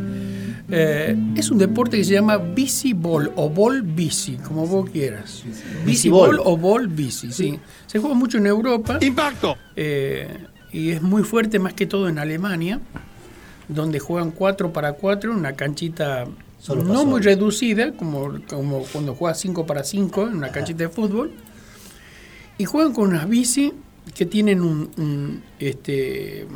[0.70, 5.43] eh, es un deporte que se llama bici ball o ball bici, como vos quieras.
[5.86, 6.39] Bici ball.
[6.43, 7.59] o ball bici, sí.
[7.86, 9.55] Se juega mucho en Europa Impacto.
[9.76, 10.28] eh,
[10.72, 12.82] y es muy fuerte más que todo en Alemania,
[13.70, 16.28] donde juegan 4 para 4 en una canchita
[16.59, 20.89] Solo no muy reducida, como, como cuando juegas 5 para 5 en una canchita de
[20.89, 21.32] fútbol.
[22.57, 23.74] Y juegan con unas bici
[24.15, 26.47] que tienen un, un, este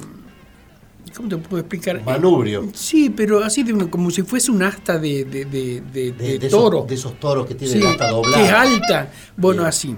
[1.21, 2.03] ¿cómo te puedo explicar?
[2.03, 2.63] Manubrio.
[2.63, 6.77] Eh, sí, pero así de como si fuese un asta de, de, de, de- toro.
[6.79, 8.61] Esos, de esos toros que tienen Sí, hasta que es doblada.
[8.61, 9.11] alta.
[9.37, 9.69] Bueno, Bien.
[9.69, 9.95] así.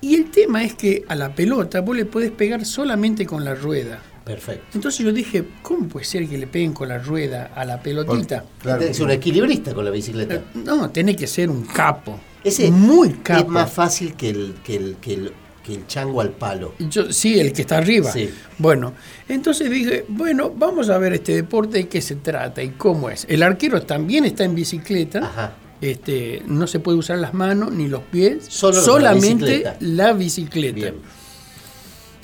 [0.00, 3.54] Y el tema es que a la pelota vos le podés pegar solamente con la
[3.54, 4.02] rueda.
[4.24, 4.64] Perfecto.
[4.74, 8.44] Entonces yo dije, ¿cómo puede ser que le peguen con la rueda a la pelotita?
[8.60, 8.82] Claro.
[8.92, 10.42] Ser un equilibrista con la bicicleta.
[10.54, 12.18] No, tiene que ser un capo.
[12.42, 13.50] Ese muy Es capo.
[13.50, 15.32] más fácil que el, que el, que el,
[15.64, 16.74] que el chango al palo.
[16.78, 18.12] Yo, sí, el que está arriba.
[18.12, 18.30] Sí.
[18.58, 18.92] Bueno,
[19.28, 23.26] entonces dije, bueno, vamos a ver este deporte, de qué se trata y cómo es.
[23.28, 25.20] El arquero también está en bicicleta.
[25.20, 25.56] Ajá.
[25.80, 29.76] Este, no se puede usar las manos ni los pies, Solo la solamente bicicleta.
[29.80, 30.74] la bicicleta.
[30.74, 30.94] Bien.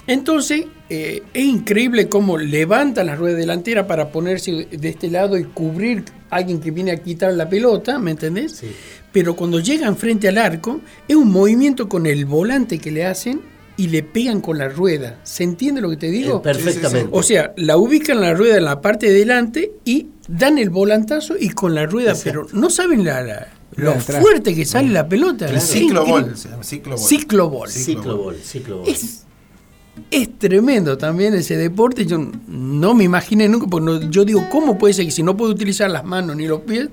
[0.07, 5.45] Entonces, eh, es increíble cómo levantan la rueda delantera para ponerse de este lado y
[5.45, 8.53] cubrir a alguien que viene a quitar la pelota, ¿me entendés?
[8.57, 8.73] Sí.
[9.13, 13.41] Pero cuando llegan frente al arco, es un movimiento con el volante que le hacen
[13.77, 15.19] y le pegan con la rueda.
[15.25, 16.37] ¿Se entiende lo que te digo?
[16.39, 17.09] Eh, perfectamente.
[17.13, 21.35] O sea, la ubican la rueda en la parte de delante y dan el volantazo
[21.39, 24.21] y con la rueda, pero no saben la, la- lo atrás.
[24.23, 25.49] fuerte que sale la pelota.
[25.49, 26.35] El ciclobol.
[26.63, 26.99] Ciclobol.
[26.99, 27.69] Ciclobol.
[27.71, 28.89] Ciclobol, ciclobol.
[28.89, 29.23] Es,
[30.11, 32.05] es tremendo también ese deporte.
[32.07, 35.37] Yo no me imaginé nunca, porque no- yo digo, ¿cómo puede ser que si no
[35.37, 36.89] puedo utilizar las manos ni los pies,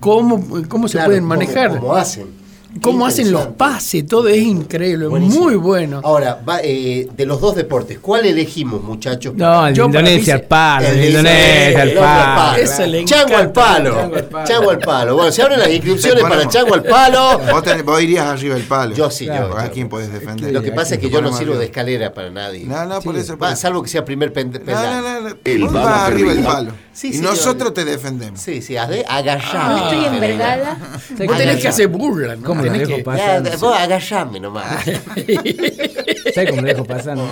[0.00, 1.78] cómo, cómo se Claro, pueden ¿cómo- manejar?
[1.78, 2.39] ¿Cómo, hacen?
[2.80, 4.06] ¿Cómo hacen los pases?
[4.06, 5.44] Todo es increíble, Buenísimo.
[5.44, 6.00] muy bueno.
[6.04, 9.34] Ahora, va, eh, de los dos deportes, ¿cuál elegimos, muchachos?
[9.34, 13.04] No, el de Indonesia al palo, El de Indonesia al palo.
[13.04, 14.10] Chango al palo.
[14.44, 15.14] Chango al palo.
[15.16, 17.38] Bueno, se abren las inscripciones para Chango al palo.
[17.50, 18.94] Vos, tenés- vos irías arriba del palo.
[18.94, 19.48] Yo sí, Claro.
[19.50, 19.58] yo.
[19.58, 20.52] ¿A quién podés defender?
[20.52, 22.64] Lo que pasa es que yo no sirvo de escalera para nadie.
[22.66, 23.36] No, no, por eso.
[23.56, 25.36] salvo que sea primer pen- No, no, no.
[25.44, 26.72] El Vos vas arriba del palo.
[26.92, 28.40] Sí, y sí, nosotros te defendemos.
[28.40, 29.68] Sí, sí, haz de agallame.
[29.80, 30.76] No estoy envergada.
[31.26, 32.59] Vos tenés que hacer burla, ¿no?
[32.62, 33.42] ¿Cómo lo dejo que- pasar?
[33.42, 34.84] Ya, vos agallame nomás.
[36.34, 37.16] ¿Sabes cómo lo dejo pasar?
[37.16, 37.26] No,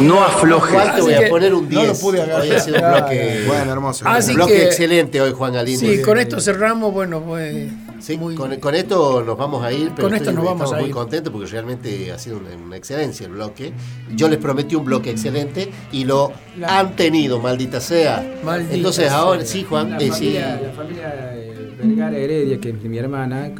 [0.00, 0.72] No afloje.
[0.74, 1.86] Juan, te voy Así a que poner un no 10.
[1.88, 2.42] lo pude agarrar.
[2.42, 4.08] Hoy ha sido un bloque, Bueno, hermoso.
[4.08, 5.80] Así un bloque que- excelente hoy, Juan Galindo.
[5.80, 7.68] Sí, con esto cerramos, bueno, pues...
[8.00, 10.62] Sí, muy- con, con esto nos vamos a ir, pero Con esto estoy- nos vamos
[10.62, 10.94] estamos a muy ir.
[10.94, 13.72] contentos porque realmente ha sido una, una excelencia el bloque.
[14.14, 16.32] Yo les prometí un bloque excelente y lo
[16.66, 18.24] han tenido, maldita sea.
[18.44, 19.18] Maldita Entonces sea.
[19.18, 20.10] ahora, sí, Juan, La eh, sí.
[20.10, 21.51] familia, la familia eh,
[21.82, 23.50] Vergara Heredia, que es mi hermana,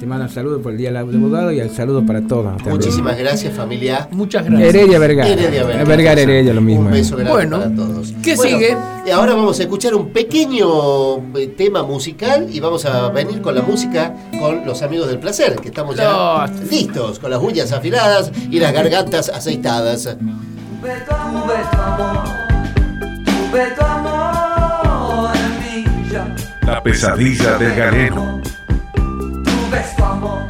[0.00, 2.56] te manda un saludo por el Día del Abogado y el saludo para todos.
[2.56, 2.76] también.
[2.76, 4.08] Muchísimas gracias, familia.
[4.12, 4.68] Muchas gracias.
[4.74, 5.28] Heredia Vergara.
[5.28, 5.84] Heredia Vergara.
[5.84, 6.86] Vergara Heredia, lo mismo.
[6.86, 8.14] Un beso grande Bueno, para todos.
[8.22, 8.76] ¿qué Bueno, sigue?
[9.06, 13.54] Y ahora vamos a escuchar un pequeño eh, tema musical y vamos a venir con
[13.54, 16.46] la música con los amigos del placer, que estamos ya No.
[16.70, 20.04] listos, con las uñas afiladas y las gargantas aceitadas.
[20.04, 21.42] Tuve tu amor,
[23.50, 24.05] tuve tu amor.
[26.66, 28.40] La pesadilla del galeno.
[28.94, 30.42] Tuve tu amor,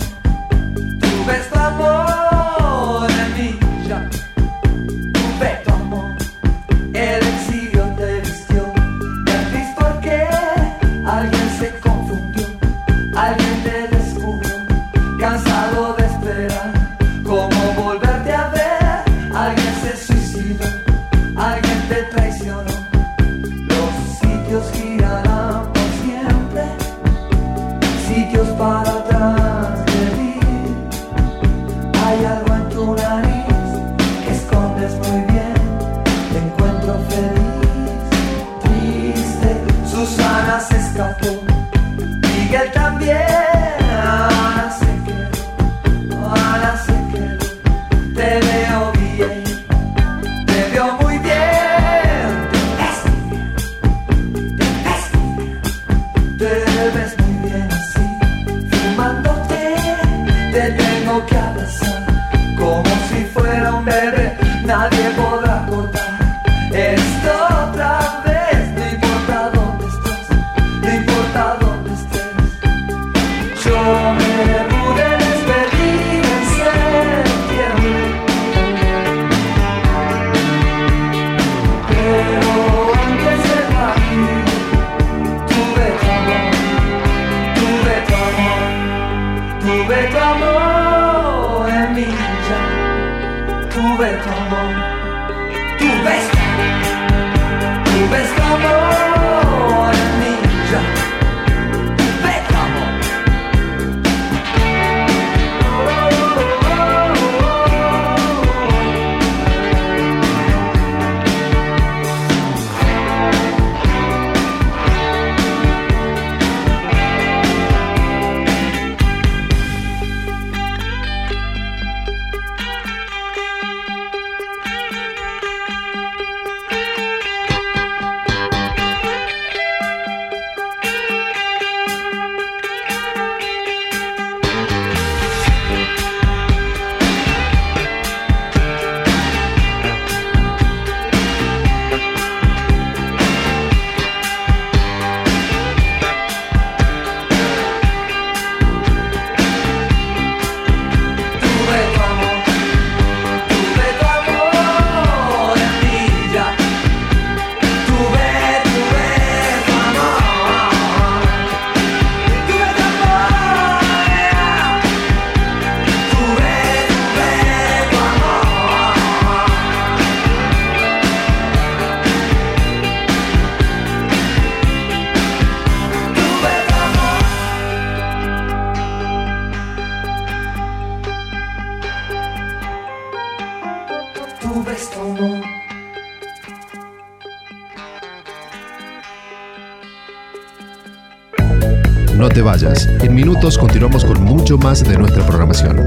[193.02, 195.78] En minutos continuamos con mucho más de nuestra programación.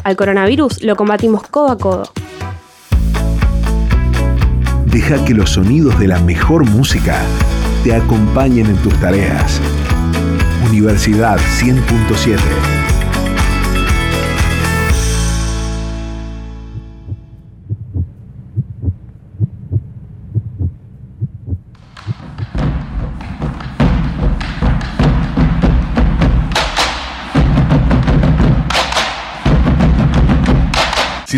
[0.09, 2.03] Al coronavirus lo combatimos codo a codo.
[4.87, 7.21] Deja que los sonidos de la mejor música
[7.85, 9.61] te acompañen en tus tareas.
[10.67, 12.78] Universidad 100.7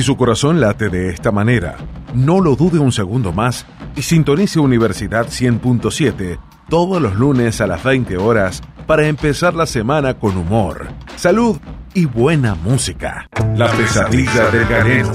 [0.00, 1.76] Si su corazón late de esta manera,
[2.14, 6.38] no lo dude un segundo más y sintonice Universidad 100.7
[6.70, 11.58] todos los lunes a las 20 horas para empezar la semana con humor, salud
[11.92, 13.28] y buena música.
[13.58, 15.12] La pesadilla del galeno.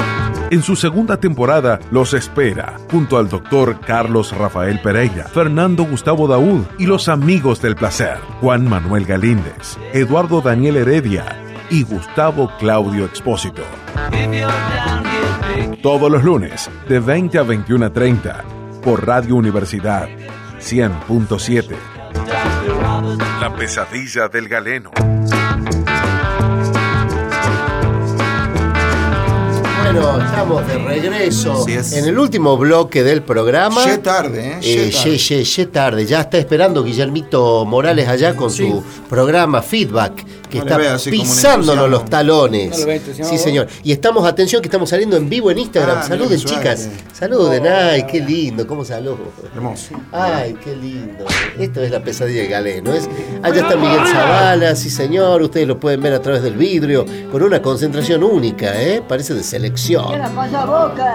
[0.52, 6.62] En su segunda temporada los espera, junto al doctor Carlos Rafael Pereira, Fernando Gustavo Daúd
[6.78, 13.64] y los amigos del placer, Juan Manuel Galíndez, Eduardo Daniel Heredia y Gustavo Claudio Expósito.
[15.82, 18.44] Todos los lunes, de 20 a 21.30,
[18.82, 20.08] por Radio Universidad
[20.60, 21.76] 100.7.
[23.40, 24.92] La pesadilla del galeno.
[29.84, 33.86] Bueno, estamos de regreso en el último bloque del programa.
[33.86, 34.58] Ye tarde, ¿eh?
[34.62, 35.18] Ye Eh, tarde.
[35.18, 36.06] ye, ye, ye tarde.
[36.06, 41.90] Ya está esperando Guillermito Morales allá con su programa Feedback, que No está veo pisándonos
[41.90, 42.72] los talones.
[42.72, 43.68] No lo ve entusiasmado sí, señor.
[43.84, 45.98] Y estamos, atención, que estamos saliendo en vivo en Instagram.
[46.00, 46.90] Ah, Saluden, chicas.
[47.14, 47.66] Saluden.
[47.68, 48.68] Ay, qué lindo.
[48.68, 49.18] ¿Cómo saludo?
[49.56, 49.96] Hermoso.
[50.12, 51.26] Ay, qué lindo.
[51.60, 52.94] Esto es la pesadilla del galeno.
[52.94, 53.10] Es,
[53.42, 55.42] allá está Miguel Zavala, sí señor.
[55.42, 59.02] Ustedes lo pueden ver a través del vidrio, con una concentración única, ¿eh?
[59.08, 59.95] Parece de selección.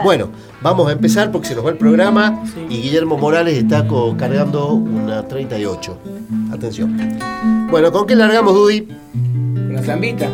[0.05, 0.29] Bueno,
[0.63, 3.87] vamos a empezar porque se nos va el programa y Guillermo Morales está
[4.19, 5.99] cargando una 38.
[6.53, 7.19] Atención.
[7.71, 8.89] Bueno, ¿con qué largamos, Dudy?
[9.71, 10.29] Una zambita.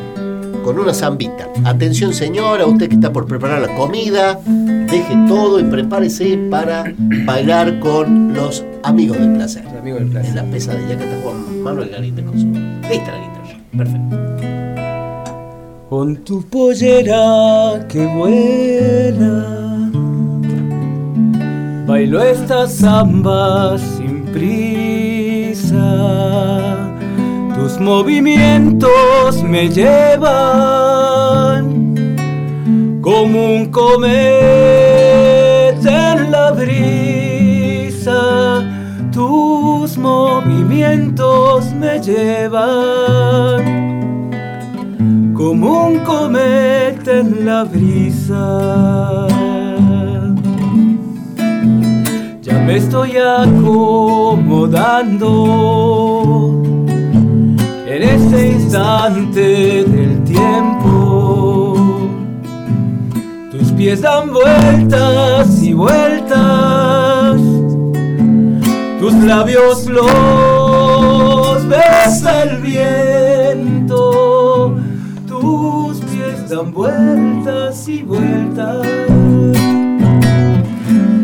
[0.64, 1.48] Con una zambita.
[1.64, 6.84] Atención, señora, usted que está por preparar la comida, deje todo y prepárese para
[7.24, 9.64] bailar con los amigos del placer.
[9.64, 10.30] Los amigos del placer.
[10.30, 12.46] En la pesadilla que está Juan Manuel Garita con su.
[12.46, 13.60] Lista la guitarra.
[13.76, 14.25] Perfecto.
[15.88, 19.46] Con tu pollera que vuela,
[21.86, 25.78] bailo esta samba sin prisa.
[27.54, 30.26] Tus movimientos me llevan
[33.00, 34.16] como un cometa
[36.14, 38.20] en la brisa.
[39.12, 43.75] Tus movimientos me llevan
[45.46, 49.28] como un cometa en la brisa.
[52.42, 54.02] Ya me estoy acomodando
[57.86, 61.76] en este instante del tiempo.
[63.52, 67.40] Tus pies dan vueltas y vueltas,
[68.98, 70.55] tus labios los
[77.88, 78.84] y vueltas.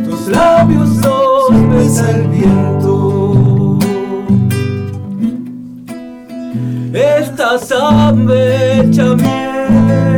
[0.09, 3.79] Tus labios los besa el viento.
[6.93, 7.59] Esta
[8.81, 10.09] hecha miel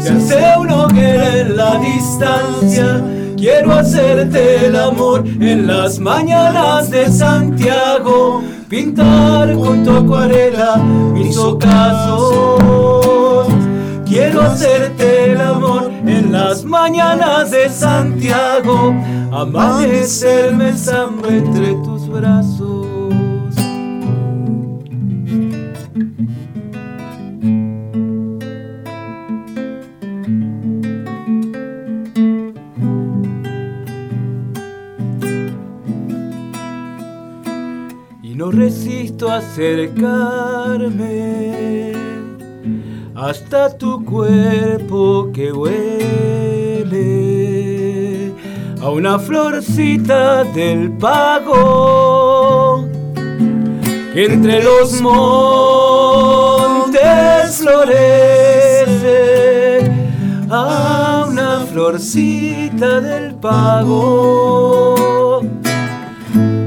[0.00, 3.04] se hace una hoguera en la distancia.
[3.36, 13.11] Quiero hacerte el amor en las mañanas de Santiago, pintar con tu acuarela mis ocasos.
[14.12, 18.94] Quiero hacerte el amor en las mañanas de Santiago,
[19.32, 22.76] amanecerme samba entre tus brazos.
[38.22, 41.91] y no resisto acercarme
[43.24, 46.02] hasta tu cuerpo que huele
[48.80, 52.88] a una florcita del pago
[54.12, 56.98] que entre los montes
[57.58, 59.12] florece
[60.50, 65.42] a una florcita del pago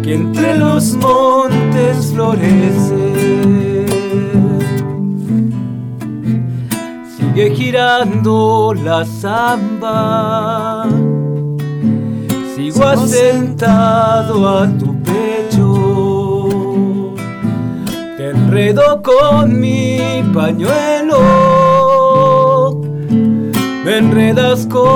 [0.02, 3.75] que entre los montes florece.
[7.36, 10.88] Sigue girando la samba,
[12.56, 16.54] sigo asentado a tu pecho,
[18.16, 21.20] te enredo con mi pañuelo,
[23.84, 24.88] me enredas con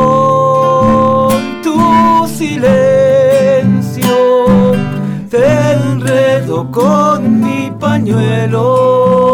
[1.61, 4.15] tu silencio,
[5.29, 9.28] te enredo con mi pañuelo,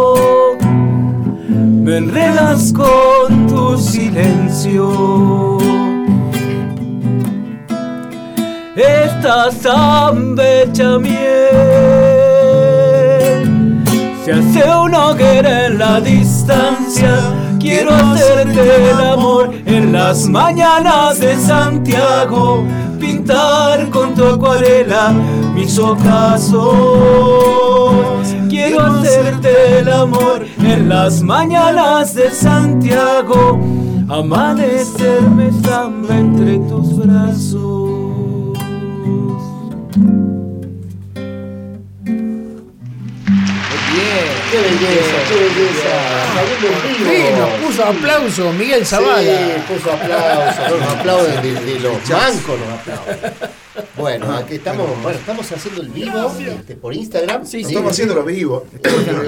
[1.86, 5.60] me enredas con tu silencio.
[10.38, 11.54] Hecha miel
[14.24, 17.20] se hace una hoguera en la distancia.
[17.60, 22.66] Quiero hacerte el amor en las mañanas de Santiago,
[23.00, 25.14] pintar con tu acuarela
[25.54, 26.66] mis ocasos.
[28.68, 33.60] Quiero hacerte el amor en las mañanas de Santiago,
[34.10, 37.86] amanecerme samba entre tus brazos.
[44.52, 45.96] Qué belleza, qué belleza!
[46.98, 49.22] Sí, nos puso aplauso Miguel Zavala.
[49.22, 53.65] Sí, puso aplausos, nos aplauden de, de los bancos, nos aplauden.
[53.98, 57.46] Bueno, aquí estamos, bueno, estamos haciendo el vivo este, por Instagram.
[57.46, 58.64] Sí, Estamos haciendo los vivos.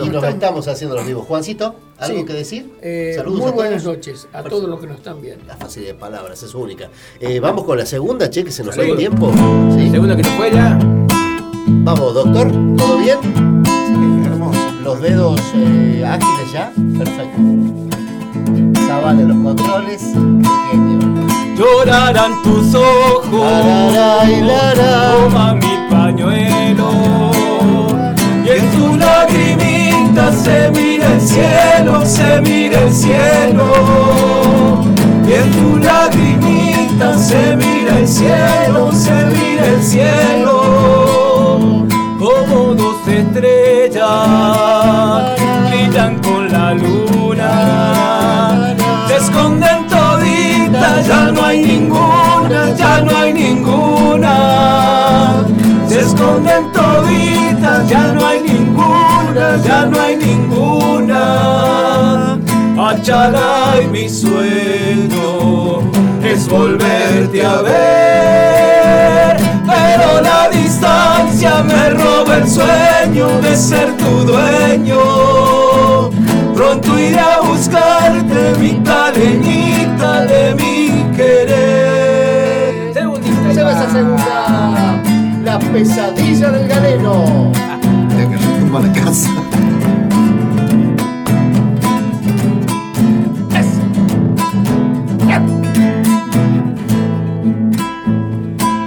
[0.06, 1.26] Y nos estamos haciendo los vivos.
[1.28, 2.26] Juancito, ¿algo Sí.
[2.26, 2.72] que decir?
[2.82, 3.98] Eh, Saludos muy a buenas todos.
[3.98, 5.46] noches a todos los que nos están viendo.
[5.46, 6.90] La facilidad de palabras es única.
[7.20, 9.32] Eh, vamos con la segunda, che, que se nos va el tiempo.
[9.78, 9.90] ¿Sí?
[9.90, 10.78] Segundo que se fue ya.
[11.68, 13.18] Vamos, doctor, ¿todo bien?
[14.84, 16.72] Los dedos eh, ágiles ya.
[16.98, 17.38] Perfecto.
[19.10, 20.02] En los controles.
[20.72, 21.27] Genio.
[21.58, 23.52] Llorarán tus ojos,
[24.76, 26.92] toma mi pañuelo.
[28.46, 34.84] Y en tu lagrimita se mira el cielo, se mira el cielo.
[35.28, 41.07] Y en tu lagrimita se mira el cielo, se mira el cielo.
[51.62, 55.44] Ninguna, ya no hay ninguna.
[55.88, 62.38] Se esconden toditas, ya no hay ninguna, ya no hay ninguna.
[62.78, 65.80] Achalay, mi sueño
[66.24, 76.10] es volverte a ver, pero la distancia me roba el sueño de ser tu dueño.
[76.54, 79.67] Pronto iré a buscarte, mi caleñita
[85.44, 87.52] La pesadilla del galeno.
[88.16, 89.32] Ya que retumba la casa.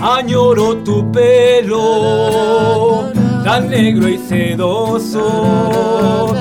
[0.03, 3.11] Añoro tu pelo,
[3.45, 6.33] tan negro y sedoso.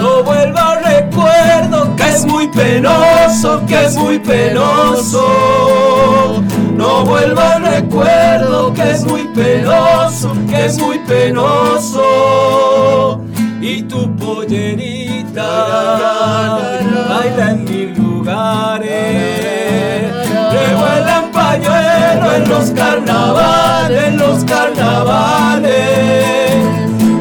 [0.00, 5.22] No vuelva recuerdo que es muy penoso, que es muy penoso.
[6.76, 12.02] No vuelva recuerdo que es muy penoso, que es muy penoso.
[13.62, 15.42] Y tu pollerita
[17.08, 18.92] baila en mil lugares.
[20.52, 25.72] Revuelan pañuelo en los carnavales, en los carnavales.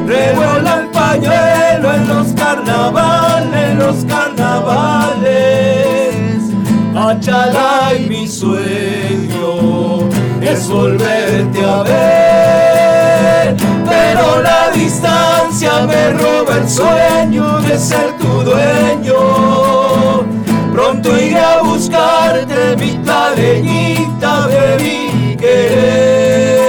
[0.06, 5.56] Revuelan pañuelo en los carnavales, en los carnavales.
[6.94, 8.95] Achalay, mi sueño
[10.56, 13.56] es volverte a ver.
[13.88, 19.16] Pero la distancia me roba el sueño de ser tu dueño.
[20.74, 26.66] Pronto iré a buscarte, mi caleñita de mi querer.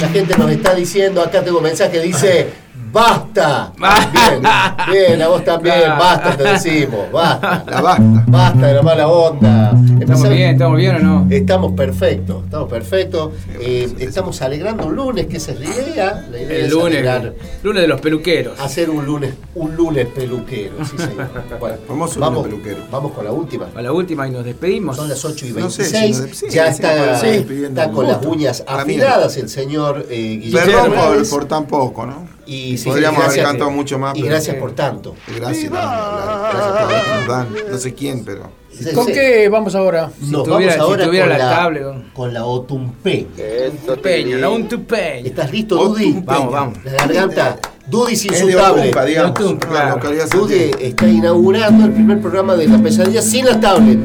[0.00, 2.52] La gente nos está diciendo, acá tengo un mensaje dice,
[2.92, 3.72] basta.
[4.12, 4.42] Bien,
[4.92, 6.00] bien, a vos también, Claro.
[6.02, 7.64] basta, te decimos, basta.
[7.70, 8.24] La basta.
[8.26, 9.72] Basta de la mala onda.
[10.00, 10.50] ¿Estamos bien?
[10.52, 11.26] ¿Estamos bien o no?
[11.30, 13.32] Estamos perfectos, estamos perfectos.
[13.60, 16.26] Eh, estamos alegrando un lunes, que esa es la idea.
[16.30, 18.58] La idea El es lunes, alegrar, lunes de los peluqueros.
[18.60, 21.28] hacer un lunes, un lunes peluquero, sí señor.
[21.60, 21.76] Bueno,
[22.18, 22.78] vamos, peluquero.
[22.90, 23.66] vamos con la última.
[23.74, 24.96] A la última y nos despedimos.
[24.96, 26.16] Son las 8 y No sé, 26.
[26.16, 30.64] si nos- sí, ya está, sí, está con las uñas afiladas el señor eh, Guillermo
[30.66, 32.26] Perdón por, por tan poco, ¿no?
[32.46, 34.16] Y sí, Podríamos haber cantado mucho más.
[34.16, 35.14] Y pero- gracias por tanto.
[35.36, 37.48] Gracias, no, gracias por lo que nos dan.
[37.70, 38.50] No sé quién, pero.
[38.94, 40.10] ¿Con qué vamos ahora?
[40.20, 43.28] Nos tuviera- vamos ahora si tuviera con, la la, tablet, con la otumpeña.
[43.86, 45.26] Tupeño, no un tupeño.
[45.26, 46.22] ¿Estás listo, Dudy?
[46.24, 46.78] Vamos, vamos.
[46.84, 47.56] La garganta.
[47.86, 48.84] Dudy sin Es su de tablet.
[48.86, 49.30] Otumpa, digamos.
[49.40, 49.96] Otumpa, Una claro.
[49.96, 50.82] localidad Dudy santiago.
[50.82, 53.98] está inaugurando el primer programa de la pesadilla sin la tablet.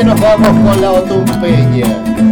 [0.00, 2.29] Que nos vamos con la otumpeña.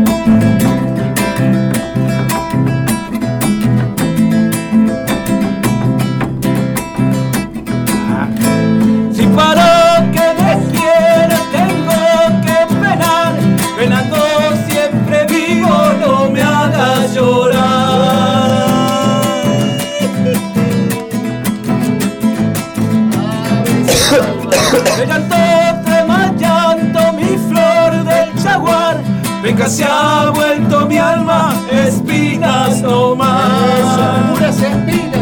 [29.68, 34.30] Se ha vuelto mi alma espinas no más.
[34.32, 35.18] Puras espinas.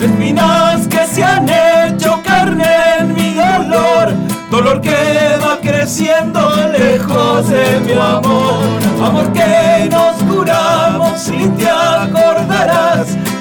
[0.00, 2.64] Espinas que se han hecho carne
[3.00, 4.14] en mi dolor,
[4.50, 10.97] dolor que va creciendo lejos de mi amor, amor que nos acordarás,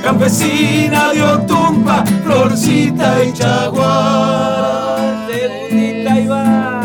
[0.08, 5.28] campesina de Otumpa, florcita y chaguar.
[5.30, 6.82] Segundita y va.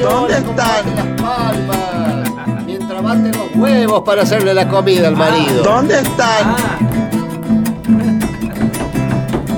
[0.00, 2.64] ¿Dónde están las palmas?
[2.64, 5.64] Mientras baten los huevos para hacerle la comida al marido.
[5.64, 6.54] ¿Dónde están?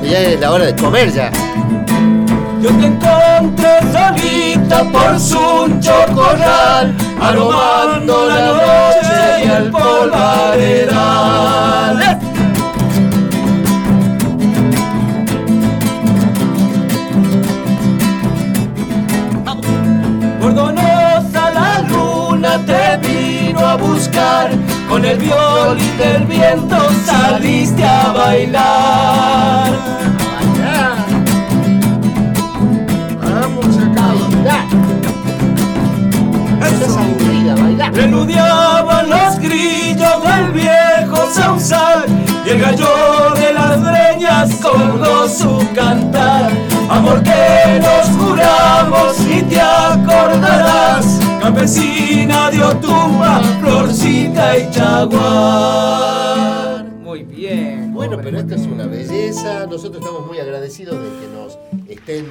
[0.02, 1.30] Ya es la hora de comer ya.
[2.62, 11.18] Yo te encontré solita por su chocorral, aromando la noche y el polvaredal.
[20.40, 24.50] Bordonosa la luna te vino a buscar,
[24.88, 29.72] con el violín del viento saliste a bailar.
[37.96, 42.04] Preludiaban los grillos del viejo sausal
[42.44, 46.50] y el gallo de las breñas colgó su cantar.
[46.90, 51.06] Amor que nos juramos y te acordarás,
[51.40, 55.64] campesina de Otumba, florcita y chaguar.
[57.02, 57.75] Muy bien.
[58.06, 59.66] Bueno, pero esta es una belleza.
[59.66, 61.58] Nosotros estamos muy agradecidos de que nos
[61.88, 62.26] estén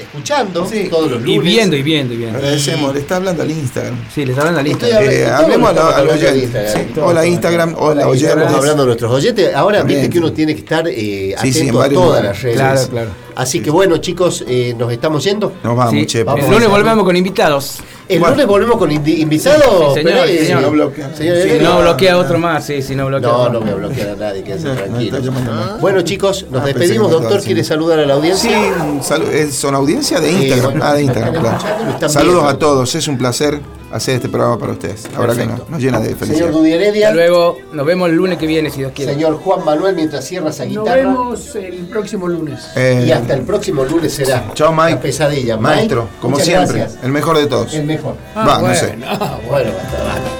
[0.00, 1.36] escuchando todos los lunes.
[1.36, 2.38] Y viendo, y viendo, y viendo.
[2.38, 3.96] Agradecemos, le está hablando al Instagram.
[4.14, 5.08] Sí, les hablan al Estoy Instagram.
[5.08, 6.44] hablando- Eh, hablemos a estamos la- al hablando de oyente.
[6.44, 6.94] Instagram.
[6.94, 7.00] Sí.
[7.00, 8.54] Hola Instagram, hola Estamos oyentes.
[8.56, 9.54] hablando de nuestros oyentes.
[9.54, 10.00] Ahora También.
[10.00, 12.24] viste que uno tiene que estar eh, Sí, sí, en atento a todas lugares.
[12.30, 12.56] las redes.
[12.56, 13.10] Claro, claro.
[13.36, 15.52] Así que bueno, chicos, eh, nos estamos yendo.
[15.62, 16.24] Nos vamos, Sí, che.
[16.24, 16.44] vamos.
[16.44, 17.78] El lunes volvemos con invitados.
[18.10, 18.34] El Bueno.
[18.34, 19.94] lunes volvemos con invitados.
[19.94, 20.46] Sí, señor, Pérez.
[20.46, 20.62] señor.
[20.62, 21.14] No bloquea.
[21.14, 21.68] Señor Si Heredia.
[21.68, 24.42] no bloquea otro más, sí, si no bloquea No, no voy a bloquear a nadie,
[24.42, 25.24] quédense No, tranquilos.
[25.32, 25.78] mal.
[25.80, 27.10] Bueno, chicos, nos Ah, despedimos.
[27.10, 28.50] Doctor, ¿quiere saludar a la audiencia?
[29.00, 30.70] Sí, eh, son audiencia de Instagram.
[30.72, 32.08] bueno, ah, de Instagram, claro.
[32.08, 33.60] Saludos a todos, es un placer
[33.92, 35.02] hacer este programa para ustedes.
[35.02, 35.64] Verdad que Perfecto.
[35.66, 36.64] no, nos llena de Señor felicidad.
[36.64, 37.06] Heredia.
[37.08, 39.14] Hasta luego, nos vemos el lunes que viene, si Dios quiere.
[39.14, 40.96] Señor Juan Manuel, mientras cierra esa Nos guitarra.
[40.96, 42.60] vemos el próximo lunes.
[42.76, 44.44] Eh, Y hasta el próximo lunes será.
[44.54, 44.90] Chao, Mike.
[44.94, 45.56] La pesadilla.
[45.56, 47.02] Mike, Maestro, como siempre, gracias.
[47.02, 47.74] el mejor de todos.
[47.74, 47.99] El mejor.
[48.34, 48.98] Ah, Va, no bueno, sé.
[49.06, 49.70] ah, bueno.
[49.70, 50.30] Bueno, basta, basta.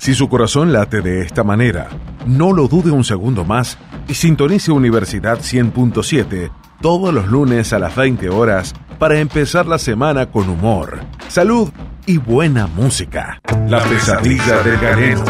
[0.00, 1.88] Si su corazón late de esta manera,
[2.26, 3.78] no lo dude un segundo más
[4.08, 6.50] y sintonice Universidad 100.7
[6.80, 11.68] todos los lunes a las 20 horas para empezar la semana con humor, salud
[12.10, 13.40] y buena música.
[13.68, 15.24] La pesadilla del galeno.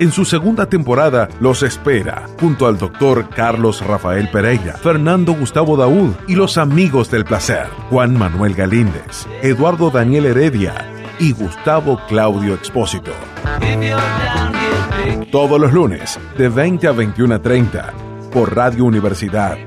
[0.00, 6.14] En su segunda temporada los espera, junto al doctor Carlos Rafael Pereira, Fernando Gustavo Daúd
[6.26, 13.12] y los amigos del placer, Juan Manuel Galíndez, Eduardo Daniel Heredia y Gustavo Claudio Expósito.
[15.30, 17.92] Todos los lunes, de 20 a 21 a 30,
[18.32, 19.58] por Radio Universidad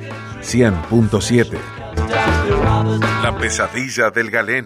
[0.41, 1.59] 100.7.
[3.21, 4.63] La pesadilla del galeno.